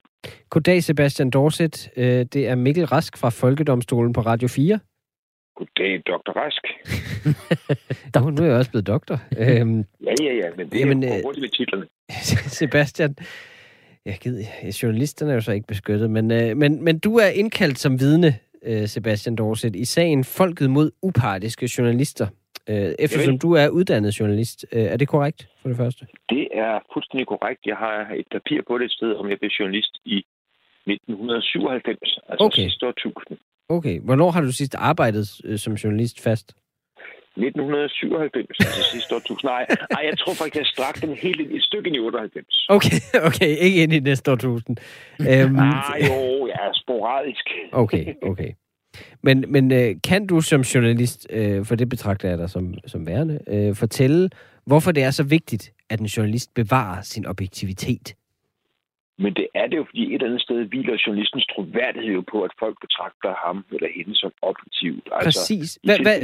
Goddag, 0.50 0.84
Sebastian 0.84 1.30
Dorset. 1.30 1.90
Øh, 1.98 2.26
det 2.34 2.48
er 2.48 2.56
Mikkel 2.56 2.86
Rask 2.86 3.18
fra 3.18 3.30
Folkedomstolen 3.30 4.14
på 4.14 4.22
Radio 4.22 4.48
4. 4.48 4.80
Goddag, 5.56 6.02
Dr. 6.08 6.32
Rask. 6.36 6.64
Nå, 8.16 8.30
nu 8.30 8.42
er 8.44 8.48
jeg 8.48 8.56
også 8.58 8.72
blevet 8.72 8.88
doktor. 8.88 9.20
øhm, 9.38 9.78
Ja, 10.06 10.14
ja, 10.22 10.34
ja, 10.34 10.50
men 10.58 10.70
det 10.70 10.80
Jamen, 10.80 11.04
er 11.04 11.12
øh, 11.12 11.18
øh... 11.18 11.24
hurtigt 11.24 11.42
med 11.42 11.50
titlerne. 11.50 11.86
Sebastian, 12.60 13.16
jeg 14.06 14.18
gider, 14.22 14.44
journalisterne 14.84 15.32
er 15.32 15.36
jo 15.36 15.42
så 15.42 15.52
ikke 15.52 15.68
beskyttet, 15.68 16.12
men, 16.12 16.32
øh, 16.32 16.58
men, 16.58 16.84
men 16.84 17.00
du 17.00 17.16
er 17.18 17.28
indkaldt 17.28 17.80
som 17.80 18.00
vidne, 18.00 18.36
øh, 18.64 18.88
Sebastian 18.88 19.36
Dorset, 19.36 19.76
i 19.76 19.86
sagen 19.86 20.24
Folket 20.24 20.70
mod 20.70 20.92
upartiske 21.02 21.70
journalister. 21.78 22.28
Øh, 22.70 22.92
eftersom 23.00 23.40
du 23.40 23.52
er 23.54 23.68
uddannet 23.70 24.20
journalist. 24.20 24.66
Øh, 24.72 24.84
er 24.84 24.98
det 24.98 25.08
korrekt, 25.08 25.48
for 25.62 25.68
det 25.70 25.78
første? 25.78 26.08
Det 26.30 26.48
er 26.54 26.80
fuldstændig 26.94 27.28
korrekt. 27.28 27.60
Jeg 27.66 27.76
har 27.78 28.14
et 28.16 28.28
papir 28.32 28.62
på 28.68 28.78
det 28.78 28.86
et 28.86 28.92
sted, 28.92 29.12
om 29.16 29.30
jeg 29.30 29.38
blev 29.40 29.50
journalist 29.60 29.94
i 30.06 30.26
1997, 30.88 32.20
altså 32.30 32.46
Okay. 32.46 32.62
sidste 32.62 32.88
årtusind. 32.88 33.38
Okay. 33.70 34.00
Hvornår 34.00 34.32
har 34.32 34.42
du 34.42 34.52
sidst 34.52 34.76
arbejdet 34.78 35.26
øh, 35.46 35.58
som 35.58 35.74
journalist 35.74 36.24
fast? 36.24 36.54
1997, 37.38 38.60
altså 38.60 38.84
sidste 38.92 39.16
årtusind. 39.16 39.50
Nej, 39.50 39.66
nej, 39.92 40.02
jeg 40.10 40.18
tror 40.20 40.34
faktisk, 40.34 40.56
jeg 40.56 40.66
strak 40.66 41.02
den 41.02 41.14
helt 41.16 41.40
ind- 41.42 41.52
et 41.56 41.64
stykke 41.64 41.88
ind 41.88 41.96
i 41.96 42.00
98. 42.00 42.66
Okay, 42.70 42.98
okay. 43.30 43.50
Ikke 43.66 43.84
ind 43.84 43.94
i 43.94 44.00
næste 44.00 44.32
årtusind. 44.32 44.78
øhm, 45.22 45.60
Ah, 45.60 45.96
jo, 46.10 46.48
ja, 46.48 46.64
sporadisk. 46.74 47.46
okay, 47.72 48.06
okay. 48.22 48.52
Men, 49.22 49.46
men 49.48 49.72
øh, 49.72 49.96
kan 50.04 50.28
du 50.28 50.42
som 50.42 50.62
journalist, 50.62 51.28
øh, 51.30 51.66
for 51.66 51.76
det 51.76 51.90
betragter 51.90 52.30
jeg 52.30 52.38
dig 52.38 52.50
som, 52.50 52.74
som 52.88 53.08
værende, 53.08 53.40
øh, 53.48 53.76
fortælle, 53.76 54.30
hvorfor 54.66 54.92
det 54.92 55.04
er 55.04 55.12
så 55.12 55.24
vigtigt, 55.24 55.74
at 55.90 56.00
en 56.00 56.06
journalist 56.06 56.54
bevarer 56.54 57.02
sin 57.02 57.26
objektivitet? 57.26 58.16
Men 59.24 59.34
det 59.34 59.48
er 59.54 59.68
det 59.68 59.78
jo, 59.78 59.86
fordi 59.90 60.04
et 60.04 60.14
eller 60.14 60.28
andet 60.28 60.42
sted 60.42 60.58
hviler 60.72 60.98
journalistens 61.08 61.46
troværdighed 61.54 62.14
jo 62.14 62.24
på, 62.32 62.38
at 62.48 62.52
folk 62.60 62.78
betragter 62.86 63.32
ham 63.46 63.66
eller 63.76 63.90
hende 63.98 64.16
som 64.16 64.32
objektivt. 64.42 65.10
Præcis. 65.24 65.76
i 65.76 65.80
Hvad, 65.88 66.00
hvad, 66.00 66.18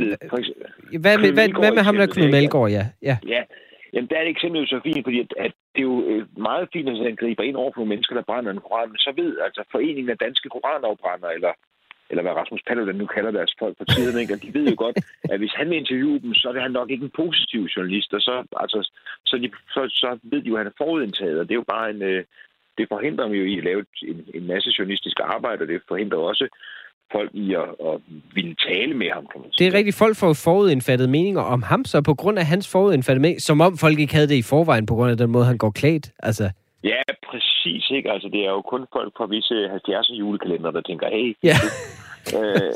med, 1.24 1.32
hvad, 1.38 1.47
Knud 1.49 1.61
hvad 1.63 1.72
med 1.78 1.84
ham 1.88 1.95
der 1.95 2.07
Knud 2.13 2.32
Melgaard, 2.36 2.69
ja? 2.78 2.86
ja. 3.09 3.17
Ja, 3.34 3.41
jamen 3.93 4.09
der 4.09 4.17
er 4.17 4.24
det 4.24 4.36
eksempel 4.36 4.61
jo 4.61 4.67
så 4.67 4.80
fint, 4.84 5.03
fordi 5.07 5.19
at, 5.26 5.32
at 5.45 5.53
det 5.74 5.82
er 5.82 5.89
jo 5.93 6.26
meget 6.49 6.65
fint, 6.74 6.89
at 6.89 6.97
han 7.09 7.15
griber 7.22 7.43
ind 7.43 7.55
over 7.61 7.72
for 7.72 7.80
nogle 7.80 7.93
mennesker, 7.93 8.15
der 8.15 8.30
brænder 8.30 8.51
en 8.51 8.63
koran, 8.65 8.89
men 8.89 8.97
så 8.97 9.11
ved 9.22 9.32
altså 9.45 9.61
foreningen 9.72 10.09
af 10.13 10.17
danske 10.17 10.49
koranafbrændere, 10.49 11.34
eller, 11.38 11.53
eller 12.12 12.24
hvad 12.24 12.32
Rasmus 12.41 12.62
Paludan 12.68 12.95
nu 13.01 13.05
kalder 13.16 13.32
deres 13.32 13.53
folk 13.59 13.76
på 13.78 13.86
tiden, 13.93 14.20
ikke? 14.22 14.34
Og 14.36 14.41
de 14.43 14.53
ved 14.57 14.66
jo 14.72 14.76
godt, 14.86 14.97
at 15.32 15.38
hvis 15.41 15.53
han 15.59 15.70
vil 15.70 15.78
interviewe 15.78 16.20
dem, 16.26 16.34
så 16.34 16.47
er 16.49 16.62
han 16.68 16.72
nok 16.80 16.89
ikke 16.91 17.05
en 17.05 17.18
positiv 17.24 17.62
journalist, 17.76 18.14
og 18.14 18.22
så, 18.28 18.36
altså, 18.64 18.80
så, 19.30 19.36
de, 19.41 19.47
så, 19.76 19.82
så 20.01 20.09
ved 20.32 20.41
de 20.41 20.49
jo, 20.49 20.55
at 20.55 20.59
han 20.64 20.68
er 20.74 20.78
forudindtaget, 20.84 21.39
og 21.39 21.45
det 21.45 21.51
er 21.53 21.62
jo 21.64 21.72
bare 21.76 21.89
en... 21.89 22.01
Øh, 22.01 22.24
det 22.78 22.88
forhindrer 22.91 23.26
dem 23.26 23.34
jo 23.34 23.43
i 23.43 23.57
at 23.57 23.64
lave 23.64 23.86
en, 24.12 24.26
en 24.34 24.47
masse 24.47 24.70
journalistisk 24.78 25.18
arbejde, 25.24 25.62
og 25.62 25.68
det 25.68 25.82
forhindrer 25.88 26.18
også 26.20 26.47
folk 27.12 27.30
i 27.34 27.53
at, 27.53 27.70
at 27.89 27.95
ville 28.34 28.55
tale 28.70 28.93
med 28.93 29.09
ham, 29.14 29.26
kan 29.32 29.41
man 29.41 29.49
Det 29.49 29.57
sige. 29.57 29.68
er 29.68 29.74
rigtigt, 29.74 29.97
folk 29.97 30.16
får 30.18 30.34
forudindfattede 30.34 31.09
meninger 31.09 31.41
om 31.41 31.62
ham, 31.64 31.86
så 31.86 32.01
på 32.01 32.14
grund 32.14 32.39
af 32.39 32.45
hans 32.45 32.72
forudindfattede 32.72 33.22
meninger, 33.22 33.41
som 33.41 33.62
om 33.62 33.78
folk 33.78 33.99
ikke 33.99 34.14
havde 34.14 34.28
det 34.28 34.36
i 34.36 34.41
forvejen, 34.41 34.86
på 34.86 34.95
grund 34.95 35.12
af 35.12 35.18
den 35.18 35.32
måde, 35.32 35.45
han 35.45 35.57
går 35.57 35.72
klædt. 35.72 36.12
Altså, 36.20 36.51
Ja, 36.84 37.01
præcis. 37.29 37.89
Ikke? 37.91 38.11
Altså, 38.11 38.27
det 38.34 38.41
er 38.45 38.49
jo 38.49 38.61
kun 38.61 38.86
folk 38.93 39.13
fra 39.17 39.25
visse 39.25 39.65
70'er 39.75 40.13
julekalender, 40.13 40.71
der 40.71 40.82
tænker, 40.82 41.09
hey, 41.09 41.36
ja. 41.43 41.55
Øh, 42.38 42.73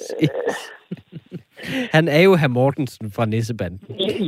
Han 1.96 2.08
er 2.08 2.22
jo 2.22 2.36
herr 2.36 2.48
Mortensen 2.48 3.12
fra 3.12 3.26
Nissebanden. 3.26 3.80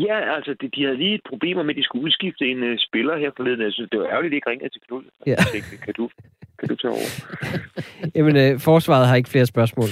ja, 0.08 0.36
altså, 0.36 0.56
de, 0.62 0.70
de 0.76 0.84
havde 0.84 0.98
lige 0.98 1.20
problemer 1.30 1.64
med, 1.64 1.70
at 1.70 1.78
de 1.78 1.84
skulle 1.84 2.06
udskifte 2.06 2.46
en 2.46 2.64
uh, 2.64 2.78
spiller 2.78 3.18
her 3.18 3.32
forleden. 3.38 3.62
Jeg 3.62 3.74
synes, 3.74 3.90
det 3.90 4.00
var 4.00 4.06
ærgerligt, 4.06 4.30
at 4.30 4.32
de 4.32 4.36
ikke 4.36 4.50
ringede 4.50 4.70
til 4.70 4.82
Knud. 4.88 5.04
Ja. 5.26 5.32
Jeg 5.32 5.38
tænkte, 5.52 5.78
Kan 5.86 5.94
du, 5.94 6.10
kan 6.60 6.70
du 6.70 6.76
tage 6.76 6.92
over? 6.92 7.10
Jamen, 8.16 8.36
øh, 8.38 8.60
forsvaret 8.60 9.08
har 9.08 9.16
ikke 9.16 9.30
flere 9.30 9.46
spørgsmål. 9.46 9.90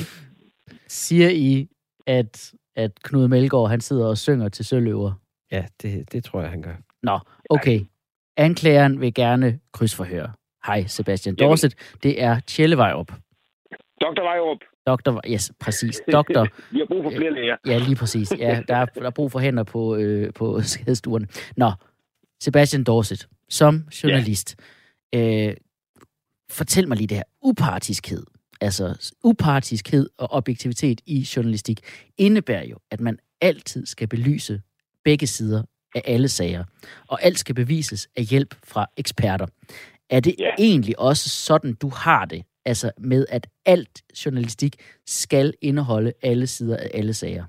Siger 0.88 1.30
I, 1.30 1.68
at, 2.08 2.54
at 2.76 2.92
Knud 3.04 3.28
Melgaard, 3.28 3.70
han 3.70 3.82
sidder 3.82 4.08
og 4.08 4.18
synger 4.18 4.50
til 4.50 4.66
Søløver? 4.66 5.12
Ja, 5.52 5.66
det, 5.82 6.12
det 6.14 6.24
tror 6.24 6.42
jeg, 6.42 6.50
han 6.50 6.62
gør. 6.62 6.76
Nå, 7.04 7.20
okay. 7.50 7.80
Anklageren 8.38 9.02
vil 9.02 9.14
gerne 9.14 9.60
krydsforhøre. 9.74 10.32
Hej, 10.66 10.88
Sebastian 10.88 11.36
Jamen. 11.40 11.50
Dorset. 11.50 11.76
Det 12.04 12.22
er 12.22 12.40
Tjelle 12.40 12.78
Vejrup. 12.78 13.12
Dr. 14.02 14.22
Vejrup, 14.24 14.58
Doktor, 14.88 15.22
yes, 15.28 15.52
præcis. 15.60 16.02
Doktor, 16.12 16.48
vi 16.74 16.80
har 16.80 16.86
brug 16.86 17.04
for 17.04 17.10
flere 17.10 17.34
læger. 17.34 17.56
ja, 17.68 17.78
lige 17.78 17.96
præcis. 17.96 18.32
Ja, 18.40 18.62
der 18.68 18.76
er, 18.76 18.86
der 18.86 19.06
er 19.06 19.10
brug 19.10 19.32
for 19.32 19.40
hænder 19.40 19.64
på, 19.64 19.96
øh, 19.96 20.34
på 20.34 20.62
skadestuerne. 20.62 21.28
Nå, 21.58 21.72
Sebastian 22.44 22.84
Dorset, 22.84 23.28
som 23.50 23.84
journalist. 24.04 24.56
Øh, 25.16 25.54
fortæl 26.52 26.88
mig 26.88 26.98
lige 26.98 27.08
det 27.08 27.18
her. 27.18 27.24
Upartiskhed, 27.42 28.24
altså 28.62 29.14
upartiskhed 29.24 30.10
og 30.18 30.32
objektivitet 30.32 31.02
i 31.06 31.28
journalistik, 31.36 31.80
indebærer 32.18 32.66
jo, 32.66 32.78
at 32.92 33.00
man 33.00 33.20
altid 33.42 33.86
skal 33.86 34.08
belyse 34.08 34.62
begge 35.04 35.28
sider 35.28 35.64
af 35.96 36.02
alle 36.06 36.28
sager, 36.28 36.64
og 37.08 37.24
alt 37.24 37.38
skal 37.40 37.56
bevises 37.56 38.08
af 38.18 38.24
hjælp 38.24 38.56
fra 38.64 38.86
eksperter. 38.98 39.48
Er 40.10 40.20
det 40.20 40.36
Ja. 40.40 40.52
egentlig 40.60 41.00
også 41.00 41.30
sådan, 41.30 41.74
du 41.74 41.90
har 42.04 42.26
det? 42.26 42.44
Altså 42.66 42.92
med, 42.98 43.26
at 43.30 43.48
alt 43.66 44.04
journalistik 44.26 44.76
skal 45.06 45.54
indeholde 45.62 46.14
alle 46.24 46.48
sider 46.48 46.78
af 46.78 46.90
alle 46.94 47.14
sager? 47.14 47.46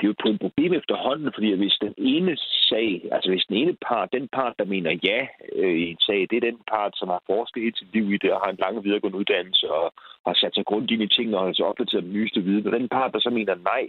det 0.00 0.06
er 0.06 0.14
jo 0.26 0.30
et 0.32 0.40
problem 0.46 0.72
efterhånden, 0.80 1.30
fordi 1.36 1.48
hvis 1.62 1.76
den 1.86 1.94
ene 1.98 2.36
sag, 2.70 2.88
altså 3.12 3.28
hvis 3.30 3.44
den 3.48 3.56
ene 3.56 3.74
part, 3.88 4.08
den 4.12 4.28
part, 4.36 4.54
der 4.58 4.64
mener 4.64 4.90
ja 5.08 5.20
øh, 5.56 5.76
i 5.82 5.84
en 5.90 6.00
sag, 6.08 6.20
det 6.30 6.36
er 6.36 6.48
den 6.50 6.58
part, 6.72 6.92
som 6.96 7.08
har 7.14 7.22
forsket 7.32 7.62
hele 7.62 7.76
sit 7.78 7.92
liv 7.96 8.06
i 8.14 8.18
det, 8.22 8.30
og 8.32 8.40
har 8.44 8.50
en 8.50 8.62
lang 8.64 8.84
videregående 8.84 9.18
uddannelse, 9.18 9.66
og 9.78 9.86
har 10.26 10.34
sat 10.42 10.54
sig 10.54 10.64
grundigt 10.66 10.92
ind 11.00 11.02
i 11.12 11.14
tingene, 11.16 11.38
og 11.38 11.44
har 11.46 11.52
så 11.52 11.64
opdateret 11.70 12.04
den 12.04 12.12
nyeste 12.12 12.40
viden. 12.46 12.66
Og 12.66 12.72
den 12.78 12.88
part, 12.88 13.12
der 13.14 13.20
så 13.20 13.30
mener 13.30 13.54
nej, 13.54 13.82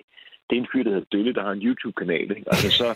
det 0.48 0.54
er 0.56 0.62
en 0.62 0.72
fyr, 0.74 0.84
der 0.84 0.92
hedder 0.94 1.12
Dølle, 1.12 1.34
der 1.34 1.44
har 1.48 1.52
en 1.52 1.66
YouTube-kanal. 1.68 2.28
Ikke? 2.38 2.44
Altså, 2.54 2.70
så, 2.80 2.88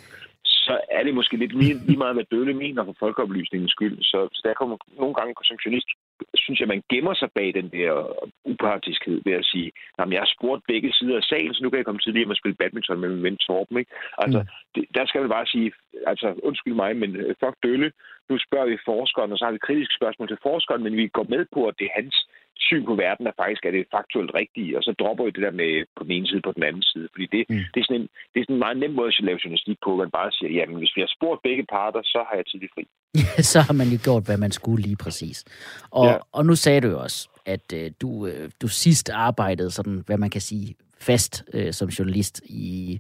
så 0.68 0.74
er 0.98 1.04
det 1.04 1.14
måske 1.20 1.38
lidt 1.38 1.54
lige, 1.62 1.76
lige 1.88 2.02
meget, 2.04 2.16
hvad 2.16 2.28
Dølle 2.32 2.54
mener 2.64 2.82
for 2.86 2.96
folkeoplysningens 3.00 3.72
skyld. 3.72 3.98
Så, 4.12 4.20
så 4.36 4.42
der 4.46 4.54
kommer 4.54 4.78
nogle 5.02 5.16
gange 5.18 5.34
som 5.44 5.58
journalist, 5.64 5.90
synes 6.44 6.60
jeg, 6.60 6.68
man 6.68 6.84
gemmer 6.92 7.14
sig 7.14 7.30
bag 7.38 7.48
den 7.60 7.70
der 7.78 7.92
upartiskhed 8.52 9.18
ved 9.26 9.34
at 9.42 9.46
sige, 9.52 9.72
at 10.00 10.12
jeg 10.14 10.22
har 10.26 10.32
spurgt 10.38 10.64
begge 10.72 10.94
sider 10.94 11.18
af 11.18 11.24
sagen, 11.24 11.54
så 11.54 11.60
nu 11.64 11.70
kan 11.70 11.78
jeg 11.78 11.86
komme 11.86 12.02
tidligere 12.04 12.30
og 12.30 12.42
spille 12.42 12.56
badminton 12.62 13.00
med 13.00 13.10
min 13.10 13.24
ven 13.24 13.38
Torben. 13.38 13.78
Ikke? 13.78 13.92
Altså, 14.24 14.40
Mm. 14.40 14.48
det, 14.76 14.84
der 14.98 15.06
skal 15.06 15.22
man 15.22 15.30
bare 15.30 15.48
sige, 15.54 15.72
altså 16.12 16.28
undskyld 16.44 16.74
mig, 16.74 16.92
men 17.02 17.16
øh, 17.16 17.36
fuck 17.42 17.56
Dølle, 17.64 17.92
nu 18.30 18.38
spørger 18.46 18.68
vi 18.70 18.78
forskeren, 18.86 19.32
og 19.32 19.38
så 19.38 19.46
har 19.46 19.52
vi 19.52 19.66
kritiske 19.68 19.98
spørgsmål 20.00 20.28
til 20.28 20.44
forskeren, 20.48 20.84
men 20.84 20.94
vi 20.98 21.08
går 21.08 21.26
med 21.30 21.46
på, 21.54 21.60
at 21.68 21.76
det 21.80 21.86
er 21.86 21.98
hans 22.02 22.16
syn 22.60 22.86
på 22.86 22.96
verden, 22.96 23.26
der 23.26 23.32
faktisk 23.42 23.66
er 23.66 23.72
det 23.72 23.86
faktuelt 23.98 24.32
rigtige, 24.42 24.78
og 24.78 24.84
så 24.84 24.92
dropper 25.00 25.24
vi 25.26 25.32
det 25.36 25.44
der 25.48 25.52
med 25.64 25.72
på 25.98 26.04
den 26.04 26.12
ene 26.12 26.28
side 26.28 26.42
på 26.48 26.52
den 26.58 26.64
anden 26.64 26.84
side, 26.92 27.08
fordi 27.14 27.26
det, 27.36 27.42
Mm. 27.50 27.64
det, 27.74 27.80
er, 27.82 27.86
sådan 27.88 28.02
en, 28.02 28.08
det 28.32 28.38
er 28.40 28.44
sådan 28.46 28.56
en 28.56 28.66
meget 28.66 28.78
nem 28.78 28.92
måde 29.00 29.08
at 29.08 29.26
lave 29.30 29.40
journalistik 29.44 29.78
på, 29.86 29.90
man 29.96 30.12
bare 30.20 30.32
siger, 30.32 30.52
jamen 30.58 30.78
hvis 30.82 30.94
vi 30.96 31.02
har 31.06 31.12
spurgt 31.18 31.42
begge 31.48 31.64
parter, 31.76 32.02
så 32.04 32.20
har 32.28 32.36
jeg 32.40 32.46
tidlig 32.52 32.70
fri. 32.76 32.84
så 33.54 33.60
har 33.68 33.74
man 33.82 33.88
jo 33.94 33.98
gjort, 34.08 34.24
hvad 34.28 34.38
man 34.46 34.52
skulle 34.60 34.82
lige 34.88 35.00
præcis. 35.06 35.38
Og, 36.00 36.06
ja. 36.08 36.18
Og 36.38 36.46
nu 36.46 36.56
sagde 36.56 36.82
du 36.82 36.88
jo 36.96 37.00
også, 37.08 37.30
at 37.46 37.74
øh, 37.80 37.92
du, 38.02 38.28
øh, 38.28 38.50
du 38.62 38.68
sidst 38.68 39.10
arbejdede 39.10 39.72
sådan, 39.72 40.04
hvad 40.06 40.18
man 40.18 40.30
kan 40.30 40.42
sige, 40.42 40.76
fast 41.00 41.44
øh, 41.54 41.74
som 41.74 41.88
journalist 41.90 42.42
i, 42.46 43.00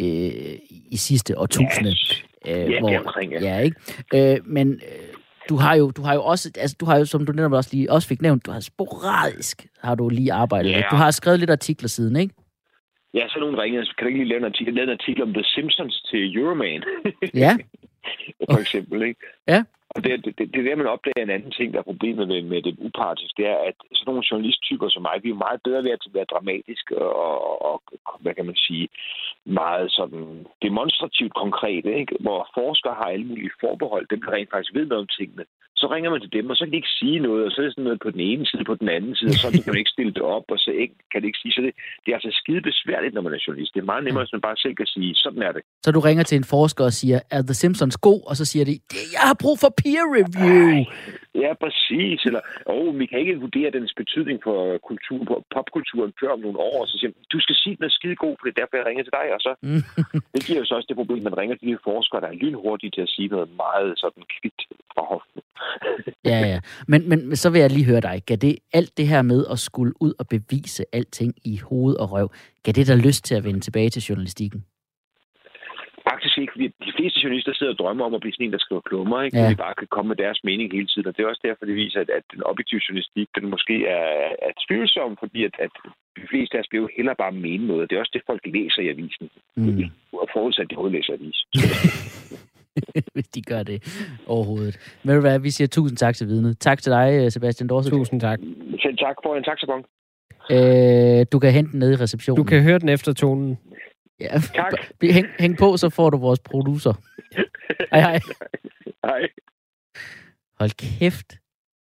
øh, 0.00 0.54
i 0.90 0.96
sidste 0.96 1.38
årtusinde. 1.38 1.90
Øh, 1.90 2.54
Ja, 2.54 2.56
det 2.64 2.94
er 2.94 2.98
omkring, 2.98 3.32
ja. 3.32 3.40
ja. 3.40 3.58
ikke? 3.58 3.76
Øh, 4.14 4.38
men 4.46 4.72
øh, 4.72 5.14
du 5.50 5.56
har 5.56 5.74
jo, 5.74 5.90
du 5.90 6.02
har 6.02 6.14
jo 6.14 6.22
også, 6.32 6.46
altså 6.62 6.76
du 6.80 6.84
har 6.86 6.96
jo, 6.98 7.04
som 7.04 7.26
du 7.26 7.32
netop 7.32 7.52
også 7.52 7.70
lige 7.72 7.92
også 7.92 8.08
fik 8.08 8.22
nævnt, 8.22 8.46
du 8.46 8.50
har 8.50 8.60
sporadisk, 8.60 9.66
har 9.86 9.94
du 9.94 10.08
lige 10.08 10.32
arbejdet 10.32 10.70
Ja. 10.70 10.76
med. 10.76 10.84
Du 10.90 10.96
har 10.96 11.10
skrevet 11.10 11.38
lidt 11.40 11.50
artikler 11.50 11.88
siden, 11.88 12.16
ikke? 12.16 12.34
Ja, 13.14 13.28
så 13.28 13.36
nogen 13.40 13.58
ringede, 13.58 13.84
kan 13.86 13.94
du 14.04 14.06
ikke 14.06 14.18
lige 14.18 14.28
lave 14.28 14.38
en 14.38 14.44
artikel, 14.44 14.74
lavede 14.74 14.92
en 14.92 14.98
artikel 15.00 15.22
om 15.22 15.32
The 15.34 15.44
Simpsons 15.44 16.02
til 16.10 16.36
Euroman, 16.38 16.82
Ja, 17.34 17.56
for 18.52 18.58
eksempel, 18.60 19.02
ikke? 19.02 19.20
Ja. 19.48 19.62
Og 19.94 20.04
det, 20.04 20.24
det, 20.24 20.38
det, 20.38 20.44
det 20.52 20.58
er 20.60 20.68
der, 20.68 20.82
man 20.82 20.94
opdager 20.94 21.22
en 21.22 21.36
anden 21.36 21.50
ting, 21.50 21.72
der 21.72 21.78
er 21.78 21.90
problemet 21.92 22.28
med, 22.28 22.42
med 22.42 22.62
det 22.62 22.76
upartiske, 22.78 23.42
det 23.42 23.46
er, 23.46 23.58
at 23.68 23.74
sådan 23.92 24.08
nogle 24.10 24.28
journalisttyper 24.30 24.88
som 24.88 25.02
mig, 25.02 25.16
vi 25.22 25.28
er 25.28 25.34
jo 25.36 25.44
meget 25.46 25.60
bedre 25.64 25.84
ved 25.84 25.90
at 25.90 26.06
være 26.12 26.30
dramatiske 26.32 26.98
og, 26.98 27.62
og, 27.70 27.82
og 28.06 28.16
hvad 28.20 28.34
kan 28.34 28.46
man 28.46 28.56
sige, 28.56 28.88
meget 29.44 29.92
sådan 29.92 30.46
demonstrativt 30.62 31.34
konkrete, 31.34 31.90
ikke? 32.00 32.16
hvor 32.20 32.48
forskere 32.54 32.94
har 32.94 33.08
alle 33.14 33.26
mulige 33.26 33.58
forbehold, 33.60 34.06
dem 34.10 34.22
der 34.22 34.32
rent 34.32 34.50
faktisk 34.50 34.74
ved 34.74 34.86
noget 34.86 35.02
om 35.02 35.10
tingene. 35.18 35.44
Så 35.80 35.86
ringer 35.94 36.10
man 36.10 36.20
til 36.20 36.32
dem, 36.38 36.50
og 36.50 36.56
så 36.56 36.62
kan 36.64 36.72
de 36.72 36.80
ikke 36.82 36.96
sige 37.00 37.18
noget, 37.26 37.42
og 37.46 37.50
så 37.50 37.56
er 37.60 37.64
det 37.64 37.74
sådan 37.74 37.88
noget 37.88 38.00
på 38.06 38.10
den 38.14 38.22
ene 38.30 38.44
side, 38.50 38.64
på 38.70 38.76
den 38.82 38.88
anden 38.96 39.14
side, 39.18 39.32
og 39.36 39.40
så 39.42 39.48
kan 39.64 39.72
man 39.72 39.82
ikke 39.82 39.94
stille 39.96 40.12
det 40.18 40.24
op, 40.36 40.46
og 40.54 40.58
så 40.64 40.70
ikke, 40.82 40.94
kan 41.12 41.18
det 41.20 41.28
ikke 41.30 41.42
sige. 41.42 41.52
Så 41.56 41.60
det, 41.66 41.72
det 42.02 42.08
er 42.10 42.16
altså 42.18 42.32
skide 42.42 42.62
besværligt, 42.70 43.14
når 43.14 43.22
man 43.26 43.32
er 43.36 43.40
journalist. 43.46 43.74
Det 43.74 43.80
er 43.80 43.90
meget 43.92 44.04
nemmere, 44.04 44.24
hvis 44.24 44.34
man 44.36 44.46
bare 44.48 44.56
selv 44.64 44.74
kan 44.80 44.88
sige, 44.94 45.10
sådan 45.24 45.42
er 45.48 45.52
det. 45.56 45.62
så 45.84 45.88
du 45.96 46.00
ringer 46.08 46.24
til 46.30 46.36
en 46.36 46.46
forsker 46.54 46.84
og 46.90 46.94
siger, 47.00 47.18
er 47.36 47.42
The 47.50 47.56
Simpsons 47.62 47.96
god? 48.08 48.20
Og 48.30 48.34
så 48.40 48.44
siger 48.50 48.64
de, 48.70 48.74
jeg 49.16 49.24
har 49.30 49.36
brug 49.42 49.56
for 49.62 49.70
peer 49.80 50.04
review. 50.18 50.84
Ja, 51.34 51.50
præcis. 51.64 52.18
Eller, 52.28 52.40
oh, 52.66 52.98
vi 52.98 53.06
kan 53.06 53.18
ikke 53.18 53.40
vurdere 53.40 53.70
dens 53.70 53.92
betydning 53.96 54.38
for 54.46 54.78
kultur, 54.90 55.18
på 55.30 55.34
popkulturen 55.54 56.12
før 56.20 56.30
om 56.36 56.40
nogle 56.40 56.58
år. 56.58 56.86
Så 56.86 56.94
siger 57.00 57.12
du 57.32 57.40
skal 57.40 57.56
sige, 57.62 57.76
den 57.76 57.84
er 57.84 57.88
skide 57.98 58.16
god, 58.16 58.34
for 58.36 58.44
det 58.44 58.52
er 58.52 58.60
derfor, 58.60 58.76
jeg 58.76 58.86
ringer 58.86 59.04
til 59.04 59.16
dig. 59.20 59.26
Og 59.36 59.40
så, 59.46 59.52
Mm. 59.62 59.82
det 60.34 60.40
giver 60.46 60.58
jo 60.58 60.64
så 60.64 60.74
også 60.74 60.86
det 60.88 60.96
problem, 61.02 61.18
at 61.26 61.30
man 61.32 61.38
ringer 61.38 61.56
til 61.56 61.68
de 61.68 61.78
forskere, 61.90 62.20
der 62.20 62.26
er 62.28 62.32
lynhurtige 62.42 62.90
til 62.90 63.00
at 63.06 63.08
sige 63.14 63.28
noget 63.28 63.48
meget 63.64 63.92
sådan 64.02 64.22
kvidt 64.34 64.60
fra 64.94 65.02
hoften. 65.12 65.40
Ja, 66.30 66.38
ja. 66.52 66.60
Men, 66.88 67.08
men, 67.08 67.28
men 67.28 67.36
så 67.36 67.50
vil 67.50 67.60
jeg 67.60 67.70
lige 67.70 67.84
høre 67.92 68.00
dig. 68.00 68.22
Gav 68.26 68.36
det 68.36 68.58
alt 68.72 68.96
det 68.98 69.08
her 69.08 69.22
med 69.22 69.46
at 69.50 69.58
skulle 69.58 69.92
ud 70.00 70.12
og 70.18 70.26
bevise 70.28 70.84
alting 70.92 71.34
i 71.44 71.56
hoved 71.68 71.94
og 71.96 72.12
røv, 72.12 72.28
gav 72.62 72.72
det 72.72 72.86
der 72.86 72.96
lyst 72.96 73.24
til 73.24 73.34
at 73.34 73.44
vende 73.44 73.60
tilbage 73.60 73.90
til 73.90 74.02
journalistikken? 74.02 74.64
Faktisk 76.20 76.38
ikke, 76.38 76.52
fordi 76.54 76.66
de 76.88 76.92
fleste 76.96 77.20
journalister 77.22 77.54
sidder 77.54 77.72
og 77.72 77.78
drømmer 77.78 78.04
om 78.04 78.14
at 78.14 78.20
blive 78.20 78.34
sådan 78.34 78.46
en, 78.46 78.52
der 78.56 78.64
skriver 78.66 78.82
klummer, 78.88 79.18
ikke? 79.22 79.36
Ja. 79.38 79.50
De 79.50 79.62
bare 79.64 79.74
kan 79.80 79.88
komme 79.94 80.08
med 80.08 80.18
deres 80.24 80.40
mening 80.48 80.66
hele 80.72 80.88
tiden. 80.92 81.06
Og 81.08 81.14
det 81.16 81.22
er 81.22 81.28
også 81.32 81.44
derfor, 81.48 81.64
det 81.66 81.74
viser, 81.82 82.00
at, 82.04 82.10
at 82.18 82.24
den 82.34 82.42
objektive 82.50 82.80
journalistik, 82.86 83.28
den 83.36 83.44
måske 83.54 83.76
er, 83.98 84.10
er 84.46 84.52
tvivlsom, 84.64 85.10
fordi 85.22 85.40
at, 85.48 85.54
at 85.64 85.72
de 86.18 86.24
fleste 86.32 86.56
af 86.56 86.60
os 86.62 86.70
bliver 86.70 86.84
jo 86.86 86.90
heller 86.96 87.14
bare 87.22 87.32
mene 87.46 87.66
noget. 87.66 87.90
Det 87.90 87.94
er 87.96 88.00
også 88.00 88.14
det, 88.16 88.28
folk 88.30 88.42
læser 88.56 88.80
i 88.82 88.88
avisen. 88.94 89.26
Mm. 89.56 89.84
Og 90.22 90.28
forudsat, 90.36 90.64
at 90.64 90.70
de 90.70 90.74
overhovedet 90.76 90.98
læser 90.98 91.12
avis. 91.18 91.38
Hvis 93.14 93.28
de 93.36 93.42
gør 93.42 93.62
det 93.70 93.78
overhovedet. 94.26 94.74
Men 95.04 95.14
du 95.14 95.20
hvad, 95.20 95.38
vi 95.38 95.50
siger 95.50 95.68
tusind 95.68 95.96
tak 96.04 96.14
til 96.14 96.26
vidnet. 96.26 96.58
Tak 96.58 96.78
til 96.82 96.92
dig, 96.92 97.32
Sebastian 97.32 97.68
Dorset. 97.68 97.92
Tusind 97.92 98.20
tak. 98.20 98.38
Selv 98.84 98.96
tak 99.06 99.16
for 99.24 99.36
en 99.36 99.44
taxabon. 99.44 99.84
Øh, 100.54 101.26
du 101.32 101.38
kan 101.38 101.52
hente 101.52 101.72
den 101.72 101.78
nede 101.80 101.92
i 101.92 101.96
receptionen. 101.96 102.44
Du 102.44 102.48
kan 102.48 102.62
høre 102.62 102.78
den 102.78 102.88
efter 102.88 103.12
tonen. 103.12 103.58
Ja, 104.20 104.38
Tak. 104.54 104.72
hæng, 105.02 105.26
hæng 105.38 105.58
på, 105.58 105.76
så 105.76 105.88
får 105.88 106.10
du 106.10 106.16
vores 106.18 106.40
producer. 106.40 106.92
Hej, 107.92 108.00
hej. 108.00 108.20
Hej. 109.04 109.20
Hold 110.58 110.70
kæft. 110.70 111.38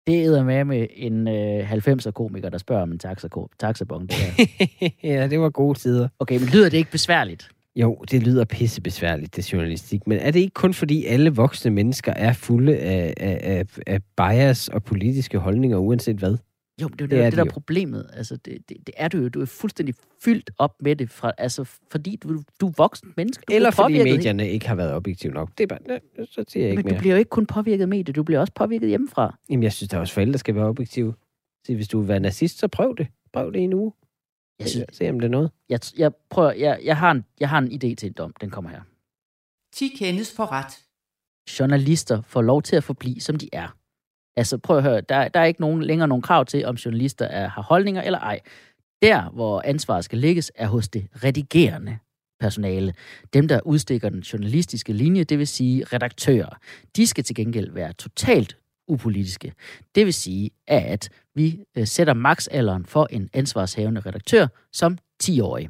Det 0.06 0.24
er 0.24 0.44
med 0.44 0.64
med 0.64 0.86
en 0.96 1.28
øh, 1.28 1.72
90'er 1.72 2.10
komiker, 2.10 2.48
der 2.48 2.58
spørger 2.58 2.82
om 2.82 2.92
en 2.92 3.00
taxa- 3.06 3.46
taxabon. 3.58 4.06
Det 4.06 4.16
ja, 5.02 5.28
det 5.28 5.40
var 5.40 5.50
gode 5.50 5.78
tider. 5.78 6.08
Okay, 6.18 6.38
men 6.38 6.48
lyder 6.48 6.68
det 6.68 6.76
ikke 6.78 6.90
besværligt? 6.90 7.48
Jo, 7.76 8.04
det 8.10 8.22
lyder 8.22 8.44
pissebesværligt, 8.44 9.36
det 9.36 9.52
journalistik. 9.52 10.06
Men 10.06 10.18
er 10.18 10.30
det 10.30 10.40
ikke 10.40 10.54
kun 10.54 10.74
fordi 10.74 11.06
alle 11.06 11.30
voksne 11.30 11.70
mennesker 11.70 12.12
er 12.12 12.32
fulde 12.32 12.78
af, 12.78 13.14
af, 13.16 13.38
af, 13.42 13.64
af 13.86 14.00
bias 14.16 14.68
og 14.68 14.84
politiske 14.84 15.38
holdninger, 15.38 15.78
uanset 15.78 16.16
hvad? 16.16 16.36
Jo, 16.80 16.88
men 16.88 16.98
det 16.98 17.00
er 17.00 17.06
jo 17.06 17.10
Det 17.10 17.10
det, 17.10 17.18
er 17.26 17.30
det, 17.30 17.36
der 17.36 17.44
jo. 17.44 17.48
er 17.48 17.52
problemet. 17.52 18.10
Altså, 18.12 18.36
det, 18.36 18.68
det, 18.68 18.76
det 18.86 18.94
er 18.96 19.08
du 19.08 19.18
jo. 19.18 19.28
Du 19.28 19.40
er 19.40 19.46
fuldstændig 19.46 19.94
fyldt 20.20 20.50
op 20.58 20.74
med 20.82 20.96
det, 20.96 21.10
fra, 21.10 21.32
altså, 21.38 21.64
fordi 21.90 22.16
du, 22.16 22.42
du 22.60 22.66
er 22.68 22.72
voksen 22.76 23.14
menneske. 23.16 23.44
Du 23.48 23.54
Eller 23.54 23.70
fordi 23.70 24.02
medierne 24.02 24.48
ikke 24.50 24.68
har 24.68 24.74
været 24.74 24.92
objektive 24.94 25.32
nok. 25.32 25.50
Det 25.58 25.62
er 25.64 25.66
bare, 25.66 25.78
nej, 25.86 26.00
så 26.30 26.44
siger 26.48 26.64
jeg 26.64 26.70
ikke 26.70 26.76
Men 26.82 26.84
du 26.88 26.90
mere. 26.94 27.00
bliver 27.00 27.14
jo 27.14 27.18
ikke 27.18 27.28
kun 27.28 27.46
påvirket 27.46 27.88
med 27.88 28.04
det, 28.04 28.16
du 28.16 28.22
bliver 28.22 28.40
også 28.40 28.52
påvirket 28.54 28.88
hjemmefra. 28.88 29.38
Jamen, 29.50 29.62
jeg 29.62 29.72
synes, 29.72 29.88
der 29.90 29.98
også 29.98 30.14
forældre 30.14 30.38
skal 30.38 30.54
være 30.54 30.64
objektive. 30.64 31.14
Så 31.66 31.74
hvis 31.74 31.88
du 31.88 31.98
vil 32.00 32.08
være 32.08 32.20
nazist, 32.20 32.58
så 32.58 32.68
prøv 32.68 32.94
det. 32.98 33.06
Prøv 33.32 33.52
det 33.52 33.58
i 33.58 33.62
en 33.62 33.72
uge. 33.74 33.92
Jeg, 34.58 34.68
synes, 34.68 34.84
Se, 34.92 35.10
om 35.10 35.20
det 35.20 35.26
er 35.26 35.30
noget. 35.30 35.50
jeg, 35.68 35.80
jeg, 35.98 36.12
prøver, 36.30 36.52
jeg, 36.52 36.80
jeg, 36.84 36.96
har 36.96 37.10
en, 37.10 37.24
jeg 37.40 37.48
har 37.48 37.58
en 37.58 37.68
idé 37.72 37.94
til 37.94 38.06
en 38.06 38.12
dom. 38.12 38.34
Den 38.40 38.50
kommer 38.50 38.70
her. 38.70 38.80
10 39.72 39.88
kendes 39.88 40.32
for 40.36 40.52
ret. 40.52 40.78
Journalister 41.60 42.22
får 42.22 42.42
lov 42.42 42.62
til 42.62 42.76
at 42.76 42.84
forblive, 42.84 43.20
som 43.20 43.36
de 43.36 43.48
er. 43.52 43.76
Altså, 44.36 44.58
prøv 44.58 44.76
at 44.76 44.82
høre. 44.82 45.00
Der, 45.00 45.28
der 45.28 45.40
er 45.40 45.44
ikke 45.44 45.60
nogen, 45.60 45.82
længere 45.82 46.08
nogen 46.08 46.22
krav 46.22 46.44
til, 46.44 46.64
om 46.64 46.74
journalister 46.74 47.24
er, 47.24 47.48
har 47.48 47.62
holdninger 47.62 48.02
eller 48.02 48.18
ej. 48.18 48.40
Der, 49.02 49.30
hvor 49.30 49.62
ansvaret 49.64 50.04
skal 50.04 50.18
lægges, 50.18 50.52
er 50.54 50.66
hos 50.66 50.88
det 50.88 51.06
redigerende 51.24 51.98
personale. 52.40 52.94
Dem, 53.32 53.48
der 53.48 53.60
udstikker 53.64 54.08
den 54.08 54.20
journalistiske 54.20 54.92
linje, 54.92 55.24
det 55.24 55.38
vil 55.38 55.46
sige 55.46 55.84
redaktører. 55.84 56.58
De 56.96 57.06
skal 57.06 57.24
til 57.24 57.36
gengæld 57.36 57.70
være 57.70 57.92
totalt 57.92 58.56
upolitiske. 58.88 59.52
Det 59.94 60.06
vil 60.06 60.14
sige, 60.14 60.50
at 60.66 61.08
vi 61.34 61.64
øh, 61.76 61.86
sætter 61.86 62.14
maksalderen 62.14 62.86
for 62.86 63.06
en 63.10 63.30
ansvarshavende 63.32 64.00
redaktør 64.00 64.46
som 64.72 64.98
10-årig. 65.22 65.68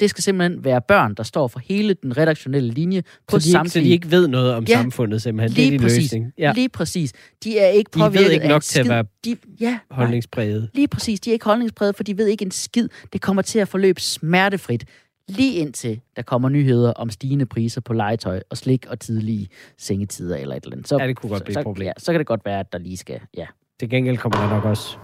Det 0.00 0.10
skal 0.10 0.24
simpelthen 0.24 0.64
være 0.64 0.80
børn, 0.88 1.14
der 1.14 1.22
står 1.22 1.48
for 1.48 1.58
hele 1.64 1.94
den 1.94 2.16
redaktionelle 2.16 2.70
linje 2.70 3.02
på 3.28 3.38
så, 3.40 3.58
de 3.58 3.60
ikke, 3.60 3.70
så 3.70 3.78
de 3.80 3.88
ikke 3.88 4.10
ved 4.10 4.28
noget 4.28 4.54
om 4.54 4.64
Ja, 4.64 4.74
samfundet, 4.74 5.22
simpelthen. 5.22 5.56
lige 5.56 5.70
det 5.70 5.76
er 5.76 5.80
præcis. 5.82 6.02
løsning. 6.02 6.32
Ja, 6.38 6.52
Lige 6.54 6.68
præcis. 6.68 7.12
De 7.44 7.58
er 7.58 7.66
ikke 7.68 7.90
De 7.94 7.98
ved 8.00 8.06
påvirket 8.06 8.32
ikke 8.32 8.48
nok 8.48 8.62
til 8.62 8.80
at 8.80 8.88
være 8.88 9.04
de, 9.24 9.36
ja, 9.60 9.78
holdningspræget. 9.90 10.70
Lige 10.74 10.88
præcis. 10.88 11.20
De 11.20 11.30
er 11.30 11.32
ikke 11.32 11.44
holdningspræget, 11.44 11.96
for 11.96 12.02
de 12.02 12.18
ved 12.18 12.26
ikke 12.26 12.44
en 12.44 12.50
skid. 12.50 12.88
Det 13.12 13.20
kommer 13.20 13.42
til 13.42 13.58
at 13.58 13.68
forløbe 13.68 14.00
smertefrit. 14.00 14.84
Lige 15.28 15.54
indtil 15.54 16.00
der 16.16 16.22
kommer 16.22 16.48
nyheder 16.48 16.92
om 16.92 17.10
stigende 17.10 17.46
priser 17.46 17.80
på 17.80 17.92
legetøj 17.92 18.40
og 18.50 18.56
slik 18.56 18.86
og 18.86 19.00
tidlige 19.00 19.48
sengetider 19.78 20.36
eller 20.36 20.54
et 20.56 20.64
eller 20.64 20.76
andet. 20.76 20.88
Så, 20.88 20.98
Ja, 21.00 21.06
det 21.06 21.16
kunne 21.16 21.30
godt 21.30 21.38
så, 21.40 21.44
blive 21.44 21.58
et 21.58 21.64
problem. 21.64 21.86
Ja, 21.86 21.92
så 21.98 22.12
kan 22.12 22.18
det 22.18 22.26
godt 22.26 22.40
være, 22.44 22.60
at 22.60 22.72
der 22.72 22.78
lige 22.78 22.96
skal... 22.96 23.20
Ja, 23.36 23.46
Til 23.80 23.90
gengæld 23.90 24.16
kommer 24.16 24.38
der 24.40 24.48
nok 24.48 24.64
også, 24.64 24.96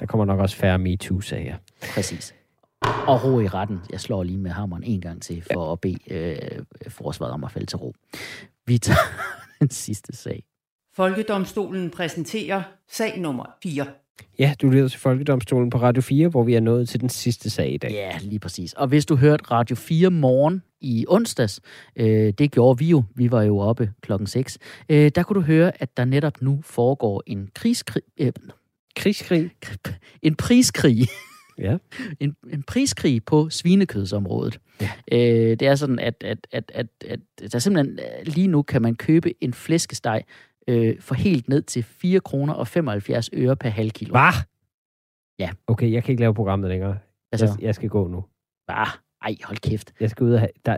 der 0.00 0.06
kommer 0.06 0.24
nok 0.24 0.40
også 0.40 0.56
færre 0.56 0.78
MeToo-sager. 0.78 1.56
præcis. 1.94 2.34
Og 2.82 3.24
ro 3.24 3.40
i 3.40 3.46
retten. 3.46 3.78
Jeg 3.90 4.00
slår 4.00 4.22
lige 4.22 4.38
med 4.38 4.50
hammeren 4.50 4.84
en 4.84 5.00
gang 5.00 5.22
til, 5.22 5.42
for 5.52 5.66
ja. 5.66 5.72
at 5.72 5.80
bede 5.80 5.98
øh, 6.10 6.64
forsvaret 6.88 7.32
om 7.32 7.44
at 7.44 7.50
falde 7.52 7.66
til 7.66 7.78
ro. 7.78 7.94
Vi 8.66 8.78
tager 8.78 8.98
den 9.60 9.70
sidste 9.70 10.16
sag. 10.16 10.44
Folkedomstolen 10.96 11.90
præsenterer 11.90 12.62
sag 12.88 13.20
nummer 13.20 13.44
4. 13.62 13.86
Ja, 14.38 14.54
du 14.62 14.68
lytter 14.68 14.88
til 14.88 15.00
Folkedomstolen 15.00 15.70
på 15.70 15.78
Radio 15.78 16.02
4, 16.02 16.28
hvor 16.28 16.42
vi 16.42 16.54
er 16.54 16.60
nået 16.60 16.88
til 16.88 17.00
den 17.00 17.08
sidste 17.08 17.50
sag 17.50 17.72
i 17.72 17.76
dag. 17.76 17.90
Ja, 17.90 18.18
lige 18.22 18.38
præcis. 18.38 18.72
Og 18.72 18.86
hvis 18.88 19.06
du 19.06 19.16
hørte 19.16 19.44
Radio 19.50 19.76
4 19.76 20.10
morgen 20.10 20.62
i 20.80 21.04
onsdags, 21.08 21.60
øh, 21.96 22.32
det 22.38 22.52
gjorde 22.52 22.78
vi 22.78 22.86
jo, 22.86 23.04
vi 23.14 23.30
var 23.30 23.42
jo 23.42 23.58
oppe 23.58 23.92
klokken 24.00 24.26
6, 24.26 24.58
øh, 24.88 25.10
der 25.14 25.22
kunne 25.22 25.40
du 25.40 25.46
høre, 25.46 25.82
at 25.82 25.96
der 25.96 26.04
netop 26.04 26.42
nu 26.42 26.60
foregår 26.64 27.22
en 27.26 27.48
krigskrig, 27.54 28.02
øh, 28.20 28.32
Krigskrig. 28.96 29.50
en 30.22 30.34
priskrig, 30.34 31.08
Ja. 31.58 31.76
en, 32.20 32.36
en 32.52 32.62
priskrig 32.62 33.24
på 33.24 33.50
svinekødsområdet. 33.50 34.60
Ja. 34.80 34.90
Øh, 35.12 35.50
det 35.50 35.62
er 35.62 35.74
sådan, 35.74 35.98
at, 35.98 36.14
at, 36.24 36.46
at, 36.52 36.72
at, 36.74 36.86
at 37.06 37.20
der 37.52 37.58
simpelthen 37.58 37.98
øh, 37.98 38.26
lige 38.26 38.46
nu 38.48 38.62
kan 38.62 38.82
man 38.82 38.94
købe 38.94 39.44
en 39.44 39.54
flæskesteg 39.54 40.22
øh, 40.68 41.00
for 41.00 41.14
helt 41.14 41.48
ned 41.48 41.62
til 41.62 41.82
4 41.82 42.20
kroner 42.20 42.54
og 42.54 42.68
75 42.68 43.30
øre 43.32 43.56
per 43.56 43.68
halv 43.68 43.90
kilo. 43.90 44.10
Hvad? 44.10 44.32
Ja. 45.38 45.50
Okay, 45.66 45.92
jeg 45.92 46.04
kan 46.04 46.12
ikke 46.12 46.20
lave 46.22 46.34
programmet 46.34 46.68
længere. 46.70 46.98
Altså, 47.32 47.46
Jeg, 47.46 47.62
jeg 47.62 47.74
skal 47.74 47.88
gå 47.88 48.08
nu. 48.08 48.24
ah, 48.68 48.86
ej, 49.22 49.36
hold 49.44 49.58
kæft. 49.58 49.92
Jeg 50.00 50.10
skal 50.10 50.24
ud 50.24 50.32
og 50.32 50.40
have... 50.40 50.50
Der, 50.66 50.76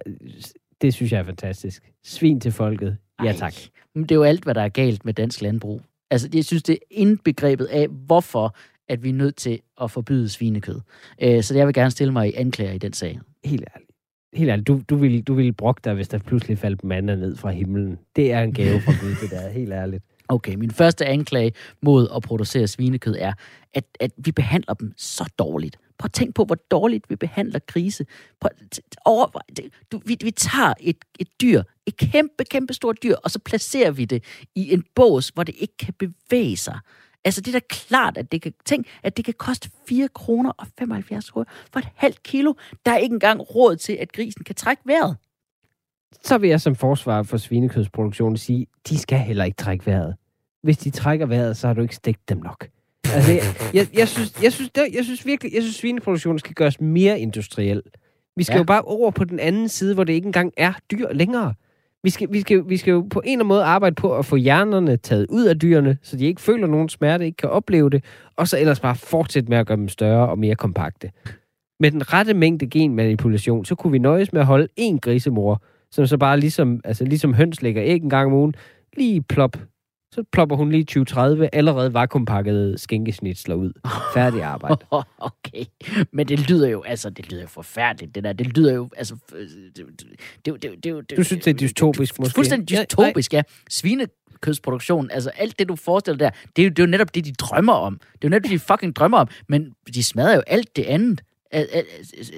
det 0.80 0.94
synes 0.94 1.12
jeg 1.12 1.20
er 1.20 1.24
fantastisk. 1.24 1.92
Svin 2.04 2.40
til 2.40 2.52
folket. 2.52 2.96
Ja, 3.22 3.26
Ej, 3.30 3.36
tak. 3.36 3.54
Men 3.94 4.02
det 4.02 4.10
er 4.10 4.16
jo 4.16 4.22
alt, 4.22 4.44
hvad 4.44 4.54
der 4.54 4.60
er 4.62 4.68
galt 4.68 5.04
med 5.04 5.14
dansk 5.14 5.40
landbrug. 5.42 5.82
Altså, 6.10 6.28
jeg 6.34 6.44
synes, 6.44 6.62
det 6.62 6.72
er 6.72 6.78
indbegrebet 6.90 7.64
af, 7.64 7.88
hvorfor 7.88 8.56
at 8.88 9.02
vi 9.02 9.08
er 9.08 9.14
nødt 9.14 9.36
til 9.36 9.60
at 9.82 9.90
forbyde 9.90 10.28
svinekød. 10.28 10.80
Øh, 11.22 11.42
så 11.42 11.56
jeg 11.56 11.66
vil 11.66 11.74
gerne 11.74 11.90
stille 11.90 12.12
mig 12.12 12.28
i 12.28 12.32
anklager 12.32 12.72
i 12.72 12.78
den 12.78 12.92
sag. 12.92 13.20
Helt 13.44 13.64
ærligt. 13.74 13.90
Helt 14.34 14.50
ærligt. 14.50 14.68
Du, 14.68 14.80
du, 14.88 14.96
vil, 14.96 15.22
du 15.22 15.34
vil 15.34 15.52
brokke 15.52 15.80
dig, 15.84 15.94
hvis 15.94 16.08
der 16.08 16.18
pludselig 16.18 16.58
faldt 16.58 16.84
manna 16.84 17.14
ned 17.14 17.36
fra 17.36 17.50
himlen. 17.50 17.98
Det 18.16 18.32
er 18.32 18.40
en 18.40 18.52
gave 18.54 18.80
fra 18.80 18.92
Gud, 19.00 19.14
det 19.22 19.30
der. 19.30 19.48
Helt 19.60 19.72
ærligt. 19.72 20.04
Okay, 20.28 20.54
min 20.54 20.70
første 20.70 21.06
anklage 21.06 21.52
mod 21.82 22.08
at 22.16 22.22
producere 22.22 22.66
svinekød 22.66 23.16
er, 23.18 23.32
at, 23.74 23.84
at 24.00 24.10
vi 24.16 24.32
behandler 24.32 24.74
dem 24.74 24.92
så 24.96 25.32
dårligt. 25.38 25.76
Prøv 25.98 26.06
at 26.06 26.12
tænk 26.12 26.34
på, 26.34 26.44
hvor 26.44 26.54
dårligt 26.54 27.10
vi 27.10 27.16
behandler 27.16 27.58
grise. 27.66 28.06
Prøv, 28.40 28.50
over, 29.04 29.26
du, 29.92 30.00
vi, 30.06 30.16
vi 30.24 30.30
tager 30.30 30.74
et, 30.80 30.96
et 31.20 31.28
dyr, 31.40 31.62
et 31.86 31.96
kæmpe, 31.96 32.44
kæmpe 32.44 32.74
stort 32.74 33.02
dyr, 33.02 33.14
og 33.24 33.30
så 33.30 33.38
placerer 33.38 33.90
vi 33.90 34.04
det 34.04 34.24
i 34.54 34.72
en 34.72 34.84
bås, 34.94 35.28
hvor 35.28 35.42
det 35.42 35.54
ikke 35.58 35.76
kan 35.76 35.94
bevæge 35.98 36.56
sig. 36.56 36.78
Altså, 37.28 37.40
det 37.40 37.54
er 37.54 37.60
da 37.60 37.66
klart, 37.68 38.16
at 38.16 38.32
det 38.32 38.42
kan, 38.42 38.52
tænk, 38.64 38.86
at 39.02 39.16
det 39.16 39.24
kan 39.24 39.34
koste 39.38 39.70
4 39.88 40.08
kroner 40.14 40.52
og 40.58 40.66
75 40.78 41.30
øre 41.36 41.44
for 41.72 41.78
et 41.78 41.88
halvt 41.94 42.22
kilo. 42.22 42.52
Der 42.86 42.92
er 42.92 42.96
ikke 42.96 43.12
engang 43.12 43.40
råd 43.54 43.76
til, 43.76 43.92
at 43.92 44.12
grisen 44.12 44.44
kan 44.44 44.54
trække 44.54 44.82
vejret. 44.86 45.16
Så 46.24 46.38
vil 46.38 46.50
jeg 46.50 46.60
som 46.60 46.74
forsvar 46.74 47.22
for 47.22 47.36
svinekødsproduktionen 47.36 48.36
sige, 48.36 48.66
de 48.88 48.98
skal 48.98 49.18
heller 49.18 49.44
ikke 49.44 49.56
trække 49.56 49.86
vejret. 49.86 50.14
Hvis 50.62 50.78
de 50.78 50.90
trækker 50.90 51.26
vejret, 51.26 51.56
så 51.56 51.66
har 51.66 51.74
du 51.74 51.82
ikke 51.82 51.94
stegt 51.94 52.28
dem 52.28 52.38
nok. 52.38 52.68
Altså, 53.14 53.32
jeg, 53.32 53.42
jeg, 53.74 53.86
jeg, 53.94 54.08
synes, 54.08 54.42
jeg, 54.42 54.52
synes, 54.52 54.70
der, 54.70 54.86
jeg 54.92 55.04
synes 55.04 55.26
virkelig, 55.26 55.54
jeg 55.54 55.62
synes, 55.62 55.76
svineproduktionen 55.76 56.38
skal 56.38 56.54
gøres 56.54 56.80
mere 56.80 57.20
industriel. 57.20 57.82
Vi 58.36 58.42
skal 58.42 58.54
ja. 58.54 58.58
jo 58.58 58.64
bare 58.64 58.82
over 58.82 59.10
på 59.10 59.24
den 59.24 59.40
anden 59.40 59.68
side, 59.68 59.94
hvor 59.94 60.04
det 60.04 60.12
ikke 60.12 60.26
engang 60.26 60.52
er 60.56 60.72
dyr 60.90 61.12
længere. 61.12 61.54
Vi 62.04 62.10
skal, 62.10 62.32
vi, 62.32 62.40
skal, 62.40 62.68
vi 62.68 62.76
skal 62.76 62.90
jo 62.90 63.06
på 63.10 63.20
en 63.20 63.24
eller 63.24 63.32
anden 63.32 63.48
måde 63.48 63.64
arbejde 63.64 63.94
på 63.94 64.16
at 64.16 64.24
få 64.24 64.36
hjernerne 64.36 64.96
taget 64.96 65.26
ud 65.30 65.44
af 65.44 65.58
dyrene, 65.58 65.98
så 66.02 66.16
de 66.16 66.26
ikke 66.26 66.40
føler 66.40 66.66
nogen 66.66 66.88
smerte, 66.88 67.26
ikke 67.26 67.36
kan 67.36 67.50
opleve 67.50 67.90
det, 67.90 68.04
og 68.36 68.48
så 68.48 68.58
ellers 68.58 68.80
bare 68.80 68.96
fortsætte 68.96 69.48
med 69.48 69.58
at 69.58 69.66
gøre 69.66 69.76
dem 69.76 69.88
større 69.88 70.28
og 70.28 70.38
mere 70.38 70.54
kompakte. 70.54 71.10
Med 71.80 71.90
den 71.90 72.12
rette 72.12 72.34
mængde 72.34 72.66
genmanipulation, 72.66 73.64
så 73.64 73.74
kunne 73.74 73.90
vi 73.90 73.98
nøjes 73.98 74.32
med 74.32 74.40
at 74.40 74.46
holde 74.46 74.68
én 74.80 74.98
grisemor, 74.98 75.62
som 75.90 76.06
så 76.06 76.18
bare 76.18 76.40
ligesom, 76.40 76.80
altså 76.84 77.04
ligesom 77.04 77.34
høns 77.34 77.62
lægger 77.62 77.82
æg 77.84 78.02
en 78.02 78.10
gang 78.10 78.26
om 78.26 78.32
ugen, 78.32 78.54
lige 78.96 79.22
plop. 79.22 79.56
Så 80.12 80.24
plopper 80.32 80.56
hun 80.56 80.70
lige 80.70 80.86
20-30 80.90 81.48
allerede 81.52 81.94
vakuumpakkede 81.94 82.78
skænkesnitsler 82.78 83.54
ud. 83.54 83.72
Færdig 84.14 84.42
arbejde. 84.42 84.76
Okay, 85.18 85.64
men 86.12 86.28
det 86.28 86.50
lyder 86.50 86.68
jo, 86.68 86.82
altså, 86.82 87.10
det 87.10 87.32
lyder 87.32 87.42
jo 87.42 87.48
forfærdeligt, 87.48 88.14
det 88.14 88.24
der. 88.24 88.32
Det 88.32 88.46
lyder 88.56 88.74
jo, 88.74 88.88
altså, 88.96 89.16
øh, 89.34 89.48
det, 89.76 89.86
det, 90.44 90.62
det, 90.62 90.84
det, 90.84 91.16
Du 91.16 91.22
synes, 91.22 91.44
det 91.44 91.50
er 91.50 91.54
dystopisk 91.54 92.18
måske? 92.18 92.34
Fuldstændig 92.34 92.78
dystopisk, 92.78 93.34
ja. 93.34 93.42
Svinekødsproduktion, 93.70 95.10
altså 95.10 95.30
alt 95.30 95.58
det, 95.58 95.68
du 95.68 95.76
forestiller 95.76 96.18
der, 96.18 96.30
det 96.56 96.62
er, 96.62 96.66
jo, 96.66 96.70
det 96.70 96.78
er 96.78 96.82
jo 96.86 96.90
netop 96.90 97.14
det, 97.14 97.24
de 97.24 97.32
drømmer 97.32 97.72
om. 97.72 97.98
Det 97.98 98.06
er 98.12 98.18
jo 98.24 98.28
netop 98.28 98.42
det, 98.42 98.50
de 98.50 98.58
fucking 98.58 98.96
drømmer 98.96 99.18
om, 99.18 99.28
men 99.48 99.72
de 99.94 100.04
smadrer 100.04 100.34
jo 100.34 100.42
alt 100.46 100.76
det 100.76 100.84
andet. 100.84 101.20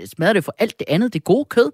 Smadrer 0.07 0.33
det 0.33 0.45
for 0.45 0.55
alt 0.59 0.79
det 0.79 0.85
andet, 0.89 1.13
det 1.13 1.25
gode 1.25 1.45
kød. 1.45 1.73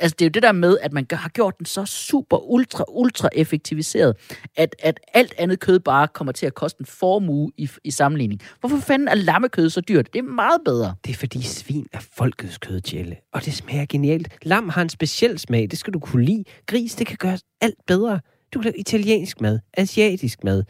Altså, 0.00 0.16
det 0.18 0.24
er 0.24 0.28
jo 0.28 0.30
det 0.30 0.42
der 0.42 0.52
med, 0.52 0.78
at 0.82 0.92
man 0.92 1.04
gør- 1.04 1.16
har 1.16 1.28
gjort 1.28 1.58
den 1.58 1.66
så 1.66 1.84
super, 1.84 2.50
ultra, 2.50 2.84
ultra 2.88 3.28
effektiviseret, 3.34 4.16
at, 4.56 4.76
at 4.78 5.00
alt 5.14 5.34
andet 5.38 5.60
kød 5.60 5.80
bare 5.80 6.08
kommer 6.08 6.32
til 6.32 6.46
at 6.46 6.54
koste 6.54 6.80
en 6.80 6.86
formue 6.86 7.52
i, 7.56 7.68
i 7.84 7.90
sammenligning. 7.90 8.40
Hvorfor 8.60 8.76
fanden 8.76 9.08
er 9.08 9.14
lammekød 9.14 9.70
så 9.70 9.80
dyrt? 9.80 10.12
Det 10.12 10.18
er 10.18 10.22
meget 10.22 10.60
bedre. 10.64 10.94
Det 11.04 11.10
er 11.10 11.14
fordi 11.16 11.42
svin 11.42 11.86
er 11.92 12.00
folkets 12.16 12.58
kød, 12.58 12.80
Jelle. 12.94 13.16
Og 13.32 13.44
det 13.44 13.54
smager 13.54 13.86
genialt. 13.88 14.28
Lam 14.42 14.68
har 14.68 14.82
en 14.82 14.88
speciel 14.88 15.38
smag, 15.38 15.68
det 15.70 15.78
skal 15.78 15.92
du 15.92 15.98
kunne 15.98 16.24
lide. 16.24 16.44
Gris, 16.66 16.94
det 16.94 17.06
kan 17.06 17.16
gøres 17.16 17.42
alt 17.60 17.78
bedre. 17.86 18.20
Du 18.54 18.58
kan 18.58 18.64
lave 18.64 18.78
italiensk 18.78 19.40
mad, 19.40 19.58
asiatisk 19.76 20.44
mad. 20.44 20.64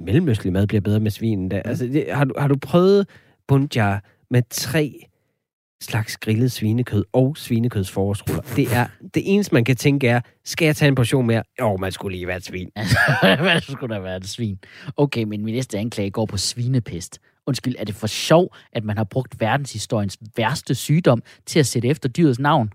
Mellemøstlig 0.00 0.52
mad 0.52 0.66
bliver 0.66 0.80
bedre 0.80 1.00
med 1.00 1.10
svinen. 1.10 1.50
Der. 1.50 1.62
Altså, 1.62 1.84
det, 1.86 2.06
har, 2.12 2.24
du, 2.24 2.34
har 2.38 2.48
du 2.48 2.56
prøvet 2.62 3.08
bunjar 3.48 4.04
med 4.30 4.42
tre 4.50 5.06
slags 5.82 6.16
grillet 6.16 6.52
svinekød 6.52 7.04
og 7.12 7.36
svinekødsforårsruller? 7.36 8.42
Det 8.56 8.74
er 8.74 8.86
det 9.14 9.22
eneste, 9.34 9.54
man 9.54 9.64
kan 9.64 9.76
tænke 9.76 10.08
er, 10.08 10.20
skal 10.44 10.66
jeg 10.66 10.76
tage 10.76 10.88
en 10.88 10.94
portion 10.94 11.26
mere? 11.26 11.42
Jo, 11.60 11.76
man 11.76 11.92
skulle 11.92 12.16
lige 12.16 12.26
være 12.26 12.36
et 12.36 12.44
svin. 12.44 12.70
Hvad 13.40 13.60
skulle 13.60 13.94
der 13.94 14.00
være 14.00 14.16
et 14.16 14.28
svin? 14.28 14.58
Okay, 14.96 15.22
men 15.22 15.44
min 15.44 15.54
næste 15.54 15.78
anklage 15.78 16.10
går 16.10 16.26
på 16.26 16.36
svinepest. 16.36 17.18
Undskyld, 17.46 17.74
er 17.78 17.84
det 17.84 17.94
for 17.94 18.06
sjov, 18.06 18.54
at 18.72 18.84
man 18.84 18.96
har 18.96 19.04
brugt 19.04 19.40
verdenshistoriens 19.40 20.18
værste 20.36 20.74
sygdom 20.74 21.22
til 21.46 21.58
at 21.58 21.66
sætte 21.66 21.88
efter 21.88 22.08
dyrets 22.08 22.38
navn? 22.38 22.70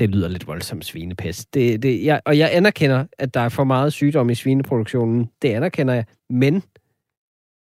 det 0.00 0.10
lyder 0.10 0.28
lidt 0.28 0.46
voldsomt 0.46 0.84
svinepest. 0.84 1.54
Det, 1.54 1.82
det, 1.82 2.04
jeg, 2.04 2.20
og 2.24 2.38
jeg 2.38 2.50
anerkender, 2.52 3.04
at 3.18 3.34
der 3.34 3.40
er 3.40 3.48
for 3.48 3.64
meget 3.64 3.92
sygdom 3.92 4.30
i 4.30 4.34
svineproduktionen. 4.34 5.30
Det 5.42 5.48
anerkender 5.48 5.94
jeg. 5.94 6.04
Men 6.30 6.62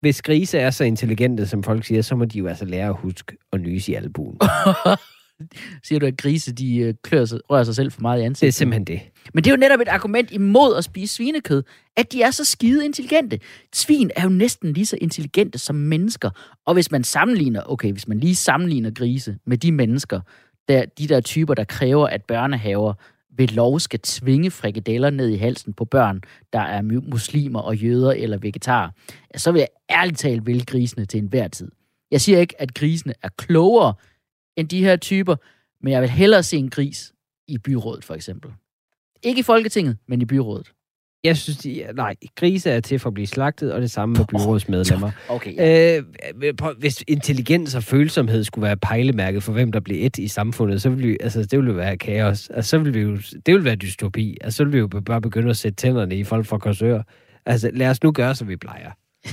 hvis 0.03 0.21
grise 0.21 0.57
er 0.57 0.69
så 0.69 0.83
intelligente, 0.83 1.47
som 1.47 1.63
folk 1.63 1.85
siger, 1.85 2.01
så 2.01 2.15
må 2.15 2.25
de 2.25 2.37
jo 2.37 2.47
altså 2.47 2.65
lære 2.65 2.87
at 2.87 2.95
huske 2.95 3.37
at 3.53 3.61
nyse 3.61 3.91
i 3.91 3.95
albuen. 3.95 4.37
Siger 5.83 5.99
du, 5.99 6.05
at 6.05 6.17
grise 6.17 6.53
de 6.53 6.77
øh, 6.77 6.93
klør 7.03 7.25
sig, 7.25 7.39
rører 7.49 7.63
sig 7.63 7.75
selv 7.75 7.91
for 7.91 8.01
meget 8.01 8.21
i 8.21 8.23
ansigtet? 8.23 8.41
Det 8.41 8.47
er 8.47 8.51
simpelthen 8.51 8.85
det. 8.85 9.01
Men 9.33 9.43
det 9.43 9.49
er 9.49 9.53
jo 9.53 9.59
netop 9.59 9.79
et 9.79 9.87
argument 9.87 10.31
imod 10.31 10.75
at 10.75 10.83
spise 10.83 11.15
svinekød, 11.15 11.63
at 11.97 12.11
de 12.11 12.21
er 12.21 12.31
så 12.31 12.45
skide 12.45 12.85
intelligente. 12.85 13.39
Svin 13.73 14.11
er 14.15 14.23
jo 14.23 14.29
næsten 14.29 14.73
lige 14.73 14.85
så 14.85 14.97
intelligente 15.01 15.59
som 15.59 15.75
mennesker. 15.75 16.29
Og 16.65 16.73
hvis 16.73 16.91
man 16.91 17.03
sammenligner, 17.03 17.61
okay, 17.65 17.91
hvis 17.91 18.07
man 18.07 18.19
lige 18.19 18.35
sammenligner 18.35 18.91
grise 18.91 19.37
med 19.45 19.57
de 19.57 19.71
mennesker, 19.71 20.19
der, 20.67 20.85
de 20.85 21.07
der 21.07 21.21
typer, 21.21 21.53
der 21.53 21.63
kræver, 21.63 22.07
at 22.07 22.23
børnehaver 22.23 22.93
ved 23.37 23.47
lov 23.47 23.79
skal 23.79 23.99
tvinge 23.99 24.51
frikadeller 24.51 25.09
ned 25.09 25.29
i 25.29 25.35
halsen 25.35 25.73
på 25.73 25.85
børn, 25.85 26.21
der 26.53 26.59
er 26.59 26.81
muslimer 26.81 27.59
og 27.59 27.75
jøder 27.75 28.11
eller 28.11 28.37
vegetarer, 28.37 28.89
ja, 29.33 29.37
så 29.37 29.51
vil 29.51 29.59
jeg 29.59 29.67
ærligt 29.89 30.19
talt 30.19 30.45
vælge 30.45 30.65
grisene 30.65 31.05
til 31.05 31.17
enhver 31.17 31.47
tid. 31.47 31.71
Jeg 32.11 32.21
siger 32.21 32.39
ikke, 32.39 32.61
at 32.61 32.73
grisene 32.73 33.13
er 33.21 33.29
klogere 33.37 33.93
end 34.57 34.69
de 34.69 34.83
her 34.83 34.95
typer, 34.95 35.35
men 35.81 35.93
jeg 35.93 36.01
vil 36.01 36.09
hellere 36.09 36.43
se 36.43 36.57
en 36.57 36.69
gris 36.69 37.13
i 37.47 37.57
byrådet, 37.57 38.03
for 38.03 38.13
eksempel. 38.13 38.51
Ikke 39.23 39.39
i 39.39 39.43
Folketinget, 39.43 39.97
men 40.07 40.21
i 40.21 40.25
byrådet. 40.25 40.71
Jeg 41.23 41.37
synes, 41.37 41.57
de, 41.57 41.85
nej, 41.95 42.15
grise 42.35 42.69
er 42.69 42.79
til 42.79 42.99
for 42.99 43.09
at 43.09 43.13
blive 43.13 43.27
slagtet, 43.27 43.73
og 43.73 43.81
det 43.81 43.91
samme 43.91 44.15
med 44.17 44.25
byrådsmedlemmer. 44.25 45.11
Okay, 45.29 45.55
ja. 45.55 46.01
Øh, 46.43 46.53
prøv- 46.53 46.75
hvis 46.79 47.03
intelligens 47.07 47.75
og 47.75 47.83
følsomhed 47.83 48.43
skulle 48.43 48.63
være 48.63 48.77
pejlemærket 48.77 49.43
for, 49.43 49.53
hvem 49.53 49.71
der 49.71 49.79
bliver 49.79 50.05
et 50.05 50.17
i 50.17 50.27
samfundet, 50.27 50.81
så 50.81 50.89
ville 50.89 51.07
vi, 51.07 51.17
altså, 51.21 51.45
det 51.45 51.59
ville 51.59 51.77
være 51.77 51.97
kaos. 51.97 52.49
Altså, 52.49 52.69
så 52.69 52.77
ville 52.77 52.93
vi 52.93 52.99
jo, 52.99 53.15
det 53.45 53.53
ville 53.53 53.65
være 53.65 53.75
dystopi. 53.75 54.37
Altså, 54.41 54.57
så 54.57 54.63
ville 54.63 54.71
vi 54.71 54.79
jo 54.79 54.87
bare 55.05 55.21
begynde 55.21 55.49
at 55.49 55.57
sætte 55.57 55.75
tænderne 55.75 56.15
i 56.15 56.23
folk 56.23 56.45
fra 56.45 56.57
korsør. 56.57 57.01
Altså, 57.45 57.71
lad 57.73 57.89
os 57.89 58.03
nu 58.03 58.11
gøre, 58.11 58.35
som 58.35 58.47
vi 58.47 58.55
plejer. 58.55 58.91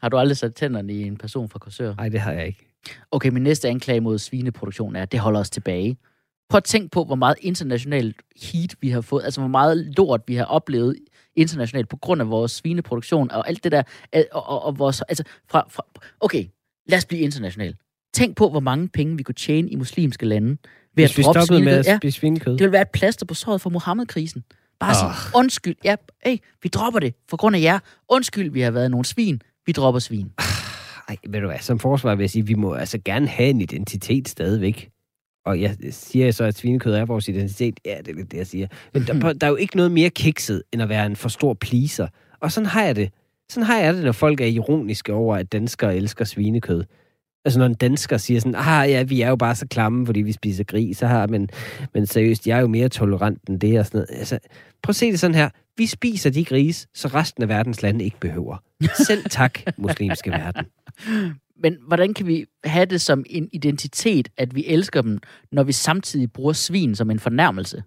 Har 0.00 0.08
du 0.08 0.16
aldrig 0.16 0.36
sat 0.36 0.54
tænderne 0.54 0.92
i 0.92 1.02
en 1.02 1.16
person 1.16 1.48
fra 1.48 1.58
Korsør? 1.58 1.94
Nej, 1.94 2.08
det 2.08 2.20
har 2.20 2.32
jeg 2.32 2.46
ikke. 2.46 2.64
Okay, 3.10 3.28
min 3.30 3.42
næste 3.42 3.68
anklage 3.68 4.00
mod 4.00 4.18
svineproduktion 4.18 4.96
er, 4.96 5.02
at 5.02 5.12
det 5.12 5.20
holder 5.20 5.40
os 5.40 5.50
tilbage. 5.50 5.96
Prøv 6.48 6.56
at 6.56 6.64
tænke 6.64 6.88
på, 6.88 7.04
hvor 7.04 7.14
meget 7.14 7.36
internationalt 7.40 8.16
heat 8.42 8.74
vi 8.80 8.90
har 8.90 9.00
fået, 9.00 9.24
altså 9.24 9.40
hvor 9.40 9.48
meget 9.48 9.94
lort 9.96 10.20
vi 10.26 10.34
har 10.34 10.44
oplevet 10.44 10.96
internationalt 11.36 11.88
på 11.88 11.96
grund 11.96 12.20
af 12.20 12.30
vores 12.30 12.52
svineproduktion 12.52 13.30
og 13.30 13.48
alt 13.48 13.64
det 13.64 13.72
der, 13.72 13.82
og, 14.32 14.48
og, 14.48 14.62
og 14.62 14.78
vores, 14.78 15.02
altså 15.02 15.24
fra, 15.50 15.66
fra, 15.70 15.82
okay, 16.20 16.44
lad 16.86 16.98
os 16.98 17.04
blive 17.04 17.22
international. 17.22 17.74
Tænk 18.14 18.36
på, 18.36 18.50
hvor 18.50 18.60
mange 18.60 18.88
penge 18.88 19.16
vi 19.16 19.22
kunne 19.22 19.34
tjene 19.34 19.70
i 19.70 19.76
muslimske 19.76 20.26
lande 20.26 20.48
ved 20.48 20.56
Hvis 20.94 21.18
at 21.18 21.24
droppe 21.24 21.40
stoppede 21.40 21.64
med 21.64 21.84
svinekød. 21.84 21.94
at 21.94 22.04
Ja, 22.04 22.10
svinekød. 22.10 22.52
det 22.52 22.64
vil 22.64 22.72
være 22.72 22.82
et 22.82 22.90
plaster 22.90 23.26
på 23.26 23.34
såret 23.34 23.60
for 23.60 23.70
Mohammed-krisen. 23.70 24.44
Bare 24.80 24.94
sige, 24.94 25.38
undskyld, 25.38 25.76
ja, 25.84 25.96
hey, 26.26 26.36
vi 26.62 26.68
dropper 26.68 27.00
det 27.00 27.14
for 27.30 27.36
grund 27.36 27.56
af 27.56 27.60
jer. 27.60 27.78
Undskyld, 28.08 28.50
vi 28.50 28.60
har 28.60 28.70
været 28.70 28.90
nogle 28.90 29.04
svin. 29.04 29.42
Vi 29.66 29.72
dropper 29.72 29.98
svin. 29.98 30.32
Ej, 31.08 31.16
ved 31.28 31.40
du 31.40 31.46
hvad, 31.46 31.58
som 31.60 31.78
forsvar 31.78 32.14
vil 32.14 32.22
jeg 32.22 32.30
sige, 32.30 32.46
vi 32.46 32.54
må 32.54 32.74
altså 32.74 32.98
gerne 33.04 33.28
have 33.28 33.50
en 33.50 33.60
identitet 33.60 34.28
stadigvæk. 34.28 34.90
Og 35.48 35.60
jeg 35.60 35.76
siger 35.90 36.30
så, 36.30 36.44
at 36.44 36.56
svinekød 36.56 36.94
er 36.94 37.04
vores 37.04 37.28
identitet. 37.28 37.80
Ja, 37.84 37.98
det 38.06 38.18
er 38.18 38.24
det, 38.24 38.34
jeg 38.34 38.46
siger. 38.46 38.66
Men 38.94 39.02
der, 39.02 39.32
der 39.32 39.46
er 39.46 39.50
jo 39.50 39.56
ikke 39.56 39.76
noget 39.76 39.92
mere 39.92 40.10
kikset, 40.10 40.62
end 40.72 40.82
at 40.82 40.88
være 40.88 41.06
en 41.06 41.16
for 41.16 41.28
stor 41.28 41.54
pleaser. 41.54 42.08
Og 42.40 42.52
sådan 42.52 42.66
har 42.66 42.82
jeg 42.82 42.96
det. 42.96 43.10
Sådan 43.50 43.66
har 43.66 43.78
jeg 43.78 43.94
det, 43.94 44.04
når 44.04 44.12
folk 44.12 44.40
er 44.40 44.46
ironiske 44.46 45.12
over, 45.12 45.36
at 45.36 45.52
danskere 45.52 45.96
elsker 45.96 46.24
svinekød. 46.24 46.84
Altså 47.44 47.58
når 47.58 47.66
en 47.66 47.74
dansker 47.74 48.16
siger 48.16 48.40
sådan, 48.40 48.54
ah 48.54 48.90
ja, 48.90 49.02
vi 49.02 49.20
er 49.20 49.28
jo 49.28 49.36
bare 49.36 49.54
så 49.54 49.66
klamme, 49.66 50.06
fordi 50.06 50.22
vi 50.22 50.32
spiser 50.32 50.64
gris, 50.64 50.96
så 50.96 51.06
har, 51.06 51.26
men, 51.26 51.50
men 51.94 52.06
seriøst, 52.06 52.46
jeg 52.46 52.56
er 52.56 52.60
jo 52.60 52.66
mere 52.66 52.88
tolerant 52.88 53.48
end 53.48 53.60
det 53.60 53.78
og 53.78 53.86
sådan 53.86 53.98
noget. 53.98 54.18
Altså, 54.18 54.38
prøv 54.82 54.90
at 54.90 54.96
se 54.96 55.10
det 55.10 55.20
sådan 55.20 55.34
her. 55.34 55.48
Vi 55.76 55.86
spiser 55.86 56.30
de 56.30 56.44
gris, 56.44 56.88
så 56.94 57.08
resten 57.08 57.42
af 57.42 57.48
verdens 57.48 57.82
lande 57.82 58.04
ikke 58.04 58.20
behøver. 58.20 58.56
Selv 59.06 59.24
tak, 59.30 59.58
muslimske 59.76 60.30
verden. 60.30 60.66
Men 61.62 61.76
hvordan 61.86 62.14
kan 62.14 62.26
vi 62.26 62.44
have 62.64 62.86
det 62.86 63.00
som 63.00 63.24
en 63.30 63.48
identitet, 63.52 64.28
at 64.36 64.54
vi 64.54 64.64
elsker 64.66 65.02
dem, 65.02 65.18
når 65.52 65.62
vi 65.62 65.72
samtidig 65.72 66.32
bruger 66.32 66.52
svin 66.52 66.94
som 66.94 67.10
en 67.10 67.18
fornærmelse? 67.18 67.82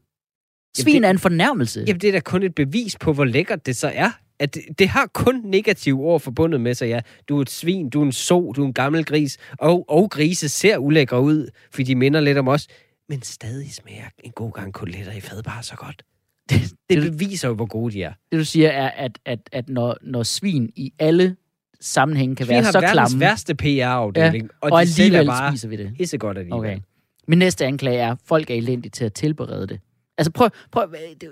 Svin 0.78 0.96
det- 1.02 1.06
er 1.06 1.10
en 1.12 1.20
fornærmelse. 1.20 1.84
Jamen, 1.88 2.02
det 2.02 2.08
er 2.08 2.12
da 2.12 2.20
kun 2.20 2.44
et 2.44 2.56
bevis 2.56 2.98
på, 3.00 3.14
hvor 3.14 3.26
lækkert 3.26 3.66
det 3.66 3.76
så 3.76 3.92
er. 3.94 4.12
At 4.40 4.56
det, 4.56 4.80
det 4.80 4.88
har 4.90 5.06
kun 5.14 5.42
negative 5.46 6.00
ord 6.02 6.20
forbundet 6.20 6.62
med 6.62 6.74
sig, 6.74 6.88
ja. 6.88 7.02
Du 7.30 7.38
er 7.38 7.42
et 7.42 7.50
svin, 7.50 7.90
du 7.90 8.02
er 8.02 8.06
en 8.06 8.12
so, 8.12 8.52
du 8.52 8.62
er 8.64 8.66
en 8.68 8.74
gammel 8.74 9.06
gris, 9.06 9.38
og, 9.60 9.86
og 9.90 10.10
grise 10.12 10.50
ser 10.50 10.78
ulækre 10.78 11.22
ud, 11.22 11.48
fordi 11.72 11.84
de 11.84 11.96
minder 11.96 12.20
lidt 12.20 12.38
om 12.38 12.48
os, 12.48 12.68
men 13.10 13.22
stadig 13.22 13.74
smager 13.74 14.04
en 14.24 14.32
god 14.32 14.52
gang 14.52 14.74
koteletter 14.74 15.12
i 15.14 15.20
fad 15.20 15.44
bare 15.44 15.64
så 15.64 15.76
godt. 15.76 16.04
Det, 16.50 16.62
det 16.90 17.12
beviser 17.12 17.48
jo, 17.48 17.54
hvor 17.54 17.66
gode 17.66 17.94
de 17.94 18.04
er. 18.04 18.14
Det 18.32 18.40
du 18.40 18.46
siger 18.46 18.70
er, 18.70 18.90
at, 18.90 19.20
at, 19.26 19.40
at 19.52 19.70
når, 19.70 19.98
når 20.02 20.24
svin 20.24 20.70
i 20.76 20.94
alle 21.00 21.36
sammenhænge 21.82 22.36
kan 22.36 22.46
Svin 22.46 22.54
være 22.54 22.64
har 22.64 22.72
så 22.72 22.80
verdens 22.80 22.92
klamme, 22.92 23.20
værste 23.20 23.56
PR-afdeling, 23.56 24.50
og, 24.62 24.72
og, 24.72 24.72
og 24.72 24.86
de 24.86 25.02
alligevel 25.02 25.26
bare 25.26 25.52
spiser 25.52 25.68
vi 25.68 25.76
det. 25.76 25.94
pissegodt 25.98 26.38
alligevel. 26.38 26.60
Okay. 26.60 26.80
Min 27.28 27.40
næste 27.40 27.66
anklage 27.66 27.98
er, 27.98 28.12
at 28.12 28.18
folk 28.26 28.50
er 28.50 28.56
elendige 28.56 28.92
til 28.92 29.06
at 29.06 29.14
tilberede 29.14 29.68
det. 29.68 29.80
Altså 30.18 30.32
prøv, 30.32 30.50
prøv 30.72 30.94
øh, 30.94 31.30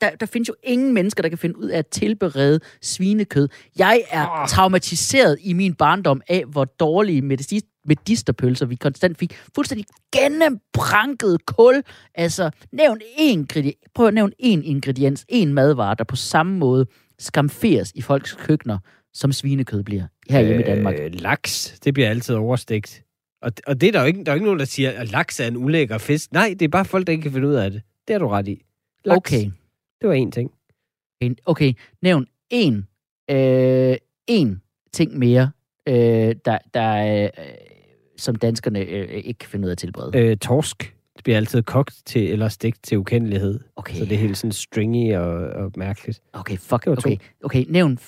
der, 0.00 0.10
der 0.10 0.26
findes 0.26 0.48
jo 0.48 0.54
ingen 0.62 0.94
mennesker, 0.94 1.22
der 1.22 1.28
kan 1.28 1.38
finde 1.38 1.58
ud 1.58 1.68
af 1.68 1.78
at 1.78 1.86
tilberede 1.86 2.60
svinekød. 2.82 3.48
Jeg 3.78 4.02
er 4.10 4.46
traumatiseret 4.48 5.38
i 5.40 5.52
min 5.52 5.74
barndom 5.74 6.22
af, 6.28 6.44
hvor 6.44 6.64
dårlige 6.64 7.22
medis- 7.22 7.80
medisterpølser 7.84 8.66
vi 8.66 8.74
konstant 8.74 9.18
fik. 9.18 9.36
Fuldstændig 9.54 9.86
gennempranket 10.12 11.46
kul. 11.46 11.82
Altså, 12.14 12.50
nævn 12.72 13.00
én, 13.00 13.44
prøv 13.94 14.06
at 14.06 14.14
nævne 14.14 14.32
én 14.42 14.60
ingrediens, 14.64 15.26
én 15.32 15.46
madvare, 15.46 15.94
der 15.98 16.04
på 16.04 16.16
samme 16.16 16.58
måde 16.58 16.86
skamferes 17.18 17.92
i 17.94 18.02
folks 18.02 18.32
køkkener, 18.32 18.78
som 19.14 19.32
svinekød 19.32 19.82
bliver 19.82 20.06
herhjemme 20.30 20.62
i 20.62 20.66
Danmark. 20.66 20.94
Øh, 21.00 21.10
laks, 21.14 21.80
det 21.84 21.94
bliver 21.94 22.08
altid 22.10 22.34
overstegt. 22.34 23.04
Og, 23.42 23.52
og 23.66 23.80
det 23.80 23.86
er 23.88 23.92
der 23.92 24.00
jo 24.00 24.06
ikke, 24.06 24.24
der 24.24 24.30
er 24.32 24.34
ikke 24.34 24.44
nogen, 24.46 24.58
der 24.58 24.64
siger, 24.64 24.90
at 24.90 25.10
laks 25.10 25.40
er 25.40 25.46
en 25.46 25.56
ulækker 25.56 25.98
fisk. 25.98 26.32
Nej, 26.32 26.48
det 26.58 26.62
er 26.64 26.68
bare 26.68 26.84
folk, 26.84 27.06
der 27.06 27.12
ikke 27.12 27.22
kan 27.22 27.32
finde 27.32 27.48
ud 27.48 27.54
af 27.54 27.70
det. 27.70 27.82
Det 28.08 28.14
har 28.14 28.18
du 28.18 28.28
ret 28.28 28.48
i. 28.48 28.62
Laks, 29.04 29.16
Okay. 29.32 29.50
Det 30.00 30.08
var 30.08 30.26
én 30.26 30.30
ting. 30.30 30.50
En- 31.20 31.36
Okay, 31.46 31.72
nævn 32.02 32.26
en, 32.50 32.86
øh, 33.30 33.96
en 34.26 34.62
ting 34.92 35.18
mere, 35.18 35.50
øh, 35.88 35.94
der, 36.44 36.58
der 36.74 37.22
øh, 37.24 37.30
som 38.16 38.36
danskerne 38.36 38.78
øh, 38.80 39.08
ikke 39.08 39.38
kan 39.38 39.48
finde 39.50 39.64
ud 39.64 39.70
af 39.70 39.72
at 39.74 39.78
tilberede. 39.78 40.18
Øh, 40.18 40.36
torsk. 40.36 40.93
Bliver 41.24 41.36
altid 41.36 41.62
kogt 41.62 41.94
til, 42.06 42.32
eller 42.32 42.48
stegt 42.48 42.82
til 42.82 42.98
ukendelighed. 42.98 43.60
Okay, 43.76 43.94
Så 43.94 44.04
det 44.04 44.12
er 44.12 44.18
helt 44.18 44.36
sådan 44.36 44.52
stringy 44.52 45.14
og, 45.14 45.34
og 45.34 45.72
mærkeligt. 45.76 46.20
okay, 46.32 46.56
fuck, 46.56 46.84
to. 46.84 46.92
okay, 46.92 47.16
okay, 47.44 47.64
nævn, 47.68 47.98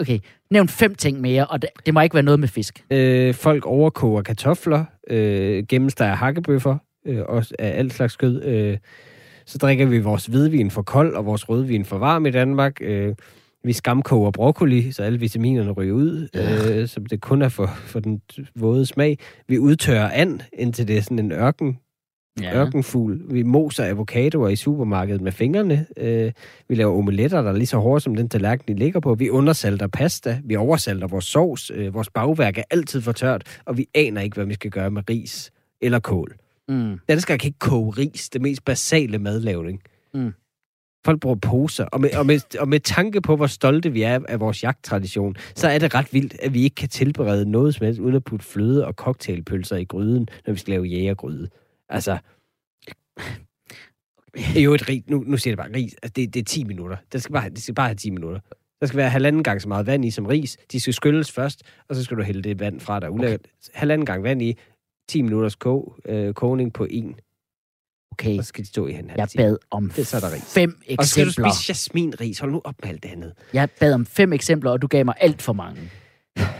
okay, 0.00 0.18
nævn 0.50 0.68
fem 0.68 0.94
ting 0.94 1.20
mere, 1.20 1.46
og 1.46 1.62
det, 1.62 1.70
det 1.86 1.94
må 1.94 2.00
ikke 2.00 2.14
være 2.14 2.22
noget 2.22 2.40
med 2.40 2.48
fisk. 2.48 2.84
Øh, 2.90 3.34
folk 3.34 3.66
overkoger 3.66 4.22
kartofler, 4.22 4.84
øh, 5.10 5.64
gennemsteger 5.68 6.14
hakkebøffer, 6.14 6.76
øh, 7.06 7.22
også 7.28 7.54
af 7.58 7.78
alt 7.78 7.92
slags 7.92 8.16
kød. 8.16 8.42
Øh, 8.44 8.78
så 9.46 9.58
drikker 9.58 9.86
vi 9.86 9.98
vores 9.98 10.26
hvidvin 10.26 10.70
for 10.70 10.82
kold 10.82 11.14
og 11.14 11.26
vores 11.26 11.48
rødvin 11.48 11.84
for 11.84 11.98
varm 11.98 12.26
i 12.26 12.30
Danmark. 12.30 12.76
Øh, 12.80 13.14
vi 13.64 13.72
skamkoger 13.72 14.30
broccoli, 14.30 14.92
så 14.92 15.02
alle 15.02 15.20
vitaminerne 15.20 15.70
ryger 15.70 15.94
ud, 15.94 16.28
øh, 16.36 16.88
så 16.88 17.00
det 17.10 17.20
kun 17.20 17.42
er 17.42 17.48
for, 17.48 17.66
for 17.66 18.00
den 18.00 18.20
våde 18.54 18.86
smag. 18.86 19.18
Vi 19.48 19.58
udtørrer 19.58 20.10
and, 20.12 20.40
indtil 20.52 20.88
det 20.88 20.96
er 20.96 21.02
sådan 21.02 21.18
en 21.18 21.32
ørken, 21.32 21.78
ja. 22.40 22.54
ørkenfugl. 22.56 23.20
Vi 23.30 23.42
moser 23.42 23.84
avocadoer 23.84 24.48
i 24.48 24.56
supermarkedet 24.56 25.20
med 25.20 25.32
fingrene. 25.32 25.86
Øh, 25.96 26.32
vi 26.68 26.74
laver 26.74 26.98
omeletter, 26.98 27.42
der 27.42 27.50
er 27.50 27.56
lige 27.56 27.66
så 27.66 27.78
hårde 27.78 28.00
som 28.00 28.14
den 28.14 28.28
tallerken, 28.28 28.74
de 28.74 28.78
ligger 28.78 29.00
på. 29.00 29.14
Vi 29.14 29.30
undersalter 29.30 29.86
pasta. 29.86 30.40
Vi 30.44 30.56
oversalter 30.56 31.06
vores 31.06 31.24
sovs. 31.24 31.70
Øh, 31.74 31.94
vores 31.94 32.10
bagværk 32.10 32.58
er 32.58 32.62
altid 32.70 33.00
for 33.00 33.12
tørt, 33.12 33.60
og 33.64 33.78
vi 33.78 33.86
aner 33.94 34.20
ikke, 34.20 34.34
hvad 34.34 34.46
vi 34.46 34.54
skal 34.54 34.70
gøre 34.70 34.90
med 34.90 35.02
ris 35.10 35.50
eller 35.80 35.98
kål. 35.98 36.36
Mm. 36.68 36.98
Danskere 37.08 37.38
kan 37.38 37.48
ikke 37.48 37.58
koge 37.58 37.90
ris, 37.90 38.28
det 38.28 38.42
mest 38.42 38.64
basale 38.64 39.18
madlavning. 39.18 39.82
Mm. 40.14 40.32
Folk 41.04 41.20
bruger 41.20 41.36
poser, 41.36 41.84
og 41.84 42.00
med, 42.00 42.14
og, 42.14 42.26
med, 42.26 42.40
og 42.60 42.68
med 42.68 42.80
tanke 42.80 43.20
på, 43.20 43.36
hvor 43.36 43.46
stolte 43.46 43.92
vi 43.92 44.02
er 44.02 44.20
af 44.28 44.40
vores 44.40 44.62
jagttradition, 44.62 45.36
så 45.54 45.68
er 45.68 45.78
det 45.78 45.94
ret 45.94 46.12
vildt, 46.12 46.36
at 46.42 46.54
vi 46.54 46.62
ikke 46.62 46.74
kan 46.74 46.88
tilberede 46.88 47.50
noget 47.50 47.74
som 47.74 47.84
helst, 47.84 48.00
uden 48.00 48.16
at 48.16 48.24
putte 48.24 48.46
fløde 48.46 48.86
og 48.86 48.92
cocktailpølser 48.92 49.76
i 49.76 49.84
gryden, 49.84 50.28
når 50.46 50.52
vi 50.52 50.58
skal 50.58 50.72
lave 50.72 50.84
jægergryde. 50.84 51.48
Altså, 51.88 52.18
det 54.34 54.56
er 54.58 54.62
jo 54.62 54.74
et 54.74 54.88
ris. 54.88 55.02
Nu, 55.06 55.24
nu 55.26 55.36
siger 55.36 55.52
jeg 55.52 55.58
bare 55.58 55.72
ris. 55.74 55.94
Altså, 56.02 56.12
det, 56.16 56.34
det 56.34 56.40
er 56.40 56.44
10 56.44 56.64
minutter. 56.64 56.96
Det 57.12 57.22
skal, 57.22 57.32
bare, 57.32 57.48
det 57.50 57.62
skal 57.62 57.74
bare 57.74 57.86
have 57.88 57.94
10 57.96 58.10
minutter. 58.10 58.40
Der 58.80 58.86
skal 58.86 58.96
være 58.96 59.10
halvanden 59.10 59.42
gang 59.42 59.62
så 59.62 59.68
meget 59.68 59.86
vand 59.86 60.04
i 60.04 60.10
som 60.10 60.26
ris. 60.26 60.56
De 60.72 60.80
skal 60.80 60.94
skylles 60.94 61.32
først, 61.32 61.62
og 61.88 61.96
så 61.96 62.04
skal 62.04 62.16
du 62.16 62.22
hælde 62.22 62.42
det 62.42 62.60
vand 62.60 62.80
fra 62.80 63.00
dig. 63.00 63.10
Okay. 63.10 63.38
Halvanden 63.74 64.06
gang 64.06 64.22
vand 64.22 64.42
i, 64.42 64.58
10 65.08 65.22
minutters 65.22 65.54
kog, 65.54 65.96
øh, 66.04 66.34
kogning 66.34 66.72
på 66.72 66.84
en, 66.90 67.16
Okay, 68.12 68.38
og 68.38 68.44
så 68.44 68.48
skal 68.48 68.64
de 68.64 68.68
stå 68.68 68.86
i 68.86 68.92
en 68.92 69.10
halv 69.10 69.20
jeg 69.20 69.28
bad 69.36 69.56
om 69.70 69.90
Det 69.90 69.98
er 69.98 70.04
så 70.04 70.20
der 70.20 70.34
ris. 70.34 70.54
fem 70.54 70.80
Og 70.98 71.04
så 71.04 71.10
skal 71.10 71.24
du 71.24 71.28
eksempler. 71.28 71.52
spise 71.52 71.70
jasminris. 71.70 72.38
Hold 72.38 72.52
nu 72.52 72.60
op 72.64 72.74
med 72.82 72.90
alt 72.90 73.02
det 73.02 73.08
andet. 73.08 73.32
Jeg 73.52 73.68
bad 73.80 73.94
om 73.94 74.06
fem 74.06 74.32
eksempler, 74.32 74.70
og 74.70 74.82
du 74.82 74.86
gav 74.86 75.04
mig 75.04 75.14
alt 75.20 75.42
for 75.42 75.52
mange. 75.52 75.90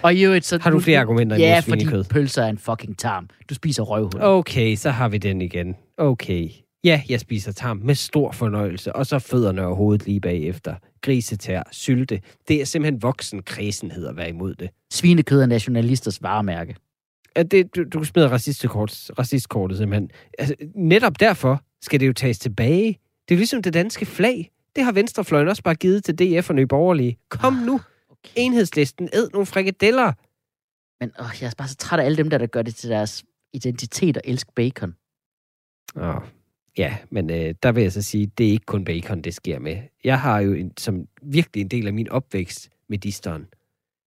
Og 0.02 0.14
i 0.14 0.24
øvrigt, 0.24 0.44
så... 0.44 0.58
Har 0.62 0.70
du 0.70 0.80
flere 0.80 1.00
argumenter 1.00 1.36
Ja, 1.36 1.60
fordi 1.64 1.80
svinekød? 1.80 2.04
pølser 2.04 2.42
er 2.42 2.48
en 2.48 2.58
fucking 2.58 2.98
tarm. 2.98 3.28
Du 3.50 3.54
spiser 3.54 3.82
røvhul. 3.82 4.22
Okay, 4.22 4.76
så 4.76 4.90
har 4.90 5.08
vi 5.08 5.18
den 5.18 5.40
igen. 5.40 5.76
Okay. 5.98 6.48
Ja, 6.84 7.02
jeg 7.08 7.20
spiser 7.20 7.52
tarm 7.52 7.80
med 7.84 7.94
stor 7.94 8.32
fornøjelse, 8.32 8.96
og 8.96 9.06
så 9.06 9.18
fødderne 9.18 9.66
og 9.66 9.76
hovedet 9.76 10.06
lige 10.06 10.20
bagefter. 10.20 10.74
Grisetær, 11.02 11.62
sylte. 11.72 12.20
Det 12.48 12.60
er 12.60 12.64
simpelthen 12.64 13.02
voksen 13.02 13.42
kredsenhed 13.42 14.06
at 14.06 14.16
være 14.16 14.28
imod 14.28 14.54
det. 14.54 14.70
Svinekød 14.92 15.42
er 15.42 15.46
nationalisters 15.46 16.22
varemærke. 16.22 16.76
At 17.34 17.50
det 17.50 17.76
du, 17.76 17.84
du 17.84 18.04
smider 18.04 18.28
racistkort, 18.28 19.10
racistkortet 19.18 19.78
simpelthen. 19.78 20.10
Altså, 20.38 20.54
netop 20.74 21.20
derfor 21.20 21.60
skal 21.82 22.00
det 22.00 22.06
jo 22.06 22.12
tages 22.12 22.38
tilbage. 22.38 22.98
Det 23.28 23.34
er 23.34 23.38
ligesom 23.38 23.62
det 23.62 23.74
danske 23.74 24.06
flag. 24.06 24.50
Det 24.76 24.84
har 24.84 24.92
Venstrefløjen 24.92 25.48
også 25.48 25.62
bare 25.62 25.74
givet 25.74 26.04
til 26.04 26.14
DF 26.18 26.50
og 26.50 26.56
Nye 26.56 26.66
Borgerlige. 26.66 27.18
Kom 27.28 27.52
nu. 27.52 27.80
Enhedslisten, 28.36 29.08
æd 29.12 29.28
nogle 29.32 29.46
frikadeller. 29.46 30.12
Men 31.00 31.12
åh, 31.20 31.26
jeg 31.40 31.46
er 31.46 31.54
bare 31.58 31.68
så 31.68 31.76
træt 31.76 32.00
af 32.00 32.04
alle 32.04 32.16
dem 32.16 32.30
der, 32.30 32.38
der 32.38 32.46
gør 32.46 32.62
det 32.62 32.74
til 32.74 32.90
deres 32.90 33.24
identitet 33.52 34.16
og 34.16 34.22
elsk 34.26 34.54
bacon. 34.54 34.94
Oh. 35.96 36.22
Ja, 36.78 36.96
men 37.10 37.30
øh, 37.30 37.54
der 37.62 37.72
vil 37.72 37.82
jeg 37.82 37.92
så 37.92 38.02
sige, 38.02 38.30
det 38.38 38.46
er 38.46 38.50
ikke 38.50 38.66
kun 38.66 38.84
bacon, 38.84 39.22
det 39.22 39.34
sker 39.34 39.58
med. 39.58 39.76
Jeg 40.04 40.20
har 40.20 40.40
jo 40.40 40.52
en, 40.52 40.72
som 40.78 41.06
virkelig 41.22 41.60
en 41.60 41.68
del 41.68 41.86
af 41.86 41.92
min 41.92 42.08
opvækst 42.08 42.70
med 42.88 42.98
disteren. 42.98 43.46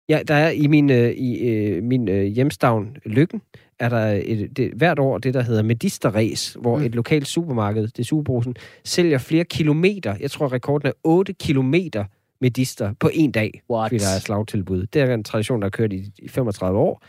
Ja, 0.09 0.21
der 0.27 0.33
er 0.33 0.49
i 0.49 0.67
min, 0.67 0.89
øh, 0.89 1.11
i, 1.11 1.49
øh, 1.49 1.83
min 1.83 2.09
øh, 2.09 2.23
hjemstavn, 2.23 2.97
Lykken, 3.05 3.41
er 3.79 3.89
der 3.89 4.21
et, 4.25 4.57
det, 4.57 4.71
hvert 4.73 4.99
år 4.99 5.17
det, 5.17 5.33
der 5.33 5.41
hedder 5.41 5.63
Medisterræs, 5.63 6.57
hvor 6.61 6.75
Mm. 6.75 6.81
mm. 6.81 6.85
et 6.85 6.95
lokalt 6.95 7.27
supermarked, 7.27 7.87
det 7.87 7.99
er 7.99 8.03
Superbrusen, 8.03 8.55
sælger 8.83 9.17
flere 9.17 9.45
kilometer, 9.45 10.15
jeg 10.19 10.31
tror 10.31 10.53
rekorden 10.53 10.87
er 10.87 10.91
8 11.03 11.33
kilometer 11.33 12.05
medister 12.41 12.93
på 12.99 13.09
en 13.13 13.31
dag, 13.31 13.61
What? 13.69 13.89
fordi 13.89 13.97
der 14.03 14.09
er 14.15 14.19
slagtilbud. 14.19 14.85
Det 14.85 15.01
er 15.01 15.13
en 15.13 15.23
tradition, 15.23 15.61
der 15.61 15.65
har 15.65 15.69
kørt 15.69 15.93
i, 15.93 16.11
i 16.19 16.27
35 16.27 16.79
år, 16.79 17.03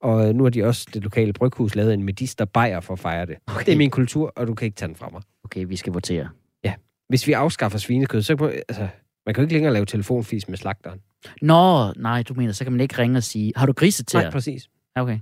og 0.00 0.28
øh, 0.28 0.34
nu 0.34 0.42
har 0.42 0.50
de 0.50 0.64
også, 0.64 0.86
det 0.94 1.02
lokale 1.02 1.32
bryghus, 1.32 1.74
lavet 1.74 1.94
en 1.94 2.02
medister 2.02 2.44
bajer 2.44 2.80
for 2.80 2.92
at 2.92 2.98
fejre 2.98 3.26
det. 3.26 3.36
Okay. 3.46 3.64
Det 3.66 3.72
er 3.72 3.76
min 3.76 3.90
kultur, 3.90 4.32
og 4.36 4.46
du 4.46 4.54
kan 4.54 4.66
ikke 4.66 4.76
tage 4.76 4.86
den 4.88 4.96
fra 4.96 5.08
mig. 5.12 5.22
Okay, 5.44 5.64
vi 5.68 5.76
skal 5.76 5.92
votere. 5.92 6.28
Hvis 7.10 7.26
vi 7.26 7.32
afskaffer 7.32 7.78
svinekød, 7.78 8.22
så 8.22 8.36
kan 8.36 8.46
man, 8.46 8.62
altså, 8.68 8.88
man 9.26 9.34
kan 9.34 9.42
jo 9.42 9.42
ikke 9.42 9.54
længere 9.54 9.72
lave 9.72 9.86
telefonfis 9.86 10.48
med 10.48 10.58
slagteren. 10.58 11.00
Nå, 11.42 11.92
nej, 11.92 12.22
du 12.22 12.34
mener, 12.34 12.52
så 12.52 12.64
kan 12.64 12.72
man 12.72 12.80
ikke 12.80 12.98
ringe 12.98 13.16
og 13.16 13.22
sige, 13.22 13.52
har 13.56 13.66
du 13.66 13.72
griset 13.72 14.06
til 14.06 14.18
Nej, 14.20 14.30
præcis. 14.30 14.68
Ja, 14.96 15.02
Okay. 15.02 15.18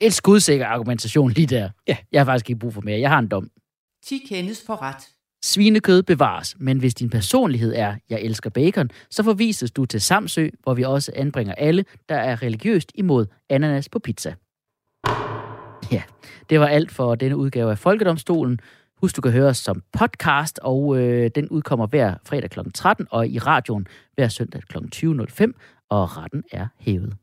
Et 0.00 0.12
skudsikker 0.12 0.66
argumentation 0.66 1.30
lige 1.30 1.46
der. 1.46 1.70
Ja. 1.88 1.96
Jeg 2.12 2.20
har 2.20 2.24
faktisk 2.24 2.50
ikke 2.50 2.58
brug 2.58 2.74
for 2.74 2.80
mere. 2.80 3.00
Jeg 3.00 3.10
har 3.10 3.18
en 3.18 3.28
dom. 3.28 3.50
10 4.04 4.18
kendes 4.28 4.62
for 4.66 4.82
ret. 4.82 5.08
Svinekød 5.44 6.02
bevares, 6.02 6.56
men 6.58 6.78
hvis 6.78 6.94
din 6.94 7.10
personlighed 7.10 7.74
er, 7.76 7.96
jeg 8.10 8.20
elsker 8.20 8.50
bacon, 8.50 8.90
så 9.10 9.22
forvises 9.22 9.70
du 9.70 9.84
til 9.84 10.00
Samsø, 10.00 10.48
hvor 10.62 10.74
vi 10.74 10.82
også 10.82 11.12
anbringer 11.16 11.54
alle, 11.54 11.84
der 12.08 12.14
er 12.14 12.42
religiøst 12.42 12.92
imod 12.94 13.26
ananas 13.50 13.88
på 13.88 13.98
pizza. 13.98 14.34
Ja, 15.92 16.02
det 16.50 16.60
var 16.60 16.66
alt 16.66 16.92
for 16.92 17.14
denne 17.14 17.36
udgave 17.36 17.70
af 17.70 17.78
Folkedomstolen. 17.78 18.60
Husk, 19.00 19.16
du 19.16 19.20
kan 19.20 19.32
høre 19.32 19.48
os 19.48 19.58
som 19.58 19.82
podcast, 19.92 20.58
og 20.62 20.98
øh, 20.98 21.30
den 21.34 21.48
udkommer 21.48 21.86
hver 21.86 22.14
fredag 22.24 22.50
kl. 22.50 22.60
13, 22.74 23.06
og 23.10 23.28
i 23.28 23.38
radioen 23.38 23.86
hver 24.14 24.28
søndag 24.28 24.62
kl. 24.62 24.78
20.05, 24.78 25.52
og 25.90 26.16
retten 26.16 26.42
er 26.52 26.66
hævet. 26.78 27.16